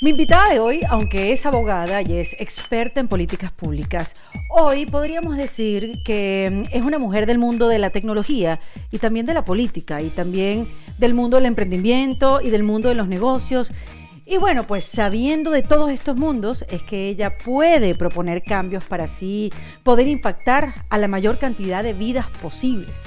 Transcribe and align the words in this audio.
Mi 0.00 0.10
invitada 0.10 0.52
de 0.52 0.58
hoy, 0.58 0.80
aunque 0.90 1.32
es 1.32 1.46
abogada 1.46 2.02
y 2.02 2.14
es 2.14 2.34
experta 2.40 2.98
en 2.98 3.06
políticas 3.06 3.52
públicas, 3.52 4.14
hoy 4.50 4.86
podríamos 4.86 5.36
decir 5.36 6.02
que 6.04 6.66
es 6.72 6.82
una 6.82 6.98
mujer 6.98 7.26
del 7.26 7.38
mundo 7.38 7.68
de 7.68 7.78
la 7.78 7.90
tecnología 7.90 8.58
y 8.90 8.98
también 8.98 9.24
de 9.24 9.34
la 9.34 9.44
política 9.44 10.02
y 10.02 10.08
también 10.08 10.68
del 10.98 11.14
mundo 11.14 11.36
del 11.36 11.46
emprendimiento 11.46 12.40
y 12.40 12.50
del 12.50 12.64
mundo 12.64 12.88
de 12.88 12.96
los 12.96 13.06
negocios. 13.06 13.70
Y 14.26 14.36
bueno, 14.36 14.66
pues 14.66 14.84
sabiendo 14.84 15.52
de 15.52 15.62
todos 15.62 15.92
estos 15.92 16.16
mundos 16.16 16.64
es 16.68 16.82
que 16.82 17.08
ella 17.08 17.38
puede 17.38 17.94
proponer 17.94 18.42
cambios 18.42 18.84
para 18.84 19.04
así 19.04 19.52
poder 19.84 20.08
impactar 20.08 20.74
a 20.90 20.98
la 20.98 21.06
mayor 21.06 21.38
cantidad 21.38 21.84
de 21.84 21.94
vidas 21.94 22.26
posibles. 22.42 23.00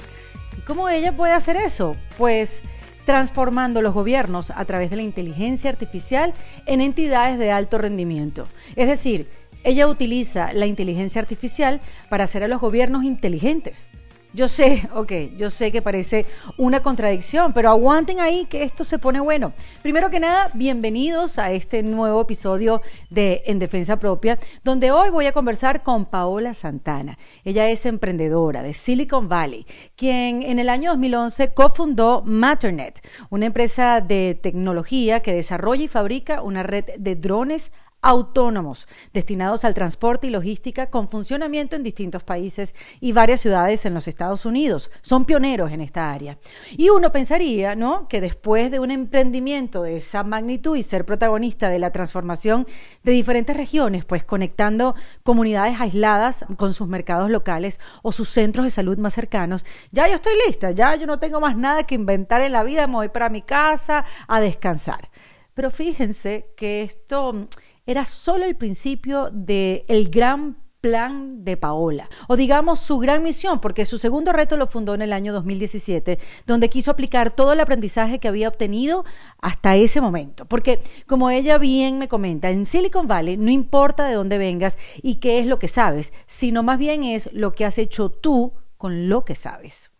¿Y 0.56 0.62
cómo 0.62 0.88
ella 0.88 1.14
puede 1.14 1.34
hacer 1.34 1.56
eso? 1.56 1.94
Pues 2.16 2.62
transformando 3.08 3.80
los 3.80 3.94
gobiernos 3.94 4.50
a 4.50 4.66
través 4.66 4.90
de 4.90 4.96
la 4.96 5.02
inteligencia 5.02 5.70
artificial 5.70 6.34
en 6.66 6.82
entidades 6.82 7.38
de 7.38 7.50
alto 7.50 7.78
rendimiento. 7.78 8.46
Es 8.76 8.86
decir, 8.86 9.30
ella 9.64 9.88
utiliza 9.88 10.52
la 10.52 10.66
inteligencia 10.66 11.22
artificial 11.22 11.80
para 12.10 12.24
hacer 12.24 12.42
a 12.42 12.48
los 12.48 12.60
gobiernos 12.60 13.04
inteligentes 13.04 13.88
yo 14.38 14.46
sé, 14.46 14.88
ok, 14.94 15.12
yo 15.36 15.50
sé 15.50 15.72
que 15.72 15.82
parece 15.82 16.24
una 16.58 16.80
contradicción, 16.80 17.52
pero 17.52 17.70
aguanten 17.70 18.20
ahí 18.20 18.44
que 18.44 18.62
esto 18.62 18.84
se 18.84 19.00
pone 19.00 19.18
bueno. 19.18 19.52
Primero 19.82 20.10
que 20.10 20.20
nada, 20.20 20.52
bienvenidos 20.54 21.40
a 21.40 21.50
este 21.50 21.82
nuevo 21.82 22.20
episodio 22.20 22.80
de 23.10 23.42
En 23.46 23.58
Defensa 23.58 23.98
Propia, 23.98 24.38
donde 24.62 24.92
hoy 24.92 25.10
voy 25.10 25.26
a 25.26 25.32
conversar 25.32 25.82
con 25.82 26.04
Paola 26.04 26.54
Santana. 26.54 27.18
Ella 27.42 27.68
es 27.68 27.84
emprendedora 27.84 28.62
de 28.62 28.74
Silicon 28.74 29.28
Valley, 29.28 29.66
quien 29.96 30.44
en 30.44 30.60
el 30.60 30.68
año 30.68 30.92
2011 30.92 31.48
cofundó 31.52 32.22
Matternet, 32.24 33.04
una 33.30 33.46
empresa 33.46 34.00
de 34.00 34.38
tecnología 34.40 35.18
que 35.18 35.32
desarrolla 35.32 35.82
y 35.82 35.88
fabrica 35.88 36.42
una 36.42 36.62
red 36.62 36.84
de 36.96 37.16
drones 37.16 37.72
autónomos 38.00 38.86
destinados 39.12 39.64
al 39.64 39.74
transporte 39.74 40.28
y 40.28 40.30
logística 40.30 40.88
con 40.88 41.08
funcionamiento 41.08 41.76
en 41.76 41.82
distintos 41.82 42.22
países 42.22 42.74
y 43.00 43.12
varias 43.12 43.40
ciudades 43.40 43.84
en 43.86 43.94
los 43.94 44.06
Estados 44.06 44.46
Unidos. 44.46 44.90
Son 45.02 45.24
pioneros 45.24 45.72
en 45.72 45.80
esta 45.80 46.12
área. 46.12 46.38
Y 46.70 46.90
uno 46.90 47.10
pensaría, 47.10 47.74
¿no?, 47.74 48.08
que 48.08 48.20
después 48.20 48.70
de 48.70 48.80
un 48.80 48.90
emprendimiento 48.90 49.82
de 49.82 49.96
esa 49.96 50.22
magnitud 50.22 50.76
y 50.76 50.82
ser 50.82 51.04
protagonista 51.04 51.68
de 51.68 51.78
la 51.78 51.90
transformación 51.90 52.66
de 53.02 53.12
diferentes 53.12 53.56
regiones, 53.56 54.04
pues 54.04 54.24
conectando 54.24 54.94
comunidades 55.22 55.80
aisladas 55.80 56.44
con 56.56 56.72
sus 56.74 56.88
mercados 56.88 57.30
locales 57.30 57.80
o 58.02 58.12
sus 58.12 58.28
centros 58.28 58.64
de 58.64 58.70
salud 58.70 58.98
más 58.98 59.14
cercanos, 59.14 59.64
ya 59.90 60.06
yo 60.06 60.14
estoy 60.14 60.34
lista, 60.46 60.70
ya 60.70 60.94
yo 60.94 61.06
no 61.06 61.18
tengo 61.18 61.40
más 61.40 61.56
nada 61.56 61.84
que 61.84 61.94
inventar 61.94 62.42
en 62.42 62.52
la 62.52 62.62
vida, 62.62 62.86
me 62.86 62.94
voy 62.94 63.08
para 63.08 63.28
mi 63.28 63.42
casa 63.42 64.04
a 64.26 64.40
descansar. 64.40 65.10
Pero 65.54 65.72
fíjense 65.72 66.52
que 66.56 66.82
esto 66.82 67.48
era 67.88 68.04
solo 68.04 68.44
el 68.44 68.54
principio 68.54 69.30
del 69.32 69.82
el 69.88 70.10
gran 70.10 70.58
plan 70.82 71.42
de 71.42 71.56
Paola, 71.56 72.08
o 72.28 72.36
digamos 72.36 72.80
su 72.80 72.98
gran 72.98 73.22
misión, 73.22 73.60
porque 73.60 73.86
su 73.86 73.98
segundo 73.98 74.30
reto 74.30 74.58
lo 74.58 74.66
fundó 74.66 74.94
en 74.94 75.00
el 75.00 75.14
año 75.14 75.32
2017, 75.32 76.18
donde 76.46 76.68
quiso 76.68 76.90
aplicar 76.90 77.32
todo 77.32 77.54
el 77.54 77.60
aprendizaje 77.60 78.18
que 78.20 78.28
había 78.28 78.48
obtenido 78.48 79.06
hasta 79.40 79.74
ese 79.74 80.02
momento. 80.02 80.44
Porque, 80.44 80.82
como 81.06 81.30
ella 81.30 81.56
bien 81.56 81.98
me 81.98 82.08
comenta, 82.08 82.50
en 82.50 82.66
Silicon 82.66 83.08
Valley 83.08 83.38
no 83.38 83.50
importa 83.50 84.06
de 84.06 84.14
dónde 84.14 84.36
vengas 84.36 84.76
y 85.02 85.16
qué 85.16 85.40
es 85.40 85.46
lo 85.46 85.58
que 85.58 85.68
sabes, 85.68 86.12
sino 86.26 86.62
más 86.62 86.78
bien 86.78 87.04
es 87.04 87.30
lo 87.32 87.54
que 87.54 87.64
has 87.64 87.78
hecho 87.78 88.10
tú 88.10 88.52
con 88.76 89.08
lo 89.08 89.24
que 89.24 89.34
sabes. 89.34 89.90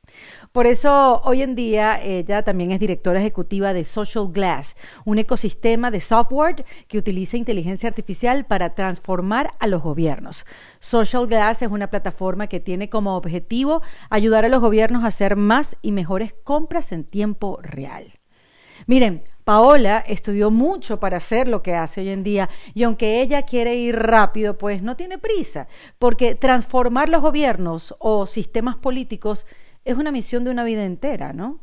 Por 0.52 0.66
eso 0.66 1.20
hoy 1.24 1.42
en 1.42 1.54
día 1.54 2.02
ella 2.02 2.42
también 2.42 2.72
es 2.72 2.80
directora 2.80 3.20
ejecutiva 3.20 3.72
de 3.72 3.84
Social 3.84 4.28
Glass, 4.32 4.76
un 5.04 5.18
ecosistema 5.18 5.90
de 5.90 6.00
software 6.00 6.64
que 6.86 6.98
utiliza 6.98 7.36
inteligencia 7.36 7.88
artificial 7.88 8.46
para 8.46 8.74
transformar 8.74 9.52
a 9.58 9.66
los 9.66 9.82
gobiernos. 9.82 10.46
Social 10.78 11.26
Glass 11.26 11.62
es 11.62 11.68
una 11.70 11.90
plataforma 11.90 12.46
que 12.46 12.60
tiene 12.60 12.88
como 12.88 13.16
objetivo 13.16 13.82
ayudar 14.10 14.44
a 14.44 14.48
los 14.48 14.60
gobiernos 14.60 15.04
a 15.04 15.08
hacer 15.08 15.36
más 15.36 15.76
y 15.82 15.92
mejores 15.92 16.34
compras 16.44 16.92
en 16.92 17.04
tiempo 17.04 17.58
real. 17.62 18.18
Miren, 18.86 19.22
Paola 19.44 20.04
estudió 20.06 20.50
mucho 20.50 21.00
para 21.00 21.16
hacer 21.16 21.48
lo 21.48 21.62
que 21.62 21.74
hace 21.74 22.02
hoy 22.02 22.10
en 22.10 22.22
día 22.22 22.48
y 22.74 22.82
aunque 22.82 23.22
ella 23.22 23.42
quiere 23.42 23.76
ir 23.76 23.96
rápido, 23.96 24.58
pues 24.58 24.82
no 24.82 24.94
tiene 24.94 25.18
prisa, 25.18 25.68
porque 25.98 26.34
transformar 26.34 27.08
los 27.08 27.22
gobiernos 27.22 27.94
o 27.98 28.26
sistemas 28.26 28.76
políticos 28.76 29.46
es 29.88 29.96
una 29.96 30.12
misión 30.12 30.44
de 30.44 30.50
una 30.50 30.64
vida 30.64 30.84
entera, 30.84 31.32
¿no? 31.32 31.60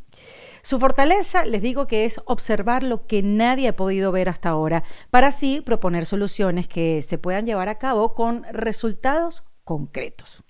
Su 0.63 0.79
fortaleza, 0.79 1.45
les 1.45 1.61
digo 1.61 1.85
que 1.85 2.05
es 2.05 2.19
observar 2.25 2.81
lo 2.81 3.05
que 3.05 3.21
nadie 3.21 3.67
ha 3.67 3.75
podido 3.75 4.11
ver 4.11 4.29
hasta 4.29 4.49
ahora, 4.49 4.83
para 5.11 5.27
así 5.27 5.61
proponer 5.61 6.07
soluciones 6.07 6.67
que 6.67 7.03
se 7.03 7.19
puedan 7.19 7.45
llevar 7.45 7.69
a 7.69 7.77
cabo 7.77 8.15
con 8.15 8.43
resultados 8.51 9.43
concretos. 9.63 10.44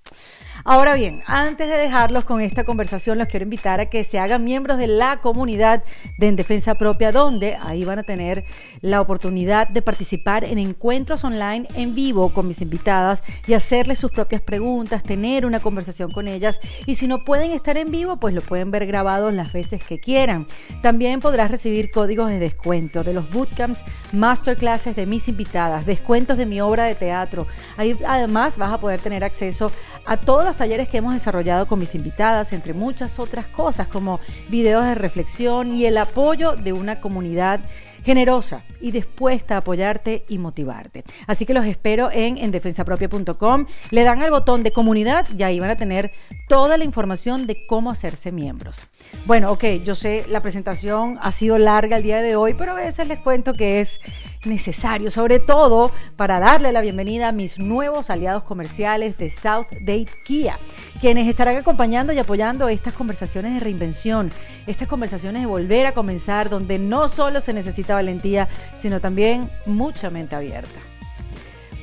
Ahora 0.68 0.96
bien, 0.96 1.22
antes 1.28 1.70
de 1.70 1.78
dejarlos 1.78 2.26
con 2.26 2.42
esta 2.42 2.64
conversación, 2.64 3.20
los 3.20 3.28
quiero 3.28 3.44
invitar 3.44 3.80
a 3.80 3.86
que 3.86 4.04
se 4.04 4.18
hagan 4.18 4.44
miembros 4.44 4.80
de 4.80 4.88
la 4.88 5.18
comunidad 5.18 5.84
de 6.18 6.28
En 6.28 6.36
Defensa 6.36 6.74
Propia, 6.74 7.12
donde 7.12 7.56
ahí 7.62 7.86
van 7.86 8.00
a 8.00 8.04
tener 8.04 8.46
la 8.82 9.00
oportunidad 9.00 9.68
de 9.68 9.84
participar 9.84 10.44
en 10.44 10.58
encuentros 10.58 11.24
online 11.24 11.68
en 11.76 11.94
vivo 11.94 12.34
con 12.34 12.48
mis 12.48 12.64
invitadas 12.64 13.22
y 13.46 13.54
hacerles 13.54 14.00
sus 14.00 14.12
propias 14.12 14.42
preguntas, 14.42 15.04
tener 15.04 15.46
una 15.46 15.60
conversación 15.60 16.10
con 16.10 16.28
ellas. 16.28 16.60
Y 16.88 16.96
si 16.96 17.06
no 17.06 17.24
pueden 17.24 17.52
estar 17.52 17.78
en 17.78 17.92
vivo, 17.92 18.18
pues 18.18 18.34
lo 18.34 18.42
pueden 18.42 18.72
ver 18.72 18.88
grabado 18.88 19.32
las 19.32 19.54
veces 19.54 19.84
que 19.84 20.00
quieran. 20.00 20.48
También 20.82 21.20
podrás 21.20 21.52
recibir 21.52 21.92
códigos 21.92 22.32
de 22.32 22.40
descuento 22.40 23.04
de 23.04 23.14
los 23.14 23.30
bootcamps, 23.30 23.86
masterclasses 24.14 24.96
de 24.96 25.06
mis 25.06 25.28
invitadas, 25.28 25.86
descuentos 25.86 26.40
de 26.40 26.48
mi 26.48 26.60
obra 26.60 26.86
de 26.86 26.96
teatro. 26.96 27.46
Ahí 27.78 27.96
además 28.08 28.58
vas 28.58 28.74
a 28.74 28.80
poder 28.80 29.00
tener 29.00 29.24
acceso 29.24 29.72
a 29.94 29.95
todos 30.18 30.46
los 30.46 30.56
talleres 30.56 30.88
que 30.88 30.98
hemos 30.98 31.14
desarrollado 31.14 31.68
con 31.68 31.80
mis 31.80 31.96
invitadas, 31.96 32.54
entre 32.54 32.74
muchas 32.74 33.20
otras 33.20 33.48
cosas 33.48 33.88
como 33.88 34.20
videos 34.50 34.86
de 34.86 34.96
reflexión 34.96 35.76
y 35.76 35.86
el 35.86 35.98
apoyo 35.98 36.56
de 36.56 36.74
una 36.74 37.02
comunidad 37.02 37.60
generosa 38.06 38.64
y 38.80 38.92
dispuesta 38.92 39.56
a 39.56 39.58
apoyarte 39.58 40.24
y 40.30 40.38
motivarte. 40.38 41.04
Así 41.28 41.46
que 41.46 41.54
los 41.54 41.66
espero 41.66 42.12
en 42.12 42.38
endefensapropia.com. 42.38 43.66
Le 43.90 44.04
dan 44.04 44.22
al 44.22 44.30
botón 44.30 44.64
de 44.64 44.72
comunidad 44.72 45.28
y 45.36 45.44
ahí 45.44 45.60
van 45.60 45.72
a 45.72 45.76
tener 45.76 46.12
toda 46.48 46.78
la 46.78 46.84
información 46.84 47.48
de 47.48 47.66
cómo 47.66 47.90
hacerse 47.90 48.32
miembros. 48.32 48.88
Bueno, 49.26 49.52
ok, 49.52 49.64
yo 49.84 49.96
sé, 49.96 50.26
la 50.30 50.42
presentación 50.42 51.18
ha 51.22 51.32
sido 51.32 51.58
larga 51.58 51.98
el 51.98 52.04
día 52.04 52.22
de 52.22 52.36
hoy, 52.36 52.54
pero 52.54 52.74
a 52.74 52.76
veces 52.76 53.08
les 53.08 53.20
cuento 53.20 53.54
que 53.54 53.82
es 53.82 54.00
necesario, 54.46 55.10
sobre 55.10 55.40
todo 55.40 55.92
para 56.16 56.40
darle 56.40 56.72
la 56.72 56.82
bienvenida 56.82 57.30
a 57.30 57.32
mis 57.32 57.58
nuevos 57.58 58.12
aliados 58.12 58.44
comerciales 58.44 59.18
de 59.18 59.30
South 59.30 59.68
Date 59.82 60.12
Kia, 60.24 60.60
quienes 61.00 61.28
estarán 61.28 61.58
acompañando 61.58 62.14
y 62.14 62.20
apoyando 62.20 62.68
estas 62.70 62.94
conversaciones 62.94 63.54
de 63.54 63.60
reinvención, 63.60 64.32
estas 64.68 64.88
conversaciones 64.88 65.42
de 65.42 65.48
volver 65.48 65.86
a 65.86 65.94
comenzar, 65.94 66.50
donde 66.50 66.80
no 66.80 67.08
solo 67.08 67.42
se 67.42 67.54
necesita 67.54 67.96
valentía, 67.96 68.48
sino 68.78 69.00
también 69.00 69.50
mucha 69.66 70.10
mente 70.10 70.36
abierta. 70.36 70.80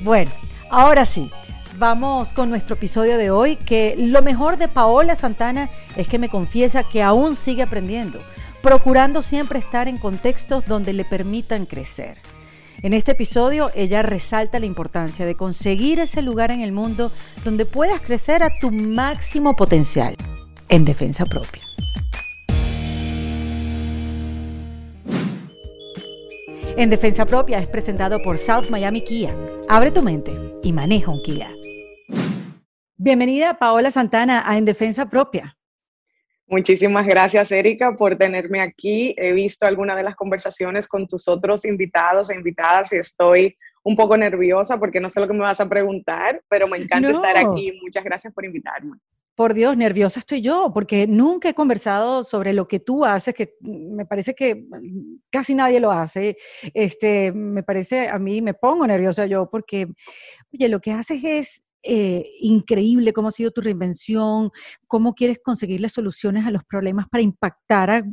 Bueno, 0.01 0.31
ahora 0.69 1.05
sí. 1.05 1.31
Vamos 1.79 2.33
con 2.33 2.51
nuestro 2.51 2.75
episodio 2.75 3.17
de 3.17 3.31
hoy, 3.31 3.55
que 3.55 3.95
lo 3.97 4.21
mejor 4.21 4.57
de 4.57 4.67
Paola 4.67 5.15
Santana 5.15 5.71
es 5.95 6.07
que 6.07 6.19
me 6.19 6.29
confiesa 6.29 6.83
que 6.83 7.01
aún 7.01 7.35
sigue 7.35 7.63
aprendiendo, 7.63 8.21
procurando 8.61 9.23
siempre 9.23 9.57
estar 9.57 9.87
en 9.87 9.97
contextos 9.97 10.63
donde 10.67 10.93
le 10.93 11.03
permitan 11.03 11.65
crecer. 11.65 12.19
En 12.83 12.91
este 12.91 13.13
episodio 13.13 13.71
ella 13.75 14.01
resalta 14.01 14.59
la 14.59 14.65
importancia 14.65 15.25
de 15.25 15.35
conseguir 15.35 16.01
ese 16.01 16.21
lugar 16.21 16.51
en 16.51 16.59
el 16.59 16.73
mundo 16.73 17.13
donde 17.45 17.65
puedas 17.65 18.01
crecer 18.01 18.43
a 18.43 18.59
tu 18.59 18.71
máximo 18.71 19.55
potencial 19.55 20.17
en 20.67 20.83
defensa 20.83 21.25
propia. 21.25 21.63
En 26.75 26.89
Defensa 26.89 27.25
Propia 27.25 27.59
es 27.59 27.67
presentado 27.67 28.19
por 28.21 28.37
South 28.37 28.69
Miami 28.69 29.01
Kia. 29.01 29.33
Abre 29.69 29.91
tu 29.91 30.01
mente 30.01 30.33
y 30.63 30.73
maneja 30.73 31.11
un 31.11 31.21
Kia. 31.21 31.51
Bienvenida 32.97 33.59
Paola 33.59 33.91
Santana 33.91 34.43
a 34.45 34.57
En 34.57 34.65
Defensa 34.65 35.07
Propia. 35.07 35.55
Muchísimas 36.47 37.07
gracias, 37.07 37.51
Erika, 37.51 37.95
por 37.95 38.15
tenerme 38.15 38.61
aquí. 38.61 39.15
He 39.17 39.31
visto 39.31 39.65
algunas 39.65 39.95
de 39.95 40.03
las 40.03 40.15
conversaciones 40.15 40.87
con 40.87 41.07
tus 41.07 41.27
otros 41.27 41.65
invitados 41.65 42.29
e 42.29 42.35
invitadas 42.35 42.91
y 42.93 42.97
estoy 42.97 43.57
un 43.83 43.95
poco 43.95 44.17
nerviosa 44.17 44.77
porque 44.77 44.99
no 44.99 45.09
sé 45.09 45.19
lo 45.19 45.27
que 45.27 45.33
me 45.33 45.39
vas 45.39 45.59
a 45.59 45.67
preguntar, 45.67 46.41
pero 46.49 46.67
me 46.67 46.77
encanta 46.77 47.09
estar 47.09 47.37
aquí. 47.37 47.79
Muchas 47.81 48.03
gracias 48.03 48.33
por 48.33 48.45
invitarme. 48.45 48.97
Por 49.35 49.55
Dios, 49.55 49.75
nerviosa 49.75 50.19
estoy 50.19 50.41
yo, 50.41 50.69
porque 50.75 51.07
nunca 51.07 51.49
he 51.49 51.55
conversado 51.55 52.23
sobre 52.23 52.53
lo 52.53 52.67
que 52.67 52.79
tú 52.79 53.03
haces, 53.03 53.33
que 53.33 53.55
me 53.61 54.05
parece 54.05 54.35
que 54.35 54.67
casi 55.31 55.55
nadie 55.55 55.79
lo 55.79 55.91
hace. 55.91 56.37
Este, 56.75 57.31
me 57.31 57.63
parece, 57.63 58.09
a 58.09 58.19
mí 58.19 58.43
me 58.43 58.53
pongo 58.53 58.85
nerviosa 58.85 59.25
yo, 59.25 59.49
porque, 59.49 59.87
oye, 60.53 60.69
lo 60.69 60.79
que 60.79 60.91
haces 60.91 61.23
es 61.23 61.62
eh, 61.83 62.29
increíble 62.39 63.13
cómo 63.13 63.27
ha 63.27 63.31
sido 63.31 63.51
tu 63.51 63.61
reinvención, 63.61 64.51
cómo 64.87 65.13
quieres 65.13 65.39
conseguir 65.43 65.81
las 65.81 65.91
soluciones 65.93 66.45
a 66.45 66.51
los 66.51 66.63
problemas 66.63 67.07
para 67.09 67.23
impactar 67.23 67.89
a 67.89 68.03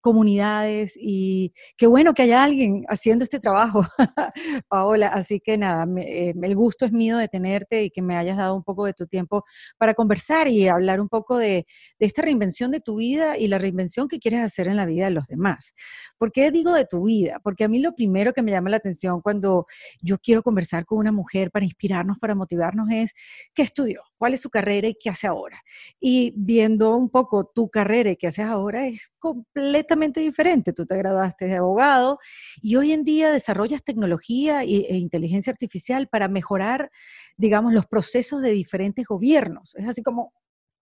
comunidades 0.00 0.94
y 0.96 1.52
qué 1.76 1.86
bueno 1.86 2.14
que 2.14 2.22
haya 2.22 2.42
alguien 2.42 2.84
haciendo 2.88 3.24
este 3.24 3.40
trabajo, 3.40 3.84
Paola. 4.68 5.08
Así 5.08 5.40
que 5.40 5.58
nada, 5.58 5.86
eh, 5.98 6.34
el 6.40 6.56
gusto 6.56 6.84
es 6.86 6.92
mío 6.92 7.16
de 7.16 7.28
tenerte 7.28 7.84
y 7.84 7.90
que 7.90 8.02
me 8.02 8.16
hayas 8.16 8.36
dado 8.36 8.54
un 8.54 8.64
poco 8.64 8.84
de 8.86 8.94
tu 8.94 9.06
tiempo 9.06 9.44
para 9.78 9.94
conversar 9.94 10.48
y 10.48 10.68
hablar 10.68 11.00
un 11.00 11.08
poco 11.08 11.38
de, 11.38 11.66
de 11.98 12.06
esta 12.06 12.22
reinvención 12.22 12.70
de 12.70 12.80
tu 12.80 12.96
vida 12.96 13.36
y 13.38 13.48
la 13.48 13.58
reinvención 13.58 14.08
que 14.08 14.18
quieres 14.18 14.40
hacer 14.40 14.68
en 14.68 14.76
la 14.76 14.86
vida 14.86 15.04
de 15.06 15.10
los 15.12 15.26
demás. 15.26 15.74
¿Por 16.18 16.32
qué 16.32 16.50
digo 16.50 16.72
de 16.72 16.86
tu 16.86 17.04
vida? 17.04 17.40
Porque 17.42 17.64
a 17.64 17.68
mí 17.68 17.80
lo 17.80 17.94
primero 17.94 18.32
que 18.32 18.42
me 18.42 18.50
llama 18.50 18.70
la 18.70 18.78
atención 18.78 19.20
cuando 19.20 19.66
yo 20.00 20.18
quiero 20.18 20.42
conversar 20.42 20.84
con 20.86 20.98
una 20.98 21.12
mujer 21.12 21.50
para 21.50 21.64
inspirarnos, 21.64 22.18
para 22.18 22.34
motivarnos 22.34 22.88
es 22.90 23.12
qué 23.54 23.62
estudió, 23.62 24.02
cuál 24.20 24.34
es 24.34 24.42
su 24.42 24.50
carrera 24.50 24.86
y 24.86 24.96
qué 25.00 25.08
hace 25.08 25.26
ahora. 25.26 25.62
Y 25.98 26.34
viendo 26.36 26.94
un 26.94 27.08
poco 27.08 27.46
tu 27.46 27.70
carrera 27.70 28.10
y 28.10 28.16
qué 28.16 28.26
haces 28.26 28.44
ahora 28.44 28.86
es 28.86 29.14
completamente 29.18 30.20
diferente. 30.20 30.74
Tú 30.74 30.84
te 30.84 30.94
graduaste 30.98 31.46
de 31.46 31.56
abogado 31.56 32.18
y 32.60 32.76
hoy 32.76 32.92
en 32.92 33.02
día 33.02 33.30
desarrollas 33.30 33.82
tecnología 33.82 34.62
e, 34.62 34.98
inteligencia 34.98 35.50
artificial 35.50 36.06
para 36.08 36.28
mejorar, 36.28 36.90
digamos, 37.38 37.72
los 37.72 37.86
procesos 37.86 38.42
de 38.42 38.50
diferentes 38.50 39.06
gobiernos. 39.06 39.74
Es 39.76 39.88
así 39.88 40.02
como, 40.02 40.34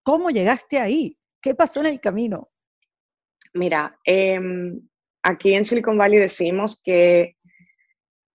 ¿cómo 0.03 0.31
llegaste 0.31 0.77
ahí? 0.77 1.17
¿Qué 1.41 1.55
pasó 1.55 1.79
en 1.79 1.85
el 1.85 2.01
camino? 2.01 2.49
Mira, 3.53 3.97
em, 4.03 4.81
aquí 5.23 5.53
en 5.53 5.63
Silicon 5.63 5.97
Valley 5.97 6.19
decimos 6.19 6.81
que 6.83 7.37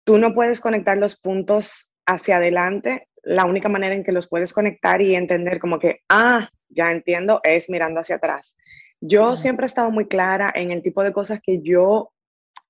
tú 0.04 0.18
no 0.18 0.32
puedes 0.32 0.60
conectar 0.60 0.96
los 0.96 1.16
puntos 1.16 1.90
hacia 2.06 2.36
adelante. 2.36 3.08
La 3.22 3.44
única 3.44 3.68
manera 3.68 3.94
en 3.94 4.04
que 4.04 4.12
los 4.12 4.28
puedes 4.28 4.52
conectar 4.52 5.00
y 5.00 5.14
entender 5.14 5.58
como 5.58 5.78
que, 5.78 6.00
ah, 6.08 6.50
ya 6.68 6.90
entiendo, 6.90 7.40
es 7.44 7.70
mirando 7.70 8.00
hacia 8.00 8.16
atrás. 8.16 8.56
Yo 9.00 9.36
siempre 9.36 9.64
he 9.64 9.68
estado 9.68 9.90
muy 9.90 10.06
clara 10.06 10.50
en 10.54 10.70
el 10.70 10.82
tipo 10.82 11.02
de 11.02 11.12
cosas 11.12 11.40
que 11.42 11.60
yo 11.62 12.12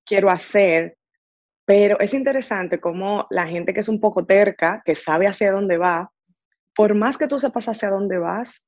quiero 0.05 0.29
hacer, 0.29 0.97
pero 1.65 1.99
es 1.99 2.13
interesante 2.13 2.79
cómo 2.79 3.27
la 3.29 3.47
gente 3.47 3.73
que 3.73 3.79
es 3.79 3.87
un 3.87 3.99
poco 3.99 4.25
terca, 4.25 4.81
que 4.85 4.95
sabe 4.95 5.27
hacia 5.27 5.51
dónde 5.51 5.77
va, 5.77 6.11
por 6.75 6.95
más 6.95 7.17
que 7.17 7.27
tú 7.27 7.39
sepas 7.39 7.67
hacia 7.69 7.89
dónde 7.89 8.17
vas, 8.17 8.65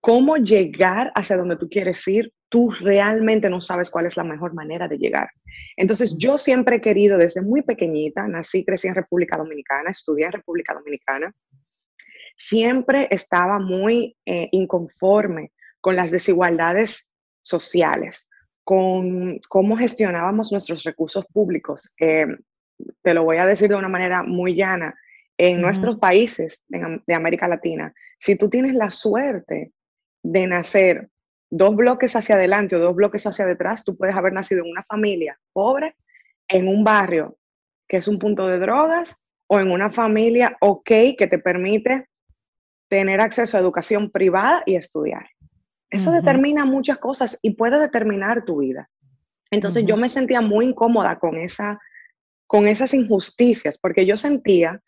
cómo 0.00 0.36
llegar 0.36 1.12
hacia 1.14 1.36
donde 1.36 1.56
tú 1.56 1.68
quieres 1.68 2.06
ir, 2.08 2.32
tú 2.48 2.70
realmente 2.70 3.50
no 3.50 3.60
sabes 3.60 3.90
cuál 3.90 4.06
es 4.06 4.16
la 4.16 4.24
mejor 4.24 4.54
manera 4.54 4.88
de 4.88 4.98
llegar. 4.98 5.30
Entonces, 5.76 6.16
yo 6.18 6.38
siempre 6.38 6.76
he 6.76 6.80
querido, 6.80 7.18
desde 7.18 7.42
muy 7.42 7.62
pequeñita, 7.62 8.28
nací, 8.28 8.64
crecí 8.64 8.88
en 8.88 8.94
República 8.94 9.36
Dominicana, 9.36 9.90
estudié 9.90 10.26
en 10.26 10.32
República 10.32 10.74
Dominicana, 10.74 11.34
siempre 12.36 13.08
estaba 13.10 13.58
muy 13.58 14.16
eh, 14.26 14.48
inconforme 14.52 15.52
con 15.80 15.96
las 15.96 16.10
desigualdades 16.10 17.08
sociales, 17.42 18.28
con 18.64 19.40
cómo 19.48 19.76
gestionábamos 19.76 20.52
nuestros 20.52 20.84
recursos 20.84 21.24
públicos. 21.32 21.92
Eh, 22.00 22.26
te 23.02 23.14
lo 23.14 23.24
voy 23.24 23.38
a 23.38 23.46
decir 23.46 23.68
de 23.68 23.76
una 23.76 23.88
manera 23.88 24.22
muy 24.22 24.54
llana. 24.54 24.94
En 25.38 25.60
nuestros 25.60 25.98
países 25.98 26.62
de 26.66 27.14
América 27.14 27.46
Latina, 27.46 27.92
si 28.18 28.36
tú 28.36 28.48
tienes 28.48 28.72
la 28.72 28.90
suerte 28.90 29.70
de 30.22 30.46
nacer 30.46 31.10
dos 31.50 31.76
bloques 31.76 32.16
hacia 32.16 32.34
adelante 32.34 32.76
o 32.76 32.80
dos 32.80 32.94
bloques 32.94 33.26
hacia 33.26 33.46
detrás, 33.46 33.84
tú 33.84 33.96
puedes 33.96 34.16
haber 34.16 34.32
nacido 34.32 34.64
en 34.64 34.70
una 34.70 34.82
familia 34.84 35.38
pobre, 35.52 35.96
en 36.48 36.68
un 36.68 36.84
barrio 36.84 37.36
que 37.88 37.98
es 37.98 38.08
un 38.08 38.18
punto 38.18 38.46
de 38.48 38.58
drogas, 38.58 39.20
o 39.48 39.60
en 39.60 39.70
una 39.70 39.90
familia 39.90 40.56
ok 40.60 40.90
que 41.16 41.26
te 41.30 41.38
permite 41.38 42.08
tener 42.88 43.20
acceso 43.20 43.56
a 43.56 43.60
educación 43.60 44.10
privada 44.10 44.62
y 44.66 44.76
estudiar. 44.76 45.26
Eso 45.88 46.10
determina 46.10 46.64
muchas 46.64 46.98
cosas 46.98 47.38
y 47.42 47.50
puede 47.50 47.78
determinar 47.78 48.44
tu 48.44 48.58
vida. 48.58 48.90
Entonces 49.50 49.86
yo 49.86 49.96
me 49.96 50.08
sentía 50.08 50.40
muy 50.40 50.66
incómoda 50.66 51.18
con, 51.18 51.36
esa, 51.36 51.78
con 52.46 52.66
esas 52.66 52.92
injusticias, 52.92 53.78
porque 53.78 54.04
yo 54.04 54.16
sentía 54.16 54.82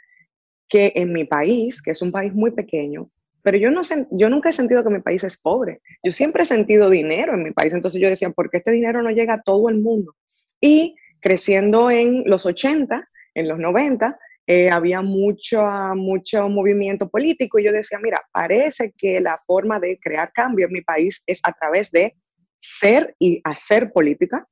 que 0.69 0.93
en 0.97 1.13
mi 1.13 1.25
país, 1.25 1.81
que 1.81 1.93
es 1.93 2.03
un 2.03 2.11
país 2.11 2.35
muy 2.35 2.51
pequeño, 2.51 3.11
pero 3.49 3.57
yo, 3.57 3.71
no, 3.71 3.81
yo 4.11 4.29
nunca 4.29 4.51
he 4.51 4.53
sentido 4.53 4.85
que 4.85 4.91
mi 4.91 5.01
país 5.01 5.25
es 5.25 5.39
pobre. 5.39 5.81
Yo 6.05 6.13
siempre 6.13 6.43
he 6.43 6.47
sentido 6.47 6.91
dinero 6.91 7.33
en 7.33 7.43
mi 7.43 7.51
país. 7.51 7.73
Entonces 7.73 7.99
yo 7.99 8.11
decía, 8.11 8.29
¿por 8.29 8.51
qué 8.51 8.59
este 8.59 8.73
dinero 8.73 9.01
no 9.03 9.11
llega 9.11 9.33
a 9.33 9.41
todo 9.41 9.71
el 9.71 9.81
mundo? 9.81 10.15
Y 10.61 10.97
creciendo 11.19 11.91
en 11.91 12.25
los 12.27 12.45
80, 12.45 13.09
en 13.33 13.49
los 13.49 13.59
90, 13.59 14.19
eh, 14.47 14.69
había 14.69 15.01
mucho, 15.01 15.63
mucho 15.95 16.47
movimiento 16.51 17.09
político 17.09 17.59
y 17.59 17.65
yo 17.65 17.73
decía, 17.73 17.99
mira, 18.03 18.23
parece 18.31 18.93
que 18.99 19.19
la 19.19 19.41
forma 19.47 19.81
de 19.81 19.99
crear 19.99 20.31
cambio 20.35 20.67
en 20.67 20.73
mi 20.75 20.83
país 20.83 21.23
es 21.25 21.41
a 21.43 21.53
través 21.53 21.91
de 21.91 22.17
ser 22.61 23.17
y 23.19 23.41
hacer 23.45 23.93
política. 23.93 24.47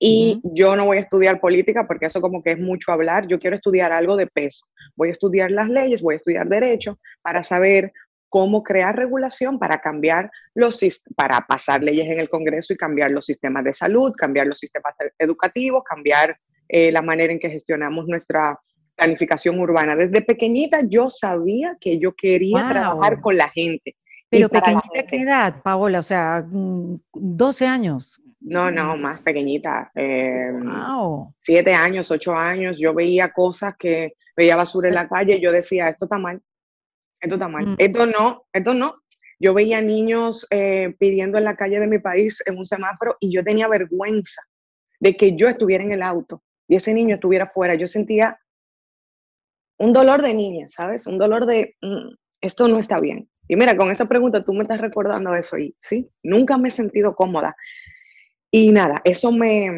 Y 0.00 0.40
yo 0.42 0.74
no 0.74 0.84
voy 0.84 0.98
a 0.98 1.02
estudiar 1.02 1.40
política 1.40 1.86
porque 1.86 2.06
eso 2.06 2.20
como 2.20 2.42
que 2.42 2.52
es 2.52 2.58
mucho 2.58 2.90
hablar, 2.90 3.28
yo 3.28 3.38
quiero 3.38 3.54
estudiar 3.54 3.92
algo 3.92 4.16
de 4.16 4.26
peso. 4.26 4.66
Voy 4.96 5.10
a 5.10 5.12
estudiar 5.12 5.50
las 5.50 5.68
leyes, 5.68 6.02
voy 6.02 6.14
a 6.14 6.16
estudiar 6.16 6.48
derecho 6.48 6.98
para 7.22 7.42
saber 7.42 7.92
cómo 8.28 8.62
crear 8.62 8.96
regulación 8.96 9.58
para 9.58 9.80
cambiar 9.80 10.30
los 10.54 10.80
para 11.14 11.40
pasar 11.40 11.82
leyes 11.82 12.10
en 12.10 12.20
el 12.20 12.28
Congreso 12.28 12.72
y 12.72 12.76
cambiar 12.76 13.10
los 13.10 13.26
sistemas 13.26 13.64
de 13.64 13.72
salud, 13.72 14.12
cambiar 14.16 14.46
los 14.46 14.58
sistemas 14.58 14.94
educativos, 15.18 15.84
cambiar 15.84 16.38
eh, 16.68 16.90
la 16.92 17.02
manera 17.02 17.32
en 17.32 17.38
que 17.38 17.50
gestionamos 17.50 18.06
nuestra 18.06 18.58
planificación 18.96 19.58
urbana. 19.60 19.94
Desde 19.94 20.22
pequeñita 20.22 20.80
yo 20.82 21.08
sabía 21.08 21.76
que 21.80 21.98
yo 21.98 22.14
quería 22.14 22.68
trabajar 22.68 23.20
con 23.20 23.36
la 23.36 23.48
gente. 23.48 23.96
Pero 24.28 24.48
pequeñita, 24.48 25.04
¿qué 25.08 25.20
edad, 25.20 25.62
Paola? 25.62 26.00
O 26.00 26.02
sea, 26.02 26.44
12 26.48 27.66
años. 27.66 28.20
No, 28.40 28.70
no, 28.70 28.96
más 28.96 29.20
pequeñita. 29.20 29.90
Eh, 29.94 30.52
Siete 31.42 31.74
años, 31.74 32.10
ocho 32.10 32.34
años. 32.34 32.76
Yo 32.78 32.94
veía 32.94 33.32
cosas 33.32 33.74
que 33.78 34.14
veía 34.36 34.56
basura 34.56 34.88
en 34.88 34.94
la 34.94 35.08
calle 35.08 35.36
y 35.36 35.40
yo 35.40 35.50
decía, 35.50 35.88
esto 35.88 36.06
está 36.06 36.18
mal, 36.18 36.40
esto 37.20 37.36
está 37.36 37.48
mal, 37.48 37.66
mm. 37.66 37.74
esto 37.78 38.06
no, 38.06 38.44
esto 38.52 38.74
no. 38.74 39.02
Yo 39.38 39.52
veía 39.52 39.80
niños 39.82 40.46
eh, 40.50 40.94
pidiendo 40.98 41.36
en 41.36 41.44
la 41.44 41.56
calle 41.56 41.78
de 41.78 41.86
mi 41.86 41.98
país 41.98 42.42
en 42.46 42.56
un 42.56 42.64
semáforo 42.64 43.16
y 43.20 43.34
yo 43.34 43.44
tenía 43.44 43.68
vergüenza 43.68 44.42
de 44.98 45.14
que 45.14 45.36
yo 45.36 45.48
estuviera 45.48 45.84
en 45.84 45.92
el 45.92 46.02
auto 46.02 46.42
y 46.68 46.76
ese 46.76 46.94
niño 46.94 47.16
estuviera 47.16 47.46
fuera. 47.48 47.74
Yo 47.74 47.86
sentía 47.86 48.38
un 49.78 49.92
dolor 49.92 50.22
de 50.22 50.34
niña, 50.34 50.68
¿sabes? 50.70 51.06
Un 51.06 51.18
dolor 51.18 51.46
de, 51.46 51.76
mm, 51.82 52.14
esto 52.40 52.66
no 52.68 52.78
está 52.78 52.96
bien. 52.98 53.28
Y 53.48 53.56
mira, 53.56 53.76
con 53.76 53.90
esa 53.90 54.06
pregunta 54.06 54.42
tú 54.42 54.52
me 54.52 54.62
estás 54.62 54.80
recordando 54.80 55.34
eso 55.34 55.58
y 55.58 55.74
sí, 55.78 56.10
nunca 56.22 56.56
me 56.58 56.68
he 56.68 56.72
sentido 56.72 57.14
cómoda. 57.14 57.56
Y 58.50 58.72
nada, 58.72 59.00
eso 59.04 59.32
me... 59.32 59.70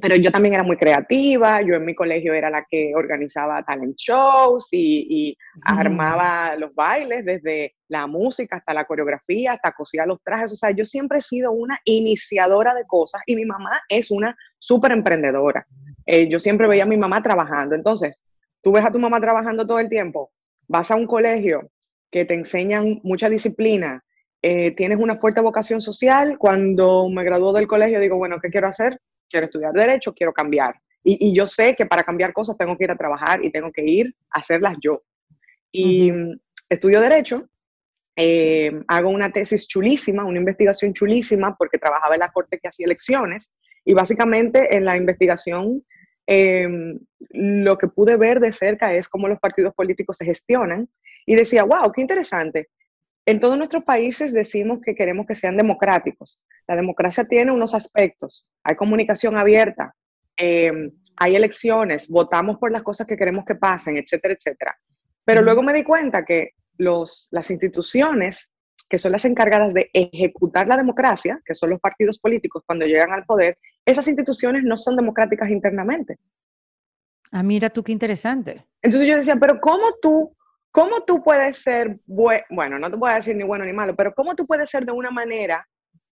Pero 0.00 0.16
yo 0.16 0.30
también 0.30 0.54
era 0.54 0.62
muy 0.62 0.76
creativa, 0.76 1.60
yo 1.62 1.74
en 1.74 1.84
mi 1.84 1.94
colegio 1.94 2.34
era 2.34 2.50
la 2.50 2.64
que 2.68 2.92
organizaba 2.94 3.62
talent 3.62 3.96
shows 3.96 4.68
y, 4.72 5.36
armaba 5.64 6.56
los 6.56 6.74
bailes, 6.74 7.24
desde 7.24 7.74
la 7.88 8.06
música 8.06 8.56
hasta 8.56 8.74
la 8.74 8.84
coreografía, 8.84 9.52
hasta 9.52 9.72
cosía 9.72 10.06
los 10.06 10.22
trajes. 10.22 10.52
O 10.52 10.56
sea, 10.56 10.70
yo 10.70 10.84
siempre 10.84 11.18
he 11.18 11.22
sido 11.22 11.52
una 11.52 11.78
iniciadora 11.84 12.74
de 12.74 12.84
cosas 12.86 13.22
y 13.26 13.36
mi 13.36 13.44
mamá 13.44 13.80
es 13.88 14.10
una 14.10 14.36
súper 14.58 14.92
emprendedora. 14.92 15.66
Eh, 16.06 16.28
yo 16.28 16.40
siempre 16.40 16.66
veía 16.66 16.84
a 16.84 16.86
mi 16.86 16.96
mamá 16.96 17.22
trabajando. 17.22 17.74
Entonces, 17.74 18.18
Tú 18.62 18.72
ves 18.72 18.84
a 18.84 18.92
tu 18.92 18.98
mamá 18.98 19.20
trabajando 19.20 19.66
todo 19.66 19.78
el 19.78 19.88
tiempo, 19.88 20.32
vas 20.68 20.90
a 20.90 20.96
un 20.96 21.06
colegio 21.06 21.70
que 22.10 22.24
te 22.24 22.34
enseñan 22.34 23.00
mucha 23.02 23.28
disciplina, 23.28 24.04
eh, 24.42 24.72
tienes 24.72 24.98
una 24.98 25.16
fuerte 25.16 25.40
vocación 25.40 25.80
social. 25.80 26.36
Cuando 26.38 27.08
me 27.08 27.24
graduó 27.24 27.52
del 27.52 27.66
colegio 27.68 28.00
digo, 28.00 28.16
bueno, 28.16 28.38
¿qué 28.40 28.50
quiero 28.50 28.68
hacer? 28.68 29.00
Quiero 29.30 29.46
estudiar 29.46 29.72
derecho, 29.72 30.12
quiero 30.12 30.32
cambiar. 30.32 30.74
Y, 31.02 31.34
yo 31.34 31.46
sé 31.46 31.74
que 31.74 31.86
para 31.86 32.02
cambiar 32.02 32.32
cosas 32.32 32.58
tengo 32.58 32.76
que 32.76 32.84
ir 32.84 32.90
a 32.90 32.96
trabajar 32.96 33.42
y 33.42 33.50
tengo 33.50 33.72
que 33.72 33.82
ir 33.82 34.14
a 34.30 34.40
hacerlas 34.40 34.76
yo. 34.82 35.02
Y 35.72 36.12
estudio 36.68 37.00
derecho, 37.00 37.48
eh, 38.16 38.82
hago 38.88 39.08
una 39.08 39.32
tesis 39.32 39.66
chulísima, 39.66 40.24
una 40.24 40.38
investigación 40.38 40.92
chulísima, 40.92 41.56
porque 41.56 41.78
trabajaba 41.78 42.16
en 42.16 42.20
la 42.20 42.32
corte 42.32 42.58
que 42.58 42.68
hacía 42.68 42.84
elecciones. 42.84 43.54
Y 43.82 43.94
básicamente 43.94 44.76
en 44.76 44.84
la 44.84 44.98
investigación 44.98 45.82
Em, 46.32 46.96
lo 47.30 47.76
que 47.76 47.88
pude 47.88 48.16
ver 48.16 48.38
de 48.38 48.52
cerca 48.52 48.94
es 48.94 49.08
cómo 49.08 49.26
los 49.26 49.40
partidos 49.40 49.74
políticos 49.74 50.16
se 50.16 50.24
gestionan 50.24 50.88
y 51.26 51.34
decía, 51.34 51.64
wow, 51.64 51.90
qué 51.92 52.02
interesante. 52.02 52.68
En 53.26 53.38
todos 53.38 53.56
nuestros 53.56 53.84
países 53.84 54.32
decimos 54.32 54.80
que 54.84 54.94
queremos 54.94 55.26
que 55.26 55.34
sean 55.34 55.56
democráticos. 55.56 56.40
La 56.66 56.76
democracia 56.76 57.24
tiene 57.24 57.52
unos 57.52 57.74
aspectos. 57.74 58.46
Hay 58.64 58.76
comunicación 58.76 59.36
abierta, 59.36 59.94
em, 60.36 60.90
hay 61.16 61.36
elecciones, 61.36 62.08
votamos 62.08 62.58
por 62.58 62.72
las 62.72 62.82
cosas 62.82 63.06
que 63.06 63.16
queremos 63.16 63.44
que 63.44 63.54
pasen, 63.54 63.96
etcétera, 63.96 64.34
etcétera. 64.34 64.76
Pero 65.24 65.42
luego 65.42 65.62
me 65.62 65.74
di 65.74 65.84
cuenta 65.84 66.24
que 66.24 66.50
los, 66.78 67.28
las 67.30 67.50
instituciones 67.50 68.50
que 68.90 68.98
son 68.98 69.12
las 69.12 69.24
encargadas 69.24 69.72
de 69.72 69.88
ejecutar 69.92 70.66
la 70.66 70.76
democracia, 70.76 71.40
que 71.44 71.54
son 71.54 71.70
los 71.70 71.80
partidos 71.80 72.18
políticos 72.18 72.64
cuando 72.66 72.86
llegan 72.86 73.12
al 73.12 73.24
poder, 73.24 73.56
esas 73.86 74.08
instituciones 74.08 74.64
no 74.64 74.76
son 74.76 74.96
democráticas 74.96 75.48
internamente. 75.48 76.18
Ah, 77.30 77.44
mira 77.44 77.70
tú 77.70 77.84
qué 77.84 77.92
interesante. 77.92 78.66
Entonces 78.82 79.08
yo 79.08 79.16
decía, 79.16 79.36
pero 79.36 79.60
¿cómo 79.60 79.92
tú, 80.02 80.36
cómo 80.70 81.02
tú 81.02 81.22
puedes 81.22 81.58
ser, 81.58 81.98
bueno, 82.06 82.78
no 82.78 82.90
te 82.90 82.96
voy 82.96 83.10
a 83.10 83.16
decir 83.16 83.36
ni 83.36 83.44
bueno 83.44 83.64
ni 83.64 83.72
malo, 83.72 83.94
pero 83.96 84.12
¿cómo 84.14 84.34
tú 84.34 84.46
puedes 84.46 84.70
ser 84.70 84.84
de 84.84 84.92
una 84.92 85.10
manera 85.10 85.66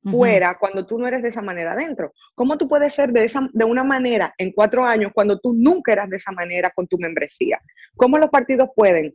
fuera 0.03 0.59
cuando 0.59 0.87
tú 0.87 0.99
no 0.99 1.07
eres 1.09 1.23
de 1.23 1.29
esa 1.29 1.43
manera 1.43 1.73
adentro? 1.73 2.13
¿Cómo 2.35 2.59
tú 2.59 2.69
puedes 2.69 2.95
ser 2.95 3.11
de, 3.13 3.25
esa, 3.25 3.49
de 3.53 3.65
una 3.65 3.85
manera 3.85 4.35
en 4.39 4.53
cuatro 4.53 4.85
años 4.85 5.13
cuando 5.15 5.39
tú 5.39 5.55
nunca 5.55 5.93
eras 5.93 6.11
de 6.11 6.17
esa 6.17 6.33
manera 6.33 6.71
con 6.75 6.87
tu 6.87 6.99
membresía? 6.99 7.59
¿Cómo 7.97 8.19
los 8.19 8.31
partidos 8.31 8.69
pueden 8.77 9.15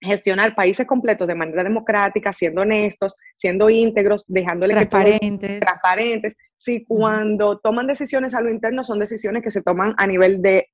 gestionar 0.00 0.54
países 0.54 0.86
completos 0.86 1.26
de 1.26 1.34
manera 1.34 1.64
democrática, 1.64 2.32
siendo 2.32 2.62
honestos, 2.62 3.16
siendo 3.36 3.70
íntegros, 3.70 4.24
dejándole 4.28 4.74
transparentes. 4.74 5.50
Que 5.50 5.60
transparentes. 5.60 6.36
Si 6.54 6.84
cuando 6.84 7.58
toman 7.58 7.86
decisiones 7.86 8.34
a 8.34 8.40
lo 8.40 8.50
interno 8.50 8.84
son 8.84 8.98
decisiones 8.98 9.42
que 9.42 9.50
se 9.50 9.62
toman 9.62 9.94
a 9.96 10.06
nivel 10.06 10.42
de 10.42 10.68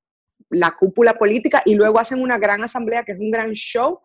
la 0.53 0.77
cúpula 0.79 1.15
política 1.15 1.63
y 1.65 1.75
luego 1.75 1.99
hacen 1.99 2.21
una 2.21 2.39
gran 2.39 2.63
asamblea 2.63 3.05
que 3.05 3.13
es 3.13 3.19
un 3.19 3.31
gran 3.31 3.53
show 3.53 4.01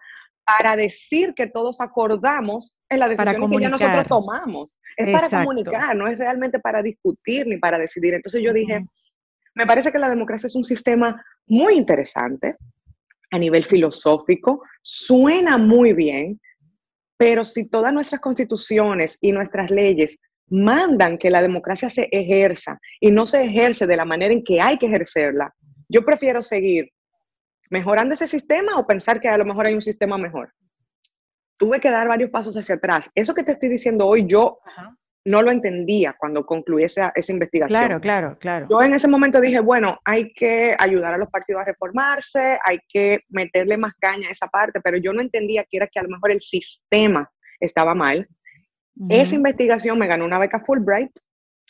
para 0.46 0.76
decir 0.78 1.34
que 1.36 1.48
todos 1.48 1.82
acordamos 1.82 2.74
en 2.90 3.00
la 3.00 3.10
decisión 3.10 3.52
que 3.52 3.60
ya 3.60 3.70
nosotros 3.70 4.08
tomamos. 4.08 4.78
Es 4.96 5.12
para 5.12 5.30
comunicar, 5.30 5.96
no 5.96 6.08
es 6.08 6.18
realmente 6.18 6.60
para 6.60 6.82
discutir 6.82 7.46
ni 7.48 7.58
para 7.58 7.78
decidir. 7.78 8.14
Entonces 8.14 8.42
yo 8.42 8.54
dije, 8.54 8.86
me 9.56 9.68
parece 9.68 9.92
que 9.92 10.00
la 10.00 10.10
democracia 10.10 10.48
es 10.48 10.56
un 10.56 10.64
sistema 10.64 11.22
muy 11.48 11.76
interesante, 11.76 12.56
a 13.30 13.38
nivel 13.38 13.66
filosófico, 13.66 14.64
suena 14.82 15.58
muy 15.58 15.92
bien, 15.92 16.40
pero 17.18 17.44
si 17.44 17.70
todas 17.70 17.92
nuestras 17.92 18.22
constituciones 18.22 19.18
y 19.20 19.34
nuestras 19.34 19.70
leyes 19.70 20.18
mandan 20.50 21.18
que 21.18 21.30
la 21.30 21.42
democracia 21.42 21.90
se 21.90 22.08
ejerza 22.12 22.80
y 23.02 23.12
no 23.12 23.26
se 23.26 23.44
ejerce 23.44 23.86
de 23.86 23.98
la 23.98 24.06
manera 24.06 24.34
en 24.34 24.46
que 24.46 24.62
hay 24.62 24.78
que 24.78 24.86
ejercerla, 24.86 25.54
yo 25.90 26.04
prefiero 26.04 26.42
seguir 26.42 26.92
mejorando 27.70 28.14
ese 28.14 28.28
sistema 28.28 28.78
o 28.78 28.88
pensar 28.88 29.20
que 29.20 29.28
a 29.28 29.38
lo 29.38 29.46
mejor 29.46 29.68
hay 29.68 29.74
un 29.74 29.82
sistema 29.82 30.18
mejor. 30.18 30.54
Tuve 31.58 31.80
que 31.80 31.90
dar 31.90 32.08
varios 32.08 32.30
pasos 32.30 32.56
hacia 32.56 32.76
atrás. 32.76 33.10
Eso 33.16 33.34
que 33.34 33.44
te 33.44 33.54
estoy 33.54 33.70
diciendo 33.70 34.06
hoy, 34.06 34.26
yo 34.28 34.60
no 35.26 35.42
lo 35.42 35.52
entendía 35.52 36.16
cuando 36.18 36.46
concluí 36.46 36.84
esa, 36.84 37.12
esa, 37.16 37.34
investigación. 37.34 37.82
Claro, 37.82 38.00
claro, 38.00 38.38
claro. 38.40 38.68
Yo 38.70 38.82
en 38.82 38.94
ese 38.94 39.08
momento 39.08 39.42
dije, 39.42 39.60
bueno, 39.60 40.00
hay 40.06 40.32
que 40.34 40.74
ayudar 40.80 41.14
a 41.14 41.18
los 41.18 41.30
partidos 41.30 41.62
a 41.62 41.66
reformarse, 41.66 42.58
hay 42.64 42.80
que 42.88 43.22
meterle 43.28 43.76
más 43.76 43.94
caña 44.00 44.30
a 44.30 44.32
esa 44.32 44.48
parte, 44.48 44.80
pero 44.82 44.98
yo 44.98 45.12
no 45.12 45.22
entendía 45.22 45.66
que 45.70 45.78
era 45.78 45.88
que 45.88 46.00
a 46.00 46.04
lo 46.04 46.10
mejor 46.10 46.32
el 46.32 46.40
sistema 46.40 47.30
estaba 47.60 47.94
mal. 47.94 48.28
Esa 49.10 49.36
investigación 49.36 50.00
me 50.00 50.08
ganó 50.08 50.26
una 50.26 50.40
beca 50.40 50.64
Fulbright. 50.66 51.12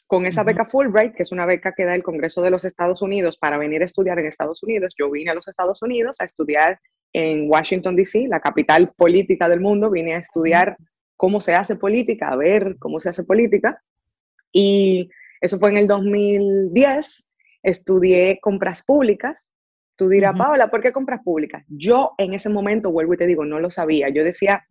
Con 0.07 0.25
esa 0.25 0.43
beca 0.43 0.65
Fulbright, 0.65 1.13
que 1.13 1.23
es 1.23 1.31
una 1.33 1.45
beca 1.45 1.73
que 1.73 1.83
da 1.83 1.93
el 1.93 2.01
Congreso 2.01 2.41
de 2.41 2.49
los 2.49 2.63
Estados 2.63 3.01
Unidos 3.01 3.37
para 3.37 3.57
venir 3.57 3.81
a 3.81 3.85
estudiar 3.85 4.17
en 4.19 4.25
Estados 4.25 4.63
Unidos, 4.63 4.95
yo 4.97 5.11
vine 5.11 5.31
a 5.31 5.35
los 5.35 5.47
Estados 5.47 5.81
Unidos 5.81 6.17
a 6.21 6.23
estudiar 6.23 6.79
en 7.13 7.49
Washington, 7.49 7.95
D.C., 7.95 8.27
la 8.29 8.39
capital 8.39 8.93
política 8.95 9.49
del 9.49 9.59
mundo, 9.59 9.89
vine 9.89 10.13
a 10.13 10.19
estudiar 10.19 10.77
cómo 11.17 11.41
se 11.41 11.53
hace 11.55 11.75
política, 11.75 12.29
a 12.29 12.35
ver 12.35 12.77
cómo 12.79 12.99
se 12.99 13.09
hace 13.09 13.23
política. 13.23 13.81
Y 14.53 15.09
eso 15.41 15.59
fue 15.59 15.71
en 15.71 15.77
el 15.77 15.87
2010. 15.87 17.27
Estudié 17.63 18.39
compras 18.41 18.83
públicas. 18.83 19.53
Tú 19.97 20.09
dirás, 20.09 20.37
Paola, 20.37 20.69
¿por 20.69 20.81
qué 20.81 20.91
compras 20.91 21.21
públicas? 21.23 21.65
Yo 21.67 22.13
en 22.17 22.33
ese 22.33 22.49
momento, 22.49 22.91
vuelvo 22.91 23.15
y 23.15 23.17
te 23.17 23.25
digo, 23.25 23.45
no 23.45 23.59
lo 23.59 23.69
sabía. 23.69 24.09
Yo 24.09 24.23
decía, 24.23 24.65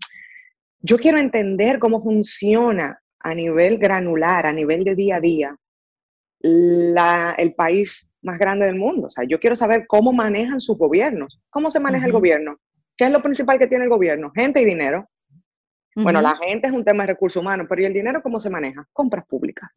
yo 0.80 0.98
quiero 0.98 1.18
entender 1.18 1.80
cómo 1.80 2.02
funciona 2.02 3.02
a 3.20 3.34
nivel 3.34 3.78
granular, 3.78 4.46
a 4.46 4.52
nivel 4.52 4.84
de 4.84 4.94
día 4.94 5.16
a 5.16 5.20
día, 5.20 5.56
el 6.40 7.54
país 7.54 8.08
más 8.22 8.38
grande 8.38 8.66
del 8.66 8.76
mundo. 8.76 9.06
O 9.06 9.10
sea, 9.10 9.24
yo 9.24 9.40
quiero 9.40 9.56
saber 9.56 9.86
cómo 9.86 10.12
manejan 10.12 10.60
sus 10.60 10.78
gobiernos, 10.78 11.40
cómo 11.50 11.70
se 11.70 11.80
maneja 11.80 12.06
el 12.06 12.12
gobierno, 12.12 12.58
qué 12.96 13.06
es 13.06 13.10
lo 13.10 13.22
principal 13.22 13.58
que 13.58 13.66
tiene 13.66 13.84
el 13.84 13.90
gobierno, 13.90 14.30
gente 14.34 14.60
y 14.60 14.64
dinero. 14.64 15.08
Bueno, 15.94 16.20
la 16.20 16.36
gente 16.36 16.66
es 16.66 16.74
un 16.74 16.84
tema 16.84 17.04
de 17.04 17.14
recursos 17.14 17.40
humanos, 17.40 17.66
pero 17.68 17.80
¿y 17.80 17.86
el 17.86 17.94
dinero 17.94 18.22
cómo 18.22 18.38
se 18.38 18.50
maneja? 18.50 18.86
Compras 18.92 19.26
públicas. 19.26 19.70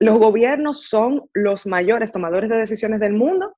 Los 0.00 0.18
gobiernos 0.18 0.86
son 0.88 1.28
los 1.32 1.66
mayores 1.66 2.10
tomadores 2.10 2.50
de 2.50 2.56
decisiones 2.56 2.98
del 3.00 3.12
mundo, 3.12 3.56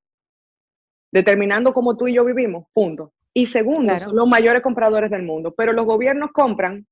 determinando 1.12 1.72
cómo 1.72 1.96
tú 1.96 2.08
y 2.08 2.14
yo 2.14 2.24
vivimos, 2.24 2.66
punto. 2.72 3.14
Y 3.32 3.46
segundo, 3.46 3.98
son 3.98 4.16
los 4.16 4.28
mayores 4.28 4.62
compradores 4.62 5.10
del 5.10 5.22
mundo, 5.22 5.54
pero 5.56 5.72
los 5.72 5.86
gobiernos 5.86 6.30
compran 6.32 6.86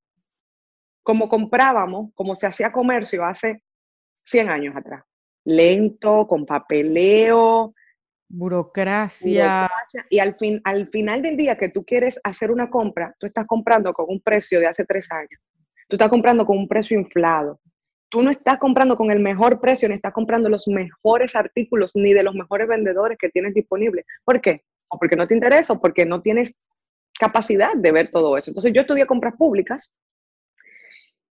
como 1.09 1.27
comprábamos, 1.27 2.11
como 2.13 2.35
se 2.35 2.45
hacía 2.45 2.71
comercio 2.71 3.25
hace 3.25 3.63
100 4.25 4.47
años 4.47 4.75
atrás. 4.75 5.03
Lento, 5.43 6.27
con 6.27 6.45
papeleo, 6.45 7.73
Burocracia. 8.27 9.67
Y 10.11 10.19
al, 10.19 10.35
fin, 10.35 10.61
al 10.63 10.87
final 10.89 11.23
del 11.23 11.35
día 11.35 11.57
que 11.57 11.69
tú 11.69 11.83
quieres 11.83 12.21
hacer 12.23 12.51
una 12.51 12.69
compra, 12.69 13.15
tú 13.19 13.25
estás 13.25 13.47
comprando 13.47 13.91
con 13.91 14.05
un 14.07 14.21
precio 14.21 14.59
de 14.59 14.67
hace 14.67 14.85
tres 14.85 15.11
años. 15.11 15.41
Tú 15.87 15.95
estás 15.95 16.09
comprando 16.09 16.45
con 16.45 16.59
un 16.59 16.67
precio 16.67 16.99
inflado. 16.99 17.59
Tú 18.09 18.21
no 18.21 18.29
estás 18.29 18.59
comprando 18.59 18.95
con 18.95 19.09
el 19.09 19.19
mejor 19.19 19.59
precio, 19.59 19.89
ni 19.89 19.95
estás 19.95 20.13
comprando 20.13 20.47
los 20.47 20.67
mejores 20.67 21.35
artículos, 21.35 21.95
ni 21.95 22.13
de 22.13 22.21
los 22.21 22.35
mejores 22.35 22.67
vendedores 22.67 23.17
que 23.19 23.29
tienes 23.29 23.55
disponibles. 23.55 24.05
¿Por 24.23 24.41
qué? 24.41 24.61
O 24.89 24.99
porque 24.99 25.15
no 25.15 25.27
te 25.27 25.33
interesa, 25.33 25.73
o 25.73 25.81
porque 25.81 26.05
no 26.05 26.21
tienes 26.21 26.55
capacidad 27.19 27.73
de 27.73 27.91
ver 27.91 28.09
todo 28.09 28.37
eso. 28.37 28.51
Entonces 28.51 28.73
yo 28.73 28.81
estudié 28.81 29.07
compras 29.07 29.33
públicas 29.35 29.91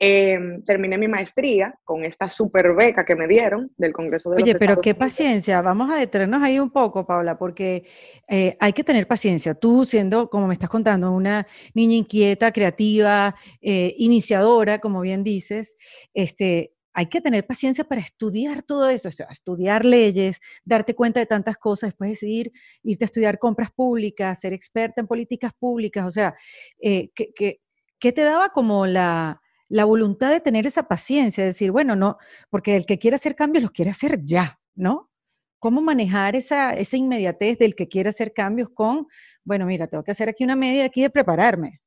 Em, 0.00 0.62
terminé 0.62 0.96
mi 0.96 1.08
maestría 1.08 1.76
con 1.82 2.04
esta 2.04 2.28
super 2.28 2.72
beca 2.72 3.04
que 3.04 3.16
me 3.16 3.26
dieron 3.26 3.72
del 3.76 3.92
Congreso 3.92 4.30
de 4.30 4.40
Oye, 4.40 4.54
pero 4.54 4.80
qué 4.80 4.94
paciencia. 4.94 5.60
Vamos 5.60 5.90
a 5.90 5.96
detenernos 5.96 6.40
ahí 6.40 6.60
un 6.60 6.70
poco, 6.70 7.04
Paula, 7.04 7.36
porque 7.36 7.82
eh, 8.28 8.56
hay 8.60 8.72
que 8.72 8.84
tener 8.84 9.08
paciencia. 9.08 9.54
Tú 9.54 9.84
siendo, 9.84 10.30
como 10.30 10.46
me 10.46 10.54
estás 10.54 10.70
contando, 10.70 11.10
una 11.10 11.48
niña 11.74 11.96
inquieta, 11.96 12.52
creativa, 12.52 13.34
eh, 13.60 13.92
iniciadora, 13.98 14.78
como 14.78 15.00
bien 15.00 15.24
dices, 15.24 15.74
este, 16.14 16.74
hay 16.94 17.06
que 17.06 17.20
tener 17.20 17.44
paciencia 17.44 17.82
para 17.82 18.00
estudiar 18.00 18.62
todo 18.62 18.88
eso, 18.88 19.08
estudiar 19.08 19.84
leyes, 19.84 20.38
darte 20.64 20.94
cuenta 20.94 21.18
de 21.18 21.26
tantas 21.26 21.56
cosas, 21.56 21.90
después 21.90 22.10
decidir 22.10 22.52
irte 22.84 23.04
a 23.04 23.06
estudiar 23.06 23.40
compras 23.40 23.72
públicas, 23.72 24.38
ser 24.38 24.52
experta 24.52 25.00
en 25.00 25.08
políticas 25.08 25.52
públicas, 25.58 26.06
o 26.06 26.10
sea, 26.12 26.36
eh, 26.80 27.10
¿qué 27.14 28.12
te 28.12 28.22
daba 28.22 28.50
como 28.50 28.86
la 28.86 29.40
la 29.68 29.84
voluntad 29.84 30.30
de 30.30 30.40
tener 30.40 30.66
esa 30.66 30.88
paciencia, 30.88 31.42
de 31.42 31.48
decir, 31.48 31.70
bueno, 31.70 31.94
no, 31.94 32.16
porque 32.50 32.76
el 32.76 32.86
que 32.86 32.98
quiere 32.98 33.16
hacer 33.16 33.34
cambios 33.34 33.62
los 33.62 33.70
quiere 33.70 33.90
hacer 33.90 34.20
ya, 34.24 34.58
¿no? 34.74 35.10
¿Cómo 35.58 35.80
manejar 35.80 36.36
esa, 36.36 36.72
esa 36.72 36.96
inmediatez 36.96 37.58
del 37.58 37.74
que 37.74 37.88
quiere 37.88 38.10
hacer 38.10 38.32
cambios 38.32 38.70
con, 38.72 39.06
bueno, 39.44 39.66
mira, 39.66 39.86
tengo 39.88 40.04
que 40.04 40.12
hacer 40.12 40.28
aquí 40.28 40.44
una 40.44 40.56
media 40.56 40.84
aquí 40.84 41.02
de 41.02 41.10
prepararme? 41.10 41.80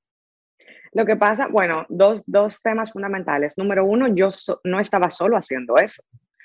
Lo 0.93 1.05
que 1.05 1.15
pasa, 1.15 1.47
bueno, 1.47 1.85
dos, 1.87 2.23
dos 2.27 2.61
temas 2.61 2.91
fundamentales. 2.91 3.57
Número 3.57 3.85
uno, 3.85 4.13
yo 4.13 4.27
no 4.65 4.79
estaba 4.79 5.09
solo 5.09 5.37
haciendo 5.37 5.77
eso. 5.77 6.03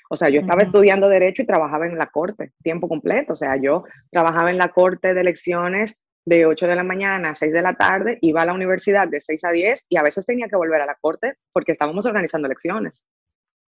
O 0.09 0.15
sea, 0.15 0.29
yo 0.29 0.39
estaba 0.39 0.61
estudiando 0.61 1.09
derecho 1.09 1.41
y 1.41 1.45
trabajaba 1.45 1.85
en 1.85 1.97
la 1.97 2.07
corte, 2.07 2.53
tiempo 2.63 2.87
completo. 2.87 3.33
O 3.33 3.35
sea, 3.35 3.57
yo 3.57 3.83
trabajaba 4.09 4.49
en 4.49 4.57
la 4.57 4.69
corte 4.69 5.13
de 5.13 5.19
elecciones 5.19 5.99
de 6.27 6.45
8 6.45 6.67
de 6.67 6.75
la 6.75 6.83
mañana 6.83 7.29
a 7.29 7.35
6 7.35 7.53
de 7.53 7.61
la 7.61 7.73
tarde, 7.75 8.17
iba 8.21 8.41
a 8.41 8.45
la 8.45 8.51
universidad 8.51 9.07
de 9.07 9.21
6 9.21 9.45
a 9.45 9.51
10 9.51 9.85
y 9.87 9.97
a 9.97 10.03
veces 10.03 10.25
tenía 10.25 10.49
que 10.49 10.57
volver 10.57 10.81
a 10.81 10.85
la 10.85 10.97
corte 10.99 11.35
porque 11.53 11.71
estábamos 11.71 12.05
organizando 12.05 12.47
elecciones. 12.47 13.01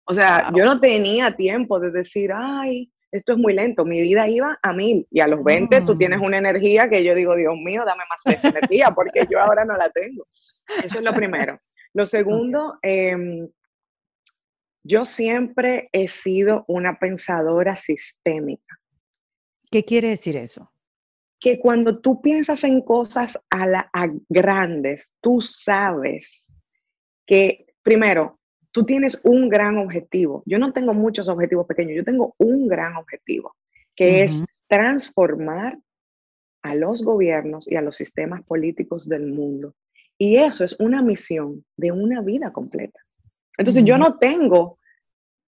O 0.05 0.13
sea, 0.15 0.51
yo 0.55 0.65
no 0.65 0.79
tenía 0.79 1.35
tiempo 1.35 1.79
de 1.79 1.91
decir, 1.91 2.31
ay, 2.33 2.91
esto 3.11 3.33
es 3.33 3.37
muy 3.37 3.53
lento, 3.53 3.85
mi 3.85 4.01
vida 4.01 4.27
iba 4.27 4.57
a 4.63 4.73
mil 4.73 5.07
y 5.11 5.19
a 5.19 5.27
los 5.27 5.43
20 5.43 5.81
tú 5.81 5.95
tienes 5.95 6.17
mm. 6.19 6.23
una 6.23 6.39
energía 6.39 6.89
que 6.89 7.03
yo 7.03 7.13
digo, 7.13 7.35
Dios 7.35 7.53
mío, 7.63 7.83
dame 7.85 8.03
más 8.09 8.23
de 8.25 8.33
esa 8.33 8.47
energía 8.49 8.89
porque 8.89 9.27
yo 9.29 9.39
ahora 9.39 9.63
no 9.63 9.77
la 9.77 9.91
tengo. 9.91 10.25
Eso 10.83 10.97
es 10.97 11.03
lo 11.03 11.13
primero. 11.13 11.59
Lo 11.93 12.07
segundo, 12.07 12.79
em, 12.81 13.47
yo 14.83 15.05
siempre 15.05 15.89
he 15.91 16.07
sido 16.07 16.65
una 16.67 16.97
pensadora 16.97 17.75
sistémica. 17.75 18.79
¿Qué 19.69 19.85
quiere 19.85 20.09
decir 20.09 20.37
eso? 20.37 20.71
Que 21.39 21.59
cuando 21.59 21.99
tú 21.99 22.21
piensas 22.21 22.63
en 22.63 22.81
cosas 22.81 23.39
a, 23.49 23.67
la, 23.67 23.91
grandes, 24.29 25.11
tú 25.21 25.39
sabes 25.41 26.45
que, 27.25 27.67
primero, 27.83 28.39
tú 28.71 28.85
tienes 28.85 29.23
un 29.23 29.49
gran 29.49 29.77
objetivo. 29.77 30.43
Yo 30.45 30.57
no 30.57 30.73
tengo 30.73 30.93
muchos 30.93 31.27
objetivos 31.29 31.67
pequeños, 31.67 31.95
yo 31.95 32.03
tengo 32.03 32.35
un 32.37 32.67
gran 32.67 32.95
objetivo, 32.95 33.55
que 33.95 34.23
es 34.23 34.43
transformar 34.67 35.77
a 36.63 36.75
los 36.75 37.03
gobiernos 37.03 37.69
y 37.69 37.75
a 37.75 37.81
los 37.81 37.95
sistemas 37.95 38.43
políticos 38.43 39.07
del 39.07 39.27
mundo. 39.27 39.75
Y 40.17 40.37
eso 40.37 40.63
es 40.63 40.75
una 40.79 41.01
misión 41.01 41.63
de 41.75 41.91
una 41.91 42.21
vida 42.21 42.51
completa. 42.51 42.99
Entonces 43.57 43.85
yo 43.85 43.97
no 43.97 44.17
tengo, 44.17 44.79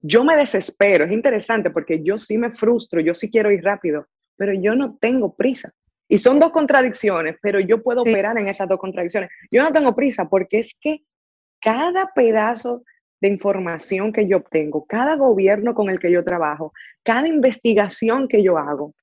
yo 0.01 0.23
me 0.23 0.35
desespero, 0.35 1.05
es 1.05 1.11
interesante 1.11 1.71
porque 1.71 2.01
yo 2.03 2.17
sí 2.17 2.37
me 2.37 2.51
frustro, 2.51 3.01
yo 3.01 3.13
sí 3.13 3.29
quiero 3.29 3.51
ir 3.51 3.63
rápido, 3.63 4.07
pero 4.35 4.53
yo 4.53 4.75
no 4.75 4.97
tengo 4.97 5.35
prisa. 5.35 5.73
Y 6.11 6.17
son 6.17 6.39
dos 6.39 6.51
contradicciones, 6.51 7.37
pero 7.41 7.59
yo 7.59 7.83
puedo 7.83 8.01
operar 8.01 8.37
en 8.37 8.47
esas 8.47 8.67
dos 8.67 8.79
contradicciones. 8.79 9.29
Yo 9.51 9.63
no 9.63 9.71
tengo 9.71 9.95
prisa 9.95 10.27
porque 10.27 10.57
es 10.57 10.75
que 10.81 11.03
cada 11.61 12.11
pedazo 12.15 12.83
de 13.21 13.27
información 13.27 14.11
que 14.11 14.27
yo 14.27 14.37
obtengo, 14.37 14.85
cada 14.87 15.15
gobierno 15.15 15.75
con 15.75 15.89
el 15.89 15.99
que 15.99 16.11
yo 16.11 16.23
trabajo, 16.23 16.73
cada 17.03 17.27
investigación 17.27 18.27
que 18.27 18.41
yo 18.41 18.57
hago, 18.57 18.95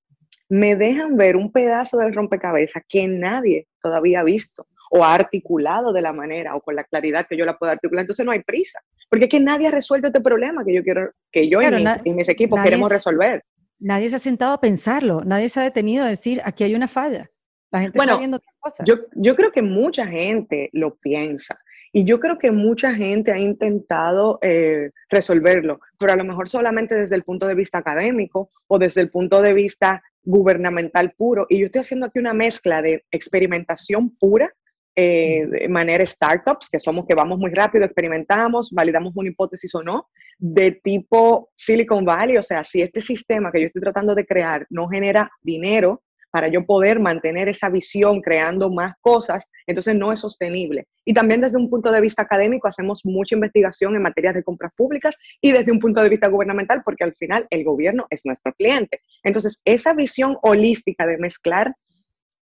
me 0.48 0.74
dejan 0.74 1.16
ver 1.16 1.36
un 1.36 1.52
pedazo 1.52 1.98
del 1.98 2.14
rompecabezas 2.14 2.82
que 2.88 3.06
nadie 3.06 3.68
todavía 3.80 4.20
ha 4.20 4.24
visto 4.24 4.66
o 4.90 5.04
ha 5.04 5.14
articulado 5.14 5.92
de 5.92 6.00
la 6.00 6.12
manera 6.12 6.54
o 6.54 6.60
con 6.60 6.76
la 6.76 6.84
claridad 6.84 7.26
que 7.28 7.36
yo 7.36 7.44
la 7.44 7.56
puedo 7.56 7.72
articular. 7.72 8.02
Entonces 8.02 8.24
no 8.24 8.32
hay 8.32 8.42
prisa, 8.42 8.80
porque 9.08 9.26
es 9.26 9.30
que 9.30 9.40
nadie 9.40 9.68
ha 9.68 9.72
resuelto 9.72 10.08
este 10.08 10.20
problema 10.20 10.64
que 10.64 10.74
yo 10.74 10.82
quiero, 10.82 11.10
que 11.30 11.48
yo 11.48 11.60
y, 11.62 12.12
mis, 12.12 12.28
equipos 12.28 12.60
queremos 12.62 12.90
resolver. 12.90 13.44
Nadie 13.78 14.08
se 14.10 14.16
ha 14.16 14.20
sentado 14.20 14.52
a 14.52 14.60
pensarlo, 14.60 15.22
nadie 15.24 15.48
se 15.48 15.60
ha 15.60 15.62
detenido 15.62 16.04
a 16.04 16.08
decir, 16.08 16.40
aquí 16.44 16.64
hay 16.64 16.74
una 16.74 16.88
falla. 16.88 17.30
La 17.70 17.80
gente 17.80 17.98
está 17.98 18.16
viendo 18.16 18.36
otra 18.38 18.52
cosa. 18.58 18.84
Yo, 18.84 18.96
yo 19.14 19.36
creo 19.36 19.52
que 19.52 19.62
mucha 19.62 20.06
gente 20.06 20.70
lo 20.72 20.96
piensa. 20.96 21.58
Y 21.92 22.04
yo 22.04 22.20
creo 22.20 22.38
que 22.38 22.50
mucha 22.50 22.92
gente 22.92 23.32
ha 23.32 23.38
intentado 23.38 24.38
eh, 24.42 24.90
resolverlo, 25.08 25.80
pero 25.98 26.12
a 26.12 26.16
lo 26.16 26.24
mejor 26.24 26.48
solamente 26.48 26.94
desde 26.94 27.14
el 27.14 27.22
punto 27.22 27.46
de 27.46 27.54
vista 27.54 27.78
académico 27.78 28.50
o 28.66 28.78
desde 28.78 29.00
el 29.00 29.10
punto 29.10 29.40
de 29.40 29.54
vista 29.54 30.02
gubernamental 30.22 31.12
puro. 31.16 31.46
Y 31.48 31.58
yo 31.58 31.66
estoy 31.66 31.80
haciendo 31.80 32.06
aquí 32.06 32.18
una 32.18 32.34
mezcla 32.34 32.82
de 32.82 33.04
experimentación 33.10 34.14
pura, 34.16 34.52
eh, 34.96 35.46
de 35.46 35.68
manera 35.68 36.04
startups, 36.06 36.70
que 36.70 36.80
somos 36.80 37.04
que 37.06 37.14
vamos 37.14 37.38
muy 37.38 37.50
rápido, 37.50 37.84
experimentamos, 37.84 38.70
validamos 38.72 39.12
una 39.14 39.28
hipótesis 39.28 39.74
o 39.74 39.82
no, 39.82 40.08
de 40.38 40.72
tipo 40.72 41.50
Silicon 41.54 42.04
Valley, 42.04 42.38
o 42.38 42.42
sea, 42.42 42.64
si 42.64 42.80
este 42.80 43.02
sistema 43.02 43.52
que 43.52 43.60
yo 43.60 43.66
estoy 43.66 43.82
tratando 43.82 44.14
de 44.14 44.26
crear 44.26 44.66
no 44.70 44.88
genera 44.88 45.30
dinero 45.42 46.02
para 46.30 46.48
yo 46.48 46.66
poder 46.66 47.00
mantener 47.00 47.48
esa 47.48 47.68
visión 47.68 48.20
creando 48.20 48.70
más 48.70 48.94
cosas, 49.00 49.48
entonces 49.66 49.94
no 49.94 50.12
es 50.12 50.20
sostenible. 50.20 50.86
Y 51.04 51.14
también 51.14 51.40
desde 51.40 51.56
un 51.56 51.70
punto 51.70 51.90
de 51.90 52.00
vista 52.00 52.22
académico 52.22 52.68
hacemos 52.68 53.02
mucha 53.04 53.34
investigación 53.34 53.96
en 53.96 54.02
materias 54.02 54.34
de 54.34 54.42
compras 54.42 54.72
públicas 54.76 55.16
y 55.40 55.52
desde 55.52 55.72
un 55.72 55.78
punto 55.78 56.02
de 56.02 56.08
vista 56.08 56.28
gubernamental, 56.28 56.82
porque 56.84 57.04
al 57.04 57.14
final 57.14 57.46
el 57.50 57.64
gobierno 57.64 58.06
es 58.10 58.26
nuestro 58.26 58.52
cliente. 58.52 59.00
Entonces, 59.22 59.60
esa 59.64 59.94
visión 59.94 60.36
holística 60.42 61.06
de 61.06 61.16
mezclar 61.18 61.74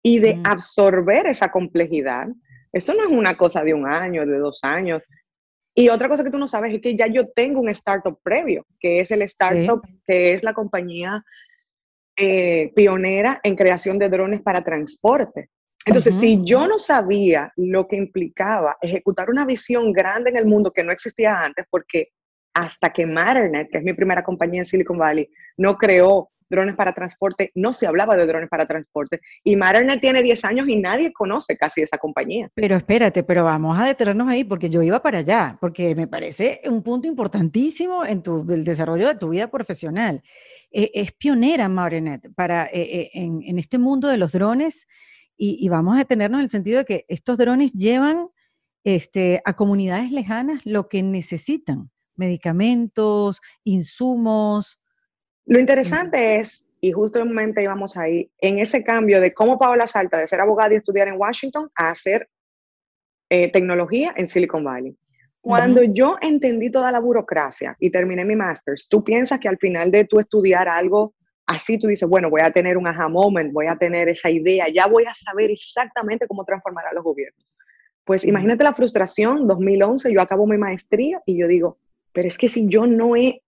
y 0.07 0.21
de 0.21 0.41
absorber 0.45 1.27
esa 1.27 1.51
complejidad, 1.51 2.29
eso 2.73 2.95
no 2.95 3.03
es 3.03 3.11
una 3.11 3.37
cosa 3.37 3.65
de 3.65 3.75
un 3.75 3.89
año, 3.89 4.25
de 4.25 4.39
dos 4.39 4.61
años. 4.63 5.03
Y 5.75 5.89
otra 5.89 6.09
cosa 6.09 6.23
que 6.23 6.31
tú 6.31 6.39
no 6.39 6.47
sabes 6.47 6.73
es 6.73 6.81
que 6.81 6.95
ya 6.95 7.09
yo 7.09 7.27
tengo 7.31 7.59
un 7.59 7.69
startup 7.71 8.17
previo, 8.23 8.65
que 8.79 9.01
es 9.01 9.11
el 9.11 9.23
startup, 9.23 9.83
que 10.07 10.33
es 10.33 10.45
la 10.45 10.55
compañía 10.55 11.25
eh, 12.17 12.73
pionera 12.77 13.41
en 13.43 13.57
creación 13.57 13.99
de 13.99 14.09
drones 14.09 14.43
para 14.43 14.63
transporte. 14.63 15.51
Entonces, 15.85 16.15
si 16.15 16.41
yo 16.45 16.69
no 16.69 16.79
sabía 16.79 17.53
lo 17.57 17.89
que 17.89 17.97
implicaba 17.97 18.77
ejecutar 18.81 19.29
una 19.29 19.45
visión 19.45 19.93
grande 19.93 20.31
en 20.31 20.37
el 20.37 20.47
mundo 20.47 20.73
que 20.73 20.85
no 20.85 20.93
existía 20.93 21.41
antes, 21.41 21.67
porque 21.69 22.11
hasta 22.55 22.93
que 22.93 23.07
Matternet, 23.07 23.71
que 23.73 23.79
es 23.79 23.85
mi 23.85 23.93
primera 23.93 24.23
compañía 24.23 24.61
en 24.61 24.67
Silicon 24.67 24.99
Valley, 24.99 25.29
no 25.57 25.77
creó 25.77 26.31
drones 26.49 26.77
para 26.77 26.93
transporte, 26.93 27.51
no 27.55 27.73
se 27.73 27.87
hablaba 27.87 28.17
de 28.17 28.27
drones 28.27 28.49
para 28.49 28.67
transporte. 28.67 29.21
Y 29.45 29.57
Matternet 29.57 30.01
tiene 30.01 30.23
10 30.23 30.45
años 30.45 30.69
y 30.69 30.77
nadie 30.77 31.13
conoce 31.13 31.57
casi 31.57 31.83
esa 31.83 31.99
compañía. 31.99 32.51
Pero 32.55 32.77
espérate, 32.77 33.23
pero 33.23 33.45
vamos 33.45 33.79
a 33.79 33.87
detenernos 33.87 34.29
ahí 34.29 34.45
porque 34.45 34.71
yo 34.71 34.83
iba 34.83 35.01
para 35.01 35.19
allá, 35.19 35.59
porque 35.61 35.95
me 35.95 36.07
parece 36.07 36.61
un 36.65 36.83
punto 36.83 37.09
importantísimo 37.09 38.05
en 38.05 38.23
tu, 38.23 38.47
el 38.51 38.65
desarrollo 38.65 39.09
de 39.09 39.17
tu 39.17 39.31
vida 39.31 39.49
profesional. 39.49 40.23
Eh, 40.71 40.91
es 40.95 41.13
pionera 41.13 41.69
Marinet 41.69 42.33
para, 42.35 42.67
eh, 42.67 43.11
en, 43.15 43.59
este 43.59 43.79
mundo 43.79 44.09
de 44.09 44.17
los 44.17 44.33
drones 44.33 44.87
y, 45.37 45.69
vamos 45.69 45.95
a 45.95 45.99
detenernos 45.99 46.39
en 46.39 46.45
el 46.45 46.51
sentido 46.51 46.79
de 46.79 46.85
que 46.85 47.05
estos 47.09 47.37
drones 47.37 47.73
llevan 47.73 48.29
este, 48.85 49.43
a 49.45 49.55
comunidades 49.55 50.11
lejanas 50.13 50.65
lo 50.65 50.89
que 50.89 51.03
necesitan, 51.03 51.91
medicamentos, 52.15 53.41
insumos. 53.65 54.79
Lo 55.47 55.59
interesante 55.59 56.37
es, 56.37 56.67
y 56.81 56.93
justamente 56.93 57.63
íbamos 57.63 57.97
ahí, 57.97 58.31
en 58.41 58.59
ese 58.59 58.83
cambio 58.83 59.21
de 59.21 59.33
cómo 59.33 59.59
Paola 59.59 59.87
salta 59.87 60.19
de 60.19 60.27
ser 60.27 60.41
abogada 60.41 60.75
y 60.75 60.77
estudiar 60.77 61.09
en 61.09 61.19
Washington 61.19 61.71
a 61.77 61.91
hacer 61.91 62.29
tecnología 63.29 64.13
en 64.17 64.27
Silicon 64.27 64.65
Valley. 64.65 64.97
Cuando 65.41 65.83
yo 65.85 66.17
entendí 66.21 66.71
toda 66.71 66.91
la 66.91 66.99
burocracia 66.99 67.77
y 67.79 67.91
terminé 67.91 68.25
mi 68.25 68.35
master's, 68.35 68.89
tú 68.89 69.05
piensas 69.05 69.39
que 69.39 69.49
al 69.49 69.59
final 69.59 69.93
de 69.93 70.05
tú 70.05 70.19
estudiar 70.19 70.69
algo 70.69 71.15
así, 71.47 71.79
tú 71.79 71.87
dices, 71.87 72.09
bueno, 72.09 72.29
voy 72.29 72.41
a 72.43 72.51
tener 72.51 72.77
un 72.77 72.89
aha 72.89 73.09
moment, 73.09 73.53
voy 73.53 73.69
a 73.69 73.77
tener 73.77 74.09
esa 74.09 74.29
idea, 74.29 74.67
ya 74.69 74.89
voy 74.89 75.05
a 75.05 75.15
saber 75.15 75.53
exactamente 75.53 76.27
cómo 76.27 76.45
transformar 76.45 76.87
a 76.87 76.93
los 76.93 77.05
gobiernos. 77.05 77.55
Pues 78.05 78.25
imagínate 78.25 78.65
la 78.65 78.75
frustración, 78.75 79.47
2011, 79.47 80.13
yo 80.13 80.21
acabo 80.21 80.47
mi 80.49 80.59
maestría 80.59 81.23
y 81.25 81.39
yo 81.39 81.47
digo, 81.47 81.79
pero 82.13 82.27
es 82.27 82.37
que 82.37 82.49
si 82.49 82.67
yo 82.69 82.89
no 82.89 83.15
he, 83.15 83.43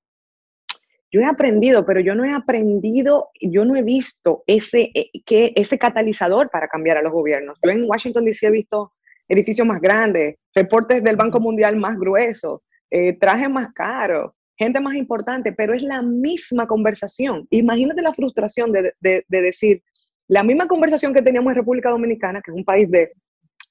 yo 1.10 1.20
he 1.20 1.24
aprendido, 1.24 1.86
pero 1.86 2.00
yo 2.00 2.14
no 2.14 2.24
he 2.24 2.32
aprendido, 2.32 3.30
yo 3.40 3.64
no 3.64 3.76
he 3.76 3.82
visto 3.82 4.42
ese, 4.46 4.90
eh, 4.94 5.10
que, 5.24 5.52
ese 5.56 5.78
catalizador 5.78 6.50
para 6.50 6.68
cambiar 6.68 6.98
a 6.98 7.02
los 7.02 7.12
gobiernos. 7.12 7.58
Yo 7.64 7.70
en 7.70 7.88
Washington 7.88 8.24
DC 8.24 8.46
he 8.46 8.50
visto 8.50 8.92
edificios 9.28 9.66
más 9.66 9.80
grandes, 9.80 10.36
reportes 10.54 11.02
del 11.02 11.16
Banco 11.16 11.40
Mundial 11.40 11.76
más 11.76 11.98
gruesos, 11.98 12.60
eh, 12.90 13.12
trajes 13.18 13.50
más 13.50 13.72
caros, 13.74 14.32
gente 14.56 14.80
más 14.80 14.94
importante, 14.94 15.52
pero 15.52 15.74
es 15.74 15.82
la 15.82 16.02
misma 16.02 16.66
conversación. 16.66 17.46
Imagínate 17.50 18.02
la 18.02 18.12
frustración 18.12 18.72
de, 18.72 19.24
decir, 19.28 19.82
la 20.26 20.42
misma 20.42 20.66
conversación 20.66 21.14
que 21.14 21.22
teníamos 21.22 21.50
en 21.52 21.56
República 21.56 21.90
Dominicana, 21.90 22.42
que 22.42 22.50
es 22.50 22.56
un 22.56 22.64
país 22.64 22.90
de 22.90 23.08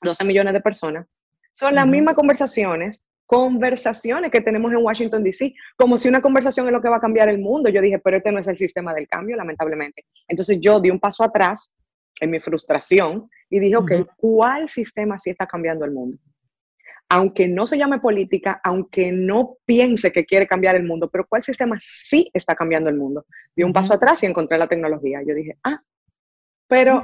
12 0.02 0.24
millones 0.24 0.54
de 0.54 0.62
personas, 0.62 1.06
son 1.52 1.76
las 1.76 1.88
mismas 1.88 2.16
conversaciones, 2.16 3.04
conversaciones 3.28 4.32
que 4.32 4.42
tenemos 4.42 4.72
en 4.72 4.80
Washington, 4.80 5.24
D.C., 5.24 5.54
como 5.76 5.98
si 5.98 6.08
una 6.08 6.22
conversación 6.22 6.66
es 6.66 6.72
lo 6.72 6.82
que 6.82 6.90
va 6.90 6.96
a 6.96 7.02
cambiar 7.02 7.30
el 7.30 7.38
mundo. 7.38 7.70
Yo 7.70 7.82
dije, 7.82 8.00
pero 8.00 8.18
este 8.18 8.32
no 8.32 8.40
es 8.40 8.48
el 8.48 8.58
sistema 8.58 8.94
del 8.94 9.08
cambio, 9.08 9.36
lamentablemente. 9.36 10.06
Entonces 10.28 10.60
yo 10.60 10.80
di 10.80 10.90
un 10.90 11.00
paso 11.00 11.24
atrás 11.24 11.76
en 12.20 12.32
mi 12.32 12.40
frustración 12.40 13.30
y 13.50 13.60
dije, 13.60 13.76
ok, 13.76 13.92
¿cuál 14.16 14.68
sistema 14.70 15.18
sí 15.18 15.30
está 15.30 15.46
cambiando 15.46 15.86
el 15.86 15.92
mundo? 15.92 16.18
Aunque 17.10 17.48
no 17.48 17.66
se 17.66 17.78
llame 17.78 18.00
política, 18.00 18.60
aunque 18.64 19.12
no 19.12 19.58
piense 19.66 20.12
que 20.12 20.26
quiere 20.26 20.48
cambiar 20.48 20.76
el 20.76 20.84
mundo, 20.84 21.10
pero 21.10 21.26
¿cuál 21.28 21.44
sistema 21.44 21.76
sí 21.80 22.30
está 22.34 22.56
cambiando 22.56 22.90
el 22.90 22.96
mundo? 22.96 23.26
Di 23.56 23.64
un 23.64 23.74
paso 23.74 23.94
atrás 23.94 24.24
y 24.24 24.26
encontré 24.26 24.58
la 24.58 24.68
tecnología. 24.68 25.22
Yo 25.26 25.36
dije, 25.36 25.58
ah, 25.64 25.82
pero 26.68 27.02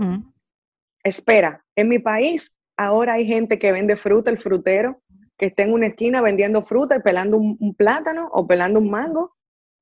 espera, 1.04 1.64
en 1.76 1.90
mi 1.90 2.00
país 2.00 2.56
ahora 2.78 3.14
hay 3.14 3.26
gente 3.26 3.60
que 3.60 3.72
vende 3.72 3.96
fruta, 3.96 4.30
el 4.30 4.40
frutero, 4.40 5.02
que 5.38 5.48
está 5.48 5.64
en 5.64 5.74
una 5.74 5.88
esquina 5.88 6.22
vendiendo 6.22 6.64
fruta 6.64 6.96
y 6.96 7.02
pelando 7.02 7.38
un 7.38 7.76
plátano 7.76 8.30
o 8.32 8.46
pelando 8.48 8.80
un 8.80 8.90
mango, 8.90 9.36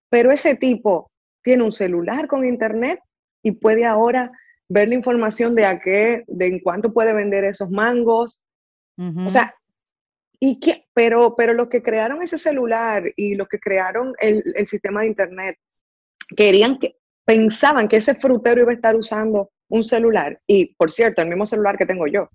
pero 0.09 0.31
ese 0.31 0.55
tipo 0.55 1.11
tiene 1.43 1.63
un 1.63 1.71
celular 1.71 2.27
con 2.27 2.45
internet 2.45 2.99
y 3.43 3.53
puede 3.53 3.85
ahora 3.85 4.31
ver 4.69 4.87
la 4.87 4.95
información 4.95 5.53
de 5.55 5.65
a 5.65 5.79
qué, 5.79 6.23
de 6.27 6.47
en 6.47 6.59
cuánto 6.59 6.93
puede 6.93 7.13
vender 7.13 7.43
esos 7.43 7.69
mangos. 7.69 8.39
O 9.25 9.29
sea, 9.31 9.55
y 10.39 10.59
qué, 10.59 10.85
pero, 10.93 11.33
pero 11.35 11.53
los 11.53 11.69
que 11.69 11.81
crearon 11.81 12.21
ese 12.21 12.37
celular 12.37 13.03
y 13.15 13.33
los 13.33 13.47
que 13.47 13.59
crearon 13.59 14.13
el, 14.19 14.43
el, 14.55 14.67
sistema 14.67 15.01
de 15.01 15.07
internet 15.07 15.57
querían 16.35 16.77
que, 16.77 16.97
pensaban 17.25 17.87
que 17.87 17.97
ese 17.97 18.13
frutero 18.13 18.61
iba 18.61 18.71
a 18.71 18.75
estar 18.75 18.95
usando 18.95 19.49
un 19.69 19.83
celular. 19.83 20.39
Y 20.45 20.75
por 20.75 20.91
cierto, 20.91 21.23
el 21.23 21.29
mismo 21.29 21.47
celular 21.47 21.77
que 21.77 21.87
tengo 21.87 22.05
yo. 22.05 22.29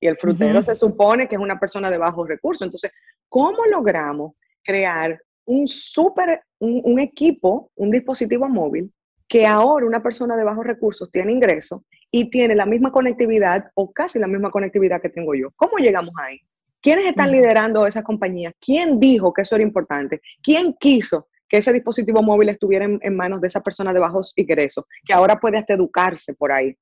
Y 0.00 0.06
el 0.06 0.16
frutero 0.16 0.62
se 0.62 0.76
supone 0.76 1.28
que 1.28 1.34
es 1.34 1.40
una 1.40 1.58
persona 1.58 1.90
de 1.90 1.98
bajos 1.98 2.28
recursos. 2.28 2.62
Entonces, 2.62 2.92
¿cómo 3.28 3.64
logramos 3.66 4.34
crear 4.62 5.20
un 5.46 5.66
súper, 5.66 6.42
un, 6.58 6.80
un 6.84 7.00
equipo, 7.00 7.70
un 7.74 7.90
dispositivo 7.90 8.48
móvil 8.48 8.92
que 9.28 9.46
ahora 9.46 9.86
una 9.86 10.02
persona 10.02 10.36
de 10.36 10.44
bajos 10.44 10.66
recursos 10.66 11.10
tiene 11.10 11.32
ingreso 11.32 11.84
y 12.10 12.30
tiene 12.30 12.54
la 12.54 12.64
misma 12.64 12.90
conectividad 12.90 13.70
o 13.74 13.92
casi 13.92 14.18
la 14.18 14.26
misma 14.26 14.50
conectividad 14.50 15.02
que 15.02 15.10
tengo 15.10 15.34
yo. 15.34 15.50
¿Cómo 15.56 15.76
llegamos 15.78 16.14
ahí? 16.20 16.40
¿Quiénes 16.80 17.06
están 17.06 17.30
liderando 17.30 17.86
esa 17.86 18.02
compañía? 18.02 18.52
¿Quién 18.60 18.98
dijo 18.98 19.32
que 19.32 19.42
eso 19.42 19.56
era 19.56 19.64
importante? 19.64 20.20
¿Quién 20.42 20.74
quiso 20.74 21.28
que 21.48 21.58
ese 21.58 21.72
dispositivo 21.72 22.22
móvil 22.22 22.48
estuviera 22.50 22.86
en, 22.86 23.16
manos 23.16 23.40
de 23.40 23.48
esa 23.48 23.60
persona 23.60 23.92
de 23.92 23.98
bajos 23.98 24.32
ingresos, 24.36 24.84
que 25.04 25.12
ahora 25.12 25.40
puede 25.40 25.58
hasta 25.58 25.74
educarse 25.74 26.34
por 26.34 26.52
ahí? 26.52 26.76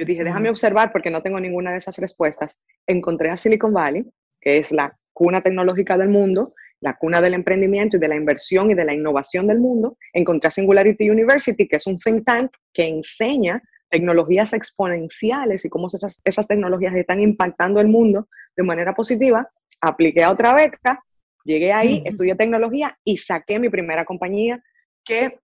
Yo 0.00 0.06
dije, 0.06 0.24
déjame 0.24 0.48
observar 0.48 0.92
porque 0.92 1.10
no 1.10 1.20
tengo 1.20 1.38
ninguna 1.38 1.72
de 1.72 1.76
esas 1.76 1.98
respuestas. 1.98 2.58
Encontré 2.86 3.28
a 3.28 3.36
Silicon 3.36 3.74
Valley, 3.74 4.10
que 4.40 4.56
es 4.56 4.72
la 4.72 4.96
cuna 5.12 5.42
tecnológica 5.42 5.98
del 5.98 6.08
mundo, 6.08 6.54
la 6.80 6.96
cuna 6.96 7.20
del 7.20 7.34
emprendimiento 7.34 7.98
y 7.98 8.00
de 8.00 8.08
la 8.08 8.16
inversión 8.16 8.70
y 8.70 8.74
de 8.74 8.86
la 8.86 8.94
innovación 8.94 9.46
del 9.46 9.58
mundo, 9.58 9.98
encontré 10.14 10.48
a 10.48 10.52
Singularity 10.52 11.10
University, 11.10 11.68
que 11.68 11.76
es 11.76 11.86
un 11.86 11.98
think 11.98 12.24
tank 12.24 12.50
que 12.72 12.88
enseña 12.88 13.62
tecnologías 13.90 14.54
exponenciales 14.54 15.66
y 15.66 15.68
cómo 15.68 15.88
esas, 15.88 16.22
esas 16.24 16.48
tecnologías 16.48 16.94
están 16.94 17.20
impactando 17.20 17.78
el 17.78 17.88
mundo 17.88 18.26
de 18.56 18.62
manera 18.62 18.94
positiva. 18.94 19.50
Apliqué 19.82 20.24
a 20.24 20.30
otra 20.30 20.54
beca, 20.54 21.04
llegué 21.44 21.74
ahí, 21.74 22.02
estudié 22.06 22.36
tecnología 22.36 22.98
y 23.04 23.18
saqué 23.18 23.58
mi 23.58 23.68
primera 23.68 24.06
compañía, 24.06 24.64
que 25.04 25.40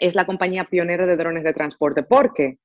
es 0.00 0.16
la 0.16 0.26
compañía 0.26 0.64
pionera 0.64 1.06
de 1.06 1.16
drones 1.16 1.44
de 1.44 1.52
transporte. 1.52 2.02
¿Por 2.02 2.34
qué? 2.34 2.58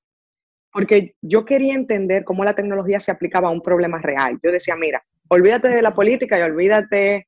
Porque 0.78 1.16
yo 1.24 1.44
quería 1.44 1.74
entender 1.74 2.24
cómo 2.24 2.44
la 2.44 2.54
tecnología 2.54 3.00
se 3.00 3.10
aplicaba 3.10 3.48
a 3.48 3.52
un 3.52 3.64
problema 3.64 3.98
real. 3.98 4.38
Yo 4.44 4.52
decía, 4.52 4.76
mira, 4.76 5.04
olvídate 5.28 5.70
de 5.70 5.82
la 5.82 5.96
política 5.96 6.38
y 6.38 6.44
olvídate 6.44 7.28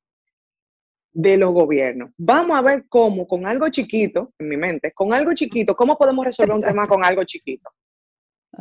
de 1.12 1.36
los 1.36 1.50
gobiernos. 1.50 2.12
Vamos 2.16 2.56
a 2.56 2.62
ver 2.62 2.84
cómo, 2.88 3.26
con 3.26 3.46
algo 3.46 3.68
chiquito, 3.68 4.32
en 4.38 4.50
mi 4.50 4.56
mente, 4.56 4.92
con 4.92 5.12
algo 5.12 5.34
chiquito, 5.34 5.74
cómo 5.74 5.98
podemos 5.98 6.24
resolver 6.24 6.54
un 6.54 6.62
tema 6.62 6.86
con 6.86 7.04
algo 7.04 7.24
chiquito. 7.24 7.68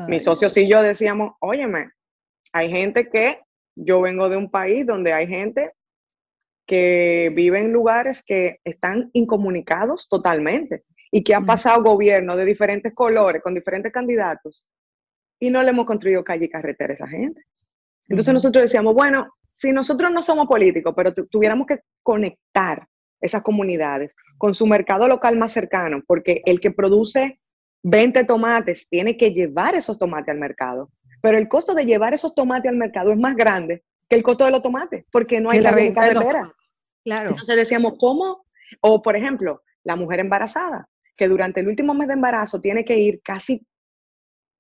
Mis 0.07 0.23
socios 0.23 0.57
y 0.57 0.67
yo 0.67 0.81
decíamos, 0.81 1.33
óyeme, 1.39 1.91
hay 2.51 2.71
gente 2.71 3.09
que 3.09 3.41
yo 3.75 4.01
vengo 4.01 4.27
de 4.27 4.37
un 4.37 4.49
país 4.49 4.87
donde 4.87 5.13
hay 5.13 5.27
gente 5.27 5.71
que 6.65 7.31
vive 7.35 7.59
en 7.59 7.71
lugares 7.71 8.23
que 8.23 8.57
están 8.63 9.11
incomunicados 9.13 10.09
totalmente 10.09 10.83
y 11.11 11.23
que 11.23 11.35
ha 11.35 11.41
pasado 11.41 11.83
gobierno 11.83 12.35
de 12.35 12.45
diferentes 12.45 12.91
colores, 12.95 13.43
con 13.43 13.53
diferentes 13.53 13.91
candidatos, 13.91 14.65
y 15.39 15.49
no 15.49 15.63
le 15.63 15.69
hemos 15.69 15.85
construido 15.85 16.23
calle 16.23 16.45
y 16.45 16.49
carretera 16.49 16.91
a 16.91 16.95
esa 16.95 17.07
gente. 17.07 17.43
Entonces 18.07 18.33
nosotros 18.33 18.63
decíamos, 18.63 18.93
bueno, 18.93 19.33
si 19.53 19.71
nosotros 19.71 20.11
no 20.11 20.21
somos 20.21 20.47
políticos, 20.47 20.93
pero 20.95 21.13
tuviéramos 21.13 21.67
que 21.67 21.79
conectar 22.01 22.87
esas 23.21 23.41
comunidades 23.41 24.15
con 24.37 24.53
su 24.53 24.65
mercado 24.65 25.07
local 25.07 25.37
más 25.37 25.51
cercano, 25.51 26.01
porque 26.07 26.41
el 26.45 26.59
que 26.59 26.71
produce 26.71 27.39
20 27.83 28.23
tomates 28.23 28.87
tiene 28.89 29.17
que 29.17 29.31
llevar 29.31 29.75
esos 29.75 29.97
tomates 29.97 30.29
al 30.29 30.39
mercado, 30.39 30.89
pero 31.21 31.37
el 31.37 31.47
costo 31.47 31.73
de 31.73 31.85
llevar 31.85 32.13
esos 32.13 32.33
tomates 32.33 32.69
al 32.69 32.77
mercado 32.77 33.11
es 33.11 33.17
más 33.17 33.35
grande 33.35 33.83
que 34.07 34.15
el 34.15 34.23
costo 34.23 34.45
de 34.45 34.51
los 34.51 34.61
tomates, 34.61 35.05
porque 35.11 35.39
no 35.39 35.51
hay 35.51 35.59
la 35.59 35.71
carretera. 35.93 36.53
Claro. 37.03 37.29
Entonces 37.31 37.55
decíamos, 37.55 37.93
¿cómo? 37.99 38.45
O 38.81 39.01
por 39.01 39.15
ejemplo, 39.15 39.61
la 39.83 39.95
mujer 39.95 40.19
embarazada, 40.19 40.87
que 41.15 41.27
durante 41.27 41.59
el 41.59 41.67
último 41.67 41.93
mes 41.93 42.07
de 42.07 42.13
embarazo 42.13 42.59
tiene 42.61 42.85
que 42.85 42.97
ir 42.97 43.21
casi 43.23 43.65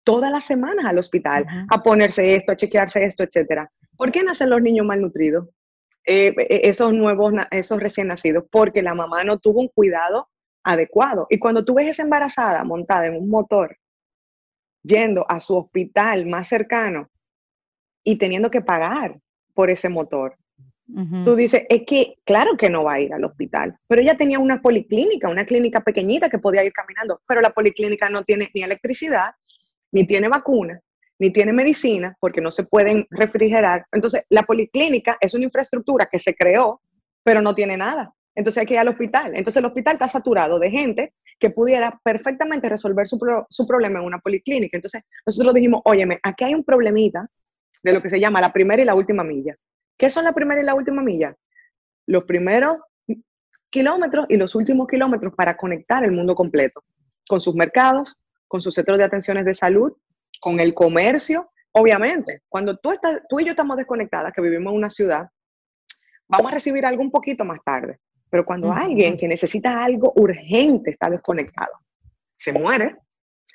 todas 0.09 0.31
las 0.31 0.43
semanas 0.43 0.85
al 0.85 0.97
hospital 0.97 1.45
a 1.69 1.83
ponerse 1.83 2.33
esto, 2.33 2.51
a 2.51 2.55
chequearse 2.55 3.05
esto, 3.05 3.21
etcétera. 3.21 3.71
¿Por 3.95 4.11
qué 4.11 4.23
nacen 4.23 4.49
los 4.49 4.59
niños 4.59 4.83
malnutridos? 4.83 5.47
Eh, 6.03 6.33
eh, 6.35 6.61
esos 6.63 6.93
nuevos, 6.93 7.31
esos 7.51 7.79
recién 7.79 8.07
nacidos, 8.07 8.45
porque 8.49 8.81
la 8.81 8.95
mamá 8.95 9.23
no 9.23 9.37
tuvo 9.37 9.61
un 9.61 9.67
cuidado 9.67 10.27
adecuado. 10.63 11.27
Y 11.29 11.37
cuando 11.37 11.63
tú 11.63 11.75
ves 11.75 11.89
esa 11.89 12.01
embarazada 12.01 12.63
montada 12.63 13.05
en 13.05 13.17
un 13.17 13.29
motor, 13.29 13.77
yendo 14.81 15.27
a 15.29 15.39
su 15.39 15.55
hospital 15.55 16.25
más 16.25 16.47
cercano 16.47 17.07
y 18.03 18.17
teniendo 18.17 18.49
que 18.49 18.61
pagar 18.61 19.19
por 19.53 19.69
ese 19.69 19.89
motor, 19.89 20.35
tú 21.23 21.35
dices, 21.35 21.67
es 21.69 21.83
que 21.85 22.15
claro 22.25 22.57
que 22.57 22.71
no 22.71 22.83
va 22.83 22.93
a 22.93 22.99
ir 22.99 23.13
al 23.13 23.25
hospital, 23.25 23.77
pero 23.87 24.01
ella 24.01 24.17
tenía 24.17 24.39
una 24.39 24.59
policlínica, 24.59 25.29
una 25.29 25.45
clínica 25.45 25.81
pequeñita 25.81 26.29
que 26.29 26.39
podía 26.39 26.63
ir 26.63 26.73
caminando, 26.73 27.21
pero 27.27 27.41
la 27.41 27.51
policlínica 27.51 28.09
no 28.09 28.23
tiene 28.23 28.49
ni 28.55 28.63
electricidad, 28.63 29.35
ni 29.91 30.05
tiene 30.05 30.27
vacuna, 30.27 30.79
ni 31.19 31.31
tiene 31.31 31.53
medicina, 31.53 32.15
porque 32.19 32.41
no 32.41 32.51
se 32.51 32.63
pueden 32.63 33.05
refrigerar. 33.09 33.85
Entonces, 33.91 34.23
la 34.29 34.43
policlínica 34.43 35.17
es 35.19 35.33
una 35.33 35.45
infraestructura 35.45 36.07
que 36.11 36.19
se 36.19 36.35
creó, 36.35 36.81
pero 37.23 37.41
no 37.41 37.53
tiene 37.53 37.77
nada. 37.77 38.13
Entonces 38.35 38.61
hay 38.61 38.67
que 38.67 38.75
ir 38.75 38.79
al 38.79 38.87
hospital. 38.87 39.35
Entonces 39.35 39.57
el 39.57 39.65
hospital 39.65 39.95
está 39.95 40.07
saturado 40.07 40.59
de 40.59 40.71
gente 40.71 41.13
que 41.37 41.49
pudiera 41.49 41.99
perfectamente 42.03 42.69
resolver 42.69 43.05
su, 43.05 43.17
su 43.49 43.67
problema 43.67 43.99
en 43.99 44.05
una 44.05 44.19
policlínica. 44.19 44.77
Entonces 44.77 45.03
nosotros 45.25 45.53
dijimos, 45.53 45.81
óyeme, 45.83 46.19
aquí 46.23 46.45
hay 46.45 46.53
un 46.53 46.63
problemita 46.63 47.27
de 47.83 47.93
lo 47.93 48.01
que 48.01 48.09
se 48.09 48.19
llama 48.19 48.39
la 48.39 48.53
primera 48.53 48.81
y 48.81 48.85
la 48.85 48.95
última 48.95 49.23
milla. 49.23 49.55
¿Qué 49.97 50.09
son 50.09 50.23
la 50.23 50.31
primera 50.31 50.61
y 50.61 50.63
la 50.63 50.73
última 50.73 51.01
milla? 51.01 51.35
Los 52.05 52.23
primeros 52.23 52.77
kilómetros 53.69 54.25
y 54.29 54.37
los 54.37 54.55
últimos 54.55 54.87
kilómetros 54.87 55.33
para 55.35 55.55
conectar 55.57 56.03
el 56.03 56.11
mundo 56.11 56.33
completo, 56.33 56.83
con 57.27 57.39
sus 57.39 57.55
mercados, 57.55 58.21
con 58.49 58.61
sus 58.61 58.73
centros 58.73 58.97
de 58.97 59.05
atenciones 59.05 59.45
de 59.45 59.55
salud, 59.55 59.93
con 60.41 60.59
el 60.59 60.73
comercio. 60.73 61.51
Obviamente, 61.71 62.41
cuando 62.49 62.75
tú, 62.75 62.91
estás, 62.91 63.21
tú 63.29 63.39
y 63.39 63.45
yo 63.45 63.51
estamos 63.51 63.77
desconectadas, 63.77 64.33
que 64.33 64.41
vivimos 64.41 64.71
en 64.71 64.77
una 64.77 64.89
ciudad, 64.89 65.29
vamos 66.27 66.51
a 66.51 66.55
recibir 66.55 66.85
algo 66.85 67.01
un 67.01 67.11
poquito 67.11 67.45
más 67.45 67.59
tarde. 67.63 67.99
Pero 68.29 68.45
cuando 68.45 68.73
alguien 68.73 69.17
que 69.17 69.27
necesita 69.27 69.83
algo 69.83 70.11
urgente 70.15 70.91
está 70.91 71.09
desconectado, 71.09 71.71
se 72.35 72.51
muere, 72.51 72.97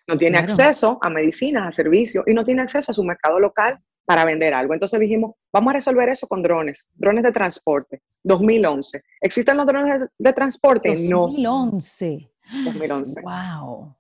no 0.06 0.16
tiene 0.16 0.38
acceso 0.38 0.98
a 1.02 1.10
medicinas, 1.10 1.68
a 1.68 1.72
servicios 1.72 2.24
y 2.26 2.34
no 2.34 2.44
tiene 2.44 2.62
acceso 2.62 2.92
a 2.92 2.94
su 2.94 3.04
mercado 3.04 3.38
local 3.40 3.78
para 4.04 4.24
vender 4.24 4.54
algo. 4.54 4.74
Entonces 4.74 5.00
dijimos, 5.00 5.32
vamos 5.52 5.72
a 5.72 5.74
resolver 5.74 6.08
eso 6.08 6.26
con 6.26 6.42
drones, 6.42 6.88
drones 6.94 7.24
de 7.24 7.32
transporte. 7.32 8.02
2011. 8.22 9.02
¿Existen 9.20 9.56
los 9.56 9.66
drones 9.66 10.04
de, 10.18 10.32
transporte? 10.32 10.90
2011. 10.90 11.40
No. 11.42 12.64
2011. 12.64 13.22
Wow. 13.22 13.96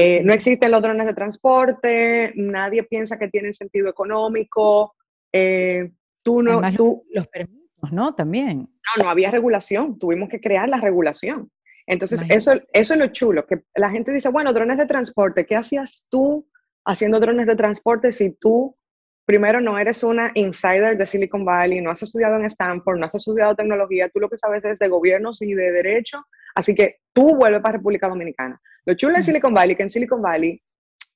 Eh, 0.00 0.22
no 0.22 0.32
existen 0.32 0.70
los 0.70 0.80
drones 0.80 1.06
de 1.06 1.14
transporte, 1.14 2.32
nadie 2.36 2.84
piensa 2.84 3.18
que 3.18 3.26
tienen 3.26 3.52
sentido 3.52 3.88
económico. 3.88 4.94
Eh, 5.32 5.90
tú 6.22 6.40
no, 6.40 6.60
tú, 6.72 7.04
los 7.12 7.26
permisos, 7.26 7.92
¿no? 7.92 8.14
También. 8.14 8.58
No, 8.96 9.02
no 9.02 9.10
había 9.10 9.32
regulación, 9.32 9.98
tuvimos 9.98 10.28
que 10.28 10.40
crear 10.40 10.68
la 10.68 10.80
regulación. 10.80 11.50
Entonces, 11.84 12.22
eso, 12.28 12.52
eso 12.72 12.94
es 12.94 13.00
lo 13.00 13.08
chulo, 13.08 13.44
que 13.46 13.62
la 13.74 13.90
gente 13.90 14.12
dice, 14.12 14.28
bueno, 14.28 14.52
drones 14.52 14.76
de 14.76 14.86
transporte, 14.86 15.46
¿qué 15.46 15.56
hacías 15.56 16.06
tú 16.10 16.46
haciendo 16.84 17.18
drones 17.18 17.46
de 17.46 17.56
transporte 17.56 18.12
si 18.12 18.30
tú, 18.30 18.76
primero, 19.24 19.60
no 19.60 19.78
eres 19.78 20.04
una 20.04 20.30
insider 20.34 20.96
de 20.96 21.06
Silicon 21.06 21.44
Valley, 21.44 21.80
no 21.80 21.90
has 21.90 22.02
estudiado 22.02 22.36
en 22.36 22.44
Stanford, 22.44 22.98
no 22.98 23.06
has 23.06 23.14
estudiado 23.14 23.56
tecnología, 23.56 24.10
tú 24.10 24.20
lo 24.20 24.28
que 24.28 24.36
sabes 24.36 24.64
es 24.64 24.78
de 24.78 24.88
gobiernos 24.88 25.42
y 25.42 25.54
de 25.54 25.72
derecho, 25.72 26.24
así 26.54 26.74
que 26.74 26.98
tú 27.18 27.34
vuelves 27.34 27.60
para 27.60 27.78
República 27.78 28.08
Dominicana. 28.08 28.60
Lo 28.86 28.94
chulo 28.94 29.16
de 29.16 29.22
Silicon 29.22 29.52
Valley, 29.52 29.74
que 29.74 29.82
en 29.82 29.90
Silicon 29.90 30.22
Valley 30.22 30.62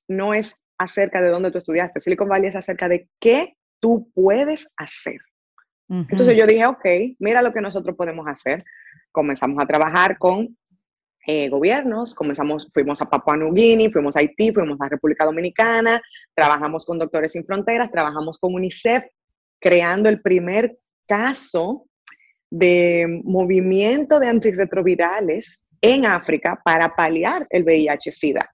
no 0.09 0.33
es 0.33 0.61
acerca 0.77 1.21
de 1.21 1.29
dónde 1.29 1.49
tú 1.49 1.59
estudiaste, 1.59 2.01
Silicon 2.01 2.27
Valley 2.27 2.49
es 2.49 2.57
acerca 2.57 2.89
de 2.89 3.07
qué 3.21 3.55
tú 3.79 4.11
puedes 4.13 4.73
hacer. 4.75 5.19
Entonces 5.87 6.35
yo 6.35 6.45
dije, 6.45 6.65
ok, 6.65 6.85
mira 7.19 7.41
lo 7.41 7.53
que 7.53 7.61
nosotros 7.61 7.95
podemos 7.95 8.27
hacer. 8.27 8.63
Comenzamos 9.11 9.63
a 9.63 9.65
trabajar 9.65 10.17
con 10.17 10.57
eh, 11.25 11.47
gobiernos, 11.47 12.13
comenzamos, 12.13 12.69
fuimos 12.73 13.01
a 13.01 13.09
Papua 13.09 13.37
New 13.37 13.53
Guinea, 13.53 13.89
fuimos 13.89 14.17
a 14.17 14.19
Haití, 14.19 14.51
fuimos 14.51 14.81
a 14.81 14.89
República 14.89 15.23
Dominicana, 15.23 16.01
trabajamos 16.35 16.83
con 16.85 16.99
Doctores 16.99 17.31
Sin 17.31 17.45
Fronteras, 17.45 17.91
trabajamos 17.91 18.39
con 18.39 18.55
UNICEF, 18.55 19.05
creando 19.61 20.09
el 20.09 20.21
primer 20.21 20.77
caso 21.07 21.85
de 22.49 23.21
movimiento 23.23 24.19
de 24.19 24.27
antirretrovirales 24.27 25.62
en 25.83 26.05
África 26.05 26.59
para 26.63 26.95
paliar 26.95 27.45
el 27.49 27.63
VIH-Sida. 27.65 28.49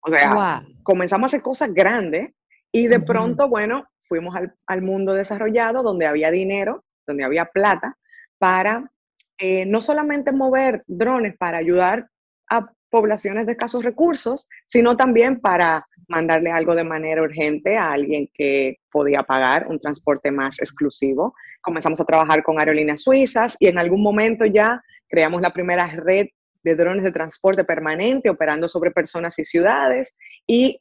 O 0.00 0.10
sea, 0.10 0.62
comenzamos 0.82 1.28
a 1.28 1.30
hacer 1.30 1.42
cosas 1.42 1.72
grandes 1.72 2.32
y 2.70 2.88
de 2.88 3.00
pronto, 3.00 3.48
bueno, 3.48 3.86
fuimos 4.08 4.34
al, 4.66 4.82
mundo 4.82 5.14
desarrollado 5.14 5.82
donde 5.82 6.06
había 6.06 6.30
dinero, 6.30 6.84
donde 7.06 7.24
había 7.24 7.46
plata, 7.46 7.96
para 8.38 8.90
eh, 9.38 9.64
no 9.66 9.80
solamente 9.80 10.32
mover 10.32 10.82
drones 10.86 11.36
para 11.38 11.58
ayudar 11.58 12.08
a 12.50 12.68
poblaciones 12.90 13.46
de 13.46 13.52
escasos 13.52 13.84
recursos, 13.84 14.48
sino 14.66 14.96
también 14.96 15.40
para 15.40 15.86
mandarle 16.08 16.50
algo 16.50 16.74
de 16.74 16.84
manera 16.84 17.22
urgente 17.22 17.76
a 17.76 17.92
alguien 17.92 18.28
que 18.34 18.78
podía 18.90 19.22
pagar 19.22 19.68
un 19.68 19.78
transporte 19.78 20.30
más 20.32 20.60
exclusivo. 20.60 21.34
Comenzamos 21.62 22.00
a 22.00 22.04
trabajar 22.04 22.42
con 22.42 22.58
aerolíneas 22.58 23.02
suizas 23.02 23.56
y 23.60 23.68
en 23.68 23.78
algún 23.78 24.02
momento 24.02 24.44
ya 24.44 24.82
creamos 25.08 25.40
la 25.40 25.52
primera 25.52 25.86
red 25.86 26.26
de 26.64 26.74
drones 26.74 27.04
de 27.04 27.12
transporte 27.12 27.62
permanente 27.62 28.30
operando 28.30 28.66
sobre 28.66 28.90
personas 28.90 29.38
y 29.38 29.44
ciudades 29.44 30.16
y 30.46 30.80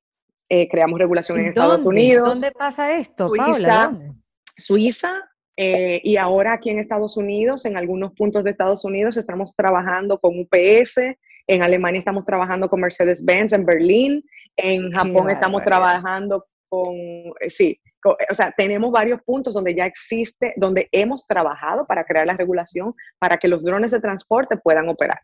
eh, 0.50 0.68
creamos 0.70 1.00
regulación 1.00 1.40
en, 1.40 1.48
Estados 1.48 1.84
Unidos. 1.84 2.34
¿Dónde 2.34 2.52
pasa 2.52 2.94
esto, 2.96 3.28
Suiza, 3.30 3.92
Suiza 4.56 5.30
eh, 5.58 6.02
y 6.04 6.18
ahora 6.18 6.54
aquí 6.54 6.70
en 6.70 6.80
Estados 6.80 7.18
Unidos, 7.18 7.66
en 7.66 7.78
algunos 7.78 8.14
puntos 8.14 8.44
de 8.44 8.50
Estados 8.50 8.84
Unidos, 8.86 9.18
estamos 9.18 9.56
trabajando 9.56 10.20
con 10.20 10.40
UPS, 10.40 10.98
en 11.48 11.62
Alemania 11.62 12.00
estamos 12.00 12.26
trabajando 12.26 12.70
con 12.70 12.82
Mercedes-Benz, 12.82 13.54
en 13.54 13.66
Berlín, 13.66 14.24
en 14.56 14.92
Japón 14.92 15.30
estamos 15.30 15.64
trabajando 15.64 16.46
con, 16.70 16.96
eh, 16.96 17.50
sí, 17.50 17.80
o 18.06 18.34
sea, 18.34 18.52
tenemos 18.52 18.92
varios 18.92 19.22
puntos 19.22 19.54
donde 19.54 19.76
ya 19.76 19.86
existe, 19.86 20.54
donde 20.58 20.88
hemos 20.92 21.26
trabajado 21.26 21.86
para 21.86 22.04
crear 22.04 22.28
la 22.28 22.36
regulación 22.36 22.94
para 23.20 23.38
que 23.38 23.48
los 23.48 23.64
drones 23.64 23.92
de 23.92 24.00
transporte 24.00 24.58
puedan 24.58 24.90
operar. 24.90 25.20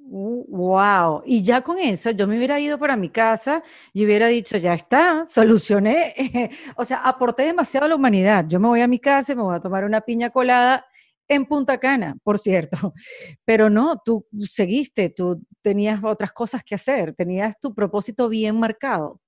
Wow, 0.00 1.22
y 1.26 1.42
ya 1.42 1.60
con 1.60 1.78
eso 1.78 2.12
yo 2.12 2.26
me 2.26 2.38
hubiera 2.38 2.58
ido 2.58 2.78
para 2.78 2.96
mi 2.96 3.10
casa 3.10 3.62
y 3.92 4.06
hubiera 4.06 4.28
dicho, 4.28 4.56
ya 4.56 4.72
está, 4.72 5.26
solucioné, 5.26 6.14
o 6.76 6.84
sea, 6.84 6.98
aporté 6.98 7.42
demasiado 7.42 7.86
a 7.86 7.88
la 7.90 7.96
humanidad. 7.96 8.46
Yo 8.48 8.58
me 8.58 8.68
voy 8.68 8.80
a 8.80 8.88
mi 8.88 8.98
casa, 8.98 9.34
me 9.34 9.42
voy 9.42 9.54
a 9.54 9.60
tomar 9.60 9.84
una 9.84 10.00
piña 10.00 10.30
colada 10.30 10.86
en 11.28 11.44
Punta 11.44 11.78
Cana, 11.78 12.16
por 12.22 12.38
cierto, 12.38 12.94
pero 13.44 13.68
no, 13.68 14.00
tú 14.02 14.26
seguiste, 14.40 15.10
tú 15.10 15.42
tenías 15.60 16.00
otras 16.02 16.32
cosas 16.32 16.62
que 16.64 16.76
hacer, 16.76 17.14
tenías 17.14 17.58
tu 17.60 17.74
propósito 17.74 18.28
bien 18.28 18.58
marcado. 18.58 19.20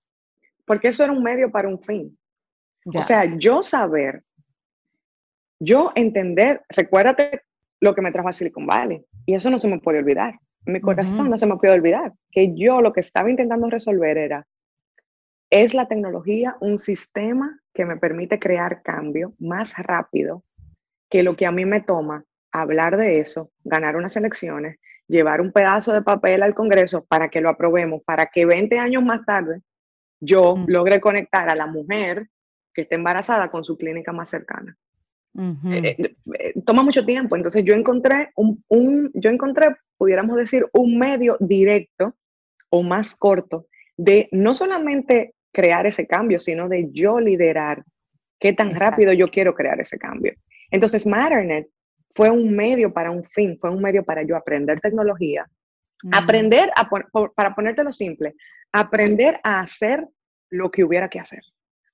Porque 0.64 0.88
eso 0.88 1.04
era 1.04 1.12
un 1.12 1.22
medio 1.22 1.50
para 1.50 1.68
un 1.68 1.83
fin. 1.83 2.16
O 2.87 3.02
sea, 3.02 3.37
yo 3.37 3.62
saber, 3.62 4.22
yo 5.59 5.92
entender, 5.94 6.62
recuérdate 6.70 7.42
lo 7.80 7.94
que 7.94 8.00
me 8.00 8.12
trajo 8.12 8.28
a 8.28 8.33
Silicon 8.33 8.66
Valley, 8.66 9.04
y 9.26 9.35
eso 9.35 9.50
no 9.50 9.59
se 9.59 9.68
me 9.68 9.78
puede 9.78 9.98
olvidar 9.98 10.38
mi 10.66 10.81
corazón 10.81 11.31
no 11.31 11.38
se 11.38 11.46
me 11.46 11.57
puede 11.57 11.75
olvidar, 11.75 12.12
que 12.31 12.55
yo 12.55 12.81
lo 12.81 12.92
que 12.92 13.01
estaba 13.01 13.31
intentando 13.31 13.68
resolver 13.70 14.18
era, 14.18 14.46
¿es 15.51 15.75
la 15.75 15.88
tecnología 15.88 16.57
un 16.61 16.79
sistema 16.79 17.61
que 17.73 17.85
me 17.85 17.96
permite 17.96 18.38
crear 18.38 18.83
cambio 18.83 19.35
más 19.38 19.77
rápido 19.79 20.44
que 21.09 21.23
lo 21.23 21.37
que 21.37 21.46
a 21.46 21.53
mí 21.53 21.64
me 21.64 21.81
toma 21.81 22.25
hablar 22.53 22.96
de 22.96 23.20
eso, 23.20 23.51
ganar 23.64 23.96
unas 23.96 24.16
elecciones, 24.16 24.79
llevar 25.09 25.40
un 25.40 25.53
pedazo 25.53 25.92
de 25.92 26.03
papel 26.03 26.42
al 26.42 26.55
Congreso 26.55 27.05
para 27.05 27.29
que 27.29 27.40
lo 27.40 27.49
aprobemos, 27.49 28.03
para 28.05 28.27
que 28.27 28.46
20 28.46 28.79
años 28.79 29.03
más 29.03 29.25
tarde 29.25 29.62
yo 30.20 30.55
logre 30.66 31.01
conectar 31.01 31.49
a 31.49 31.55
la 31.55 31.66
mujer 31.66 32.29
que 32.73 32.83
esté 32.83 32.94
embarazada 32.94 33.51
con 33.51 33.64
su 33.64 33.77
clínica 33.77 34.12
más 34.12 34.29
cercana. 34.29 34.77
Eh, 35.38 35.97
eh, 35.99 36.16
eh, 36.38 36.55
toma 36.66 36.83
mucho 36.83 37.05
tiempo, 37.05 37.37
entonces 37.37 37.64
yo 37.64 37.75
encontré 37.75 38.31
un, 38.35 38.64
un, 38.69 39.11
yo 39.14 39.31
encontré, 39.31 39.77
pudiéramos 39.97 40.37
decir, 40.37 40.66
un 40.73 40.99
medio 40.99 41.37
directo 41.40 42.14
o 42.69 42.83
más 42.83 43.14
corto 43.14 43.66
de 43.97 44.29
no 44.33 44.55
solamente 44.55 45.35
crear 45.53 45.87
ese 45.87 46.07
cambio, 46.07 46.40
sino 46.40 46.69
de 46.69 46.88
yo 46.93 47.21
liderar 47.21 47.85
qué 48.38 48.53
tan 48.53 48.75
rápido 48.75 49.12
yo 49.12 49.29
quiero 49.29 49.55
crear 49.55 49.81
ese 49.81 49.99
cambio. 49.99 50.35
Entonces, 50.71 51.07
Matternet 51.07 51.69
fue 52.14 52.31
un 52.31 52.55
medio 52.55 52.93
para 52.93 53.11
un 53.11 53.25
fin, 53.25 53.59
fue 53.61 53.71
un 53.71 53.83
medio 53.83 54.05
para 54.05 54.23
yo 54.23 54.37
aprender 54.37 54.81
tecnología, 54.81 55.47
aprender, 56.11 56.71
a, 56.75 56.88
para 57.35 57.55
ponértelo 57.55 57.93
simple, 57.93 58.35
aprender 58.73 59.38
a 59.43 59.61
hacer 59.61 60.07
lo 60.49 60.71
que 60.71 60.85
hubiera 60.85 61.09
que 61.09 61.21
hacer. 61.21 61.43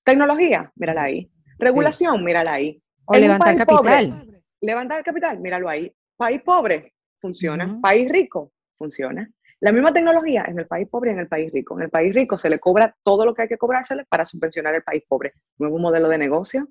Tecnología, 0.05 0.71
mírala 0.77 1.03
ahí. 1.03 1.31
Regulación, 1.59 2.23
mírala 2.23 2.53
ahí. 2.53 2.81
O 3.07 3.17
levantar 3.17 3.57
capital. 3.57 4.43
levantar 4.61 5.03
capital, 5.03 5.41
míralo 5.41 5.69
ahí. 5.69 5.93
País 6.17 6.43
pobre, 6.43 6.95
funciona. 7.21 7.79
País 7.81 8.11
rico, 8.11 8.53
funciona. 8.77 9.31
La 9.61 9.73
misma 9.73 9.93
tecnología 9.93 10.45
en 10.49 10.59
el 10.59 10.67
país 10.67 10.89
pobre 10.89 11.11
y 11.11 11.15
en 11.15 11.21
el 11.21 11.29
país 11.29 11.51
rico. 11.53 11.77
En 11.77 11.85
el 11.85 11.91
país 11.91 12.15
rico 12.15 12.37
se 12.37 12.51
le 12.51 12.59
cobra 12.59 12.95
todo 13.03 13.25
lo 13.25 13.33
que 13.33 13.43
hay 13.43 13.49
que 13.49 13.57
cobrársele 13.57 14.05
para 14.05 14.25
subvencionar 14.25 14.75
el 14.75 14.83
país 14.83 15.03
pobre. 15.09 15.33
Nuevo 15.59 15.79
modelo 15.79 16.09
de 16.09 16.19
negocio, 16.19 16.69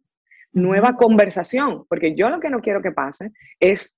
nueva 0.51 0.95
conversación, 0.95 1.85
porque 1.89 2.15
yo 2.15 2.29
lo 2.29 2.39
que 2.39 2.49
no 2.49 2.61
quiero 2.61 2.81
que 2.81 2.91
pase 2.91 3.31
es 3.59 3.95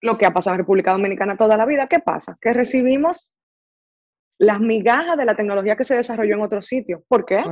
lo 0.00 0.18
que 0.18 0.26
ha 0.26 0.32
pasado 0.32 0.54
en 0.54 0.58
República 0.58 0.92
Dominicana 0.92 1.36
toda 1.36 1.56
la 1.56 1.66
vida. 1.66 1.86
¿Qué 1.86 2.00
pasa? 2.00 2.36
Que 2.40 2.52
recibimos 2.52 3.32
las 4.38 4.60
migajas 4.60 5.16
de 5.16 5.24
la 5.24 5.34
tecnología 5.34 5.76
que 5.76 5.84
se 5.84 5.96
desarrolló 5.96 6.34
en 6.34 6.42
otros 6.42 6.66
sitios. 6.66 7.02
¿Por 7.08 7.24
qué? 7.24 7.42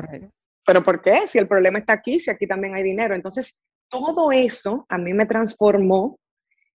¿Pero 0.66 0.82
por 0.82 1.00
qué? 1.02 1.26
Si 1.26 1.38
el 1.38 1.48
problema 1.48 1.78
está 1.78 1.94
aquí, 1.94 2.20
si 2.20 2.30
aquí 2.30 2.46
también 2.46 2.74
hay 2.74 2.82
dinero. 2.82 3.14
Entonces, 3.14 3.58
todo 3.94 4.32
eso 4.32 4.86
a 4.88 4.98
mí 4.98 5.12
me 5.14 5.24
transformó 5.26 6.18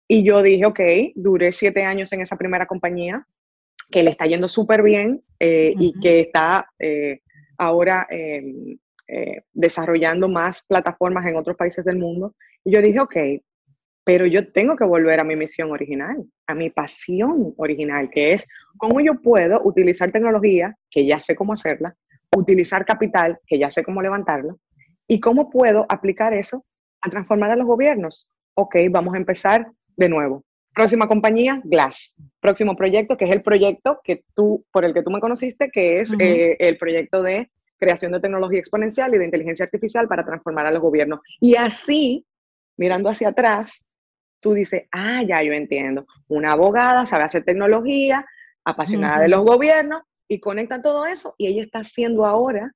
y 0.08 0.24
yo 0.24 0.42
dije, 0.42 0.66
ok, 0.66 0.80
duré 1.16 1.52
siete 1.52 1.84
años 1.84 2.12
en 2.14 2.22
esa 2.22 2.38
primera 2.38 2.66
compañía, 2.66 3.28
que 3.92 4.04
le 4.04 4.12
está 4.12 4.26
yendo 4.26 4.48
súper 4.48 4.82
bien 4.82 5.22
eh, 5.40 5.74
y 5.78 6.00
que 6.00 6.22
está 6.22 6.68
eh, 6.80 7.20
ahora 7.58 8.08
em, 8.10 8.78
eh, 9.08 9.42
desarrollando 9.52 10.30
más 10.30 10.64
plataformas 10.66 11.26
en 11.26 11.36
otros 11.36 11.58
países 11.58 11.84
del 11.84 11.98
mundo. 11.98 12.36
Y 12.64 12.74
yo 12.74 12.82
dije, 12.82 13.02
ok, 13.02 13.16
pero 14.06 14.26
yo 14.26 14.52
tengo 14.52 14.76
que 14.78 14.86
volver 14.86 15.20
a 15.20 15.26
mi 15.26 15.36
misión 15.36 15.72
original, 15.72 16.24
a 16.48 16.56
mi 16.56 16.70
pasión 16.70 17.54
original, 17.58 18.10
que 18.10 18.34
es 18.34 18.48
cómo 18.78 19.02
yo 19.02 19.22
puedo 19.22 19.62
utilizar 19.64 20.12
tecnología, 20.12 20.76
que 20.90 21.06
ya 21.06 21.20
sé 21.20 21.36
cómo 21.36 21.54
hacerla, 21.54 21.96
utilizar 22.36 22.86
capital, 22.86 23.40
que 23.46 23.60
ya 23.60 23.70
sé 23.70 23.84
cómo 23.84 24.02
levantarlo, 24.02 24.58
y 25.08 25.20
cómo 25.20 25.50
puedo 25.50 25.86
aplicar 25.90 26.34
eso 26.34 26.66
a 27.02 27.10
transformar 27.10 27.52
a 27.52 27.56
los 27.56 27.68
gobiernos. 27.68 28.30
Ok, 28.56 28.76
vamos 28.90 29.14
a 29.14 29.18
empezar 29.18 29.68
de 29.96 30.10
nuevo. 30.10 30.44
Próxima 30.74 31.08
compañía, 31.08 31.62
Glass. 31.64 32.16
Próximo 32.40 32.76
proyecto, 32.76 33.18
que 33.18 33.26
es 33.26 33.32
el 33.32 33.42
proyecto 33.42 34.00
que 34.04 34.24
tú, 34.34 34.66
por 34.72 34.86
el 34.86 34.94
que 34.94 35.04
tú 35.04 35.10
me 35.10 35.20
conociste, 35.20 35.70
que 35.72 36.02
es 36.02 36.14
eh, 36.20 36.56
el 36.60 36.78
proyecto 36.78 37.24
de 37.24 37.50
creación 37.78 38.12
de 38.12 38.20
tecnología 38.20 38.60
exponencial 38.60 39.14
y 39.14 39.18
de 39.18 39.26
inteligencia 39.26 39.66
artificial 39.66 40.08
para 40.08 40.26
transformar 40.26 40.68
a 40.68 40.72
los 40.72 40.82
gobiernos. 40.82 41.22
Y 41.40 41.56
así, 41.56 42.26
mirando 42.78 43.10
hacia 43.10 43.30
atrás, 43.30 43.86
tú 44.40 44.54
dices, 44.54 44.84
ah, 44.92 45.24
ya 45.24 45.42
yo 45.42 45.54
entiendo. 45.54 46.06
Una 46.28 46.52
abogada 46.52 47.06
sabe 47.06 47.24
hacer 47.24 47.44
tecnología, 47.44 48.26
apasionada 48.64 49.22
de 49.22 49.30
los 49.30 49.44
gobiernos, 49.44 50.02
y 50.28 50.40
conecta 50.40 50.82
todo 50.82 51.06
eso, 51.08 51.34
y 51.38 51.48
ella 51.48 51.64
está 51.64 51.80
haciendo 51.80 52.26
ahora 52.26 52.72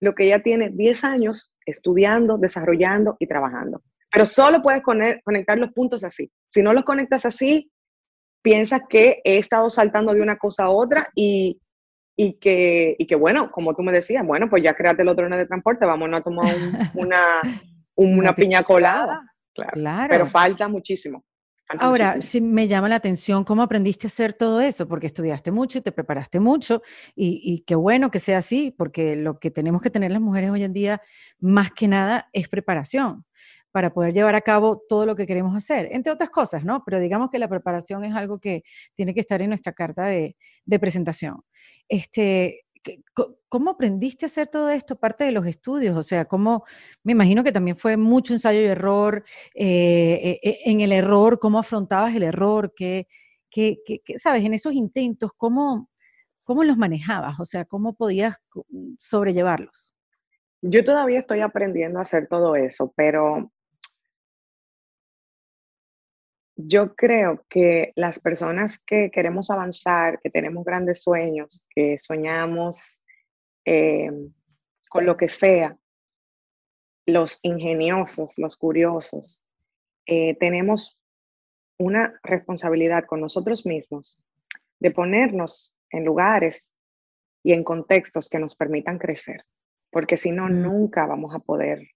lo 0.00 0.14
que 0.14 0.24
ella 0.24 0.42
tiene 0.42 0.70
10 0.70 1.04
años 1.04 1.52
estudiando, 1.66 2.38
desarrollando 2.38 3.16
y 3.18 3.26
trabajando. 3.26 3.82
Pero 4.10 4.26
solo 4.26 4.62
puedes 4.62 4.82
conectar 4.82 5.58
los 5.58 5.72
puntos 5.72 6.04
así. 6.04 6.30
Si 6.50 6.62
no 6.62 6.72
los 6.72 6.84
conectas 6.84 7.26
así, 7.26 7.70
piensas 8.42 8.82
que 8.88 9.20
he 9.24 9.38
estado 9.38 9.68
saltando 9.68 10.14
de 10.14 10.22
una 10.22 10.36
cosa 10.36 10.64
a 10.64 10.70
otra 10.70 11.08
y, 11.14 11.60
y, 12.16 12.38
que, 12.38 12.96
y 12.98 13.06
que, 13.06 13.14
bueno, 13.14 13.50
como 13.50 13.74
tú 13.74 13.82
me 13.82 13.92
decías, 13.92 14.26
bueno, 14.26 14.48
pues 14.48 14.62
ya 14.62 14.74
créate 14.74 15.02
el 15.02 15.08
otro 15.08 15.28
de 15.28 15.46
transporte, 15.46 15.84
vamos 15.84 16.08
a 16.12 16.22
tomar 16.22 16.46
una, 16.94 17.42
una, 17.96 18.34
piña 18.34 18.62
colada. 18.62 19.22
Claro. 19.54 20.08
Pero 20.08 20.26
falta 20.28 20.68
muchísimo. 20.68 21.24
Ahora, 21.68 22.22
sí 22.22 22.40
me 22.40 22.66
llama 22.66 22.88
la 22.88 22.96
atención 22.96 23.44
cómo 23.44 23.62
aprendiste 23.62 24.06
a 24.06 24.08
hacer 24.08 24.32
todo 24.32 24.60
eso, 24.60 24.88
porque 24.88 25.06
estudiaste 25.06 25.50
mucho 25.50 25.78
y 25.78 25.80
te 25.82 25.92
preparaste 25.92 26.40
mucho, 26.40 26.82
y, 27.14 27.40
y, 27.42 27.60
qué 27.60 27.74
bueno 27.74 28.10
que 28.10 28.20
sea 28.20 28.38
así, 28.38 28.74
porque 28.76 29.16
lo 29.16 29.38
que 29.38 29.50
tenemos 29.50 29.82
que 29.82 29.90
tener 29.90 30.10
las 30.10 30.22
mujeres 30.22 30.50
hoy 30.50 30.64
en 30.64 30.72
día, 30.72 31.02
más 31.40 31.70
que 31.72 31.86
nada, 31.86 32.28
es 32.32 32.48
preparación 32.48 33.26
para 33.70 33.92
poder 33.92 34.14
llevar 34.14 34.34
a 34.34 34.40
cabo 34.40 34.82
todo 34.88 35.04
lo 35.06 35.14
que 35.14 35.26
queremos 35.26 35.54
hacer, 35.54 35.88
entre 35.92 36.12
otras 36.12 36.30
cosas, 36.30 36.64
¿no? 36.64 36.82
Pero 36.84 37.00
digamos 37.00 37.30
que 37.30 37.38
la 37.38 37.48
preparación 37.48 38.04
es 38.04 38.14
algo 38.14 38.38
que 38.40 38.64
tiene 38.94 39.14
que 39.14 39.20
estar 39.20 39.42
en 39.42 39.50
nuestra 39.50 39.72
carta 39.72 40.06
de, 40.06 40.36
de 40.64 40.78
presentación. 40.78 41.42
Este, 41.86 42.64
¿Cómo 43.48 43.70
aprendiste 43.70 44.24
a 44.24 44.28
hacer 44.28 44.48
todo 44.48 44.70
esto 44.70 44.96
parte 44.96 45.24
de 45.24 45.32
los 45.32 45.46
estudios? 45.46 45.96
O 45.96 46.02
sea, 46.02 46.24
¿cómo, 46.24 46.64
me 47.02 47.12
imagino 47.12 47.44
que 47.44 47.52
también 47.52 47.76
fue 47.76 47.96
mucho 47.96 48.32
ensayo 48.34 48.60
y 48.60 48.64
error, 48.64 49.24
eh, 49.54 50.40
eh, 50.42 50.58
en 50.64 50.80
el 50.80 50.92
error, 50.92 51.38
cómo 51.38 51.58
afrontabas 51.58 52.14
el 52.14 52.22
error, 52.22 52.72
¿Qué, 52.76 53.06
qué, 53.50 54.02
sabes, 54.16 54.44
en 54.44 54.54
esos 54.54 54.74
intentos, 54.74 55.32
¿cómo, 55.36 55.88
¿cómo 56.44 56.64
los 56.64 56.76
manejabas? 56.76 57.40
O 57.40 57.44
sea, 57.44 57.64
¿cómo 57.64 57.94
podías 57.94 58.36
sobrellevarlos? 58.98 59.94
Yo 60.60 60.84
todavía 60.84 61.20
estoy 61.20 61.40
aprendiendo 61.40 61.98
a 61.98 62.02
hacer 62.02 62.26
todo 62.28 62.56
eso, 62.56 62.92
pero 62.96 63.50
yo 66.60 66.96
creo 66.96 67.44
que 67.48 67.92
las 67.94 68.18
personas 68.18 68.80
que 68.80 69.12
queremos 69.12 69.48
avanzar, 69.48 70.18
que 70.20 70.28
tenemos 70.28 70.64
grandes 70.64 71.02
sueños, 71.02 71.64
que 71.70 71.98
soñamos 71.98 73.04
eh, 73.64 74.10
con 74.88 75.06
lo 75.06 75.16
que 75.16 75.28
sea, 75.28 75.78
los 77.06 77.38
ingeniosos, 77.44 78.34
los 78.36 78.56
curiosos, 78.56 79.44
eh, 80.04 80.34
tenemos 80.34 80.98
una 81.78 82.18
responsabilidad 82.24 83.04
con 83.06 83.20
nosotros 83.20 83.64
mismos 83.64 84.20
de 84.80 84.90
ponernos 84.90 85.76
en 85.90 86.04
lugares 86.04 86.74
y 87.44 87.52
en 87.52 87.62
contextos 87.62 88.28
que 88.28 88.40
nos 88.40 88.56
permitan 88.56 88.98
crecer, 88.98 89.44
porque 89.90 90.16
si 90.16 90.32
no, 90.32 90.48
nunca 90.48 91.06
vamos 91.06 91.32
a 91.36 91.38
poder 91.38 91.86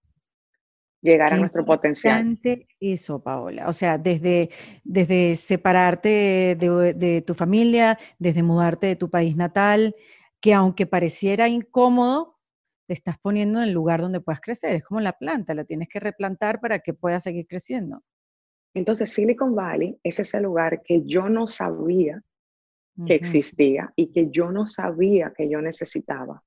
llegar 1.02 1.32
a 1.32 1.36
nuestro 1.36 1.64
potencial. 1.64 2.38
Eso, 2.80 3.22
Paola. 3.22 3.68
O 3.68 3.72
sea, 3.72 3.98
desde, 3.98 4.50
desde 4.84 5.34
separarte 5.36 6.56
de, 6.58 7.24
tu 7.26 7.34
familia, 7.34 7.98
desde 8.18 8.42
mudarte 8.42 8.86
de 8.86 8.96
tu 8.96 9.10
país 9.10 9.36
natal, 9.36 9.94
que 10.40 10.54
aunque 10.54 10.86
pareciera 10.86 11.48
incómodo, 11.48 12.38
te 12.86 12.94
estás 12.94 13.18
poniendo 13.18 13.58
en 13.60 13.68
el 13.68 13.74
lugar 13.74 14.00
donde 14.00 14.20
puedas 14.20 14.40
crecer. 14.40 14.74
Es 14.76 14.84
como 14.84 15.00
la 15.00 15.12
planta, 15.12 15.54
la 15.54 15.64
tienes 15.64 15.88
que 15.88 16.00
replantar 16.00 16.60
para 16.60 16.78
que 16.78 16.94
pueda 16.94 17.20
seguir 17.20 17.46
creciendo. 17.46 18.02
Entonces, 18.74 19.10
Silicon 19.10 19.54
Valley 19.54 19.98
es 20.02 20.18
ese 20.20 20.40
lugar 20.40 20.82
que 20.82 21.02
yo 21.04 21.28
no 21.28 21.46
sabía 21.46 22.22
que 23.06 23.14
existía 23.14 23.92
y 23.96 24.12
que 24.12 24.30
yo 24.30 24.52
no 24.52 24.68
sabía 24.68 25.32
que 25.36 25.48
yo 25.48 25.60
necesitaba. 25.60 26.42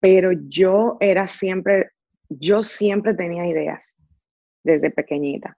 Pero 0.00 0.30
yo 0.32 0.96
era 1.00 1.26
siempre 1.26 1.90
yo 2.28 2.62
siempre 2.62 3.14
tenía 3.14 3.46
ideas 3.46 3.96
desde 4.62 4.90
pequeñita. 4.90 5.56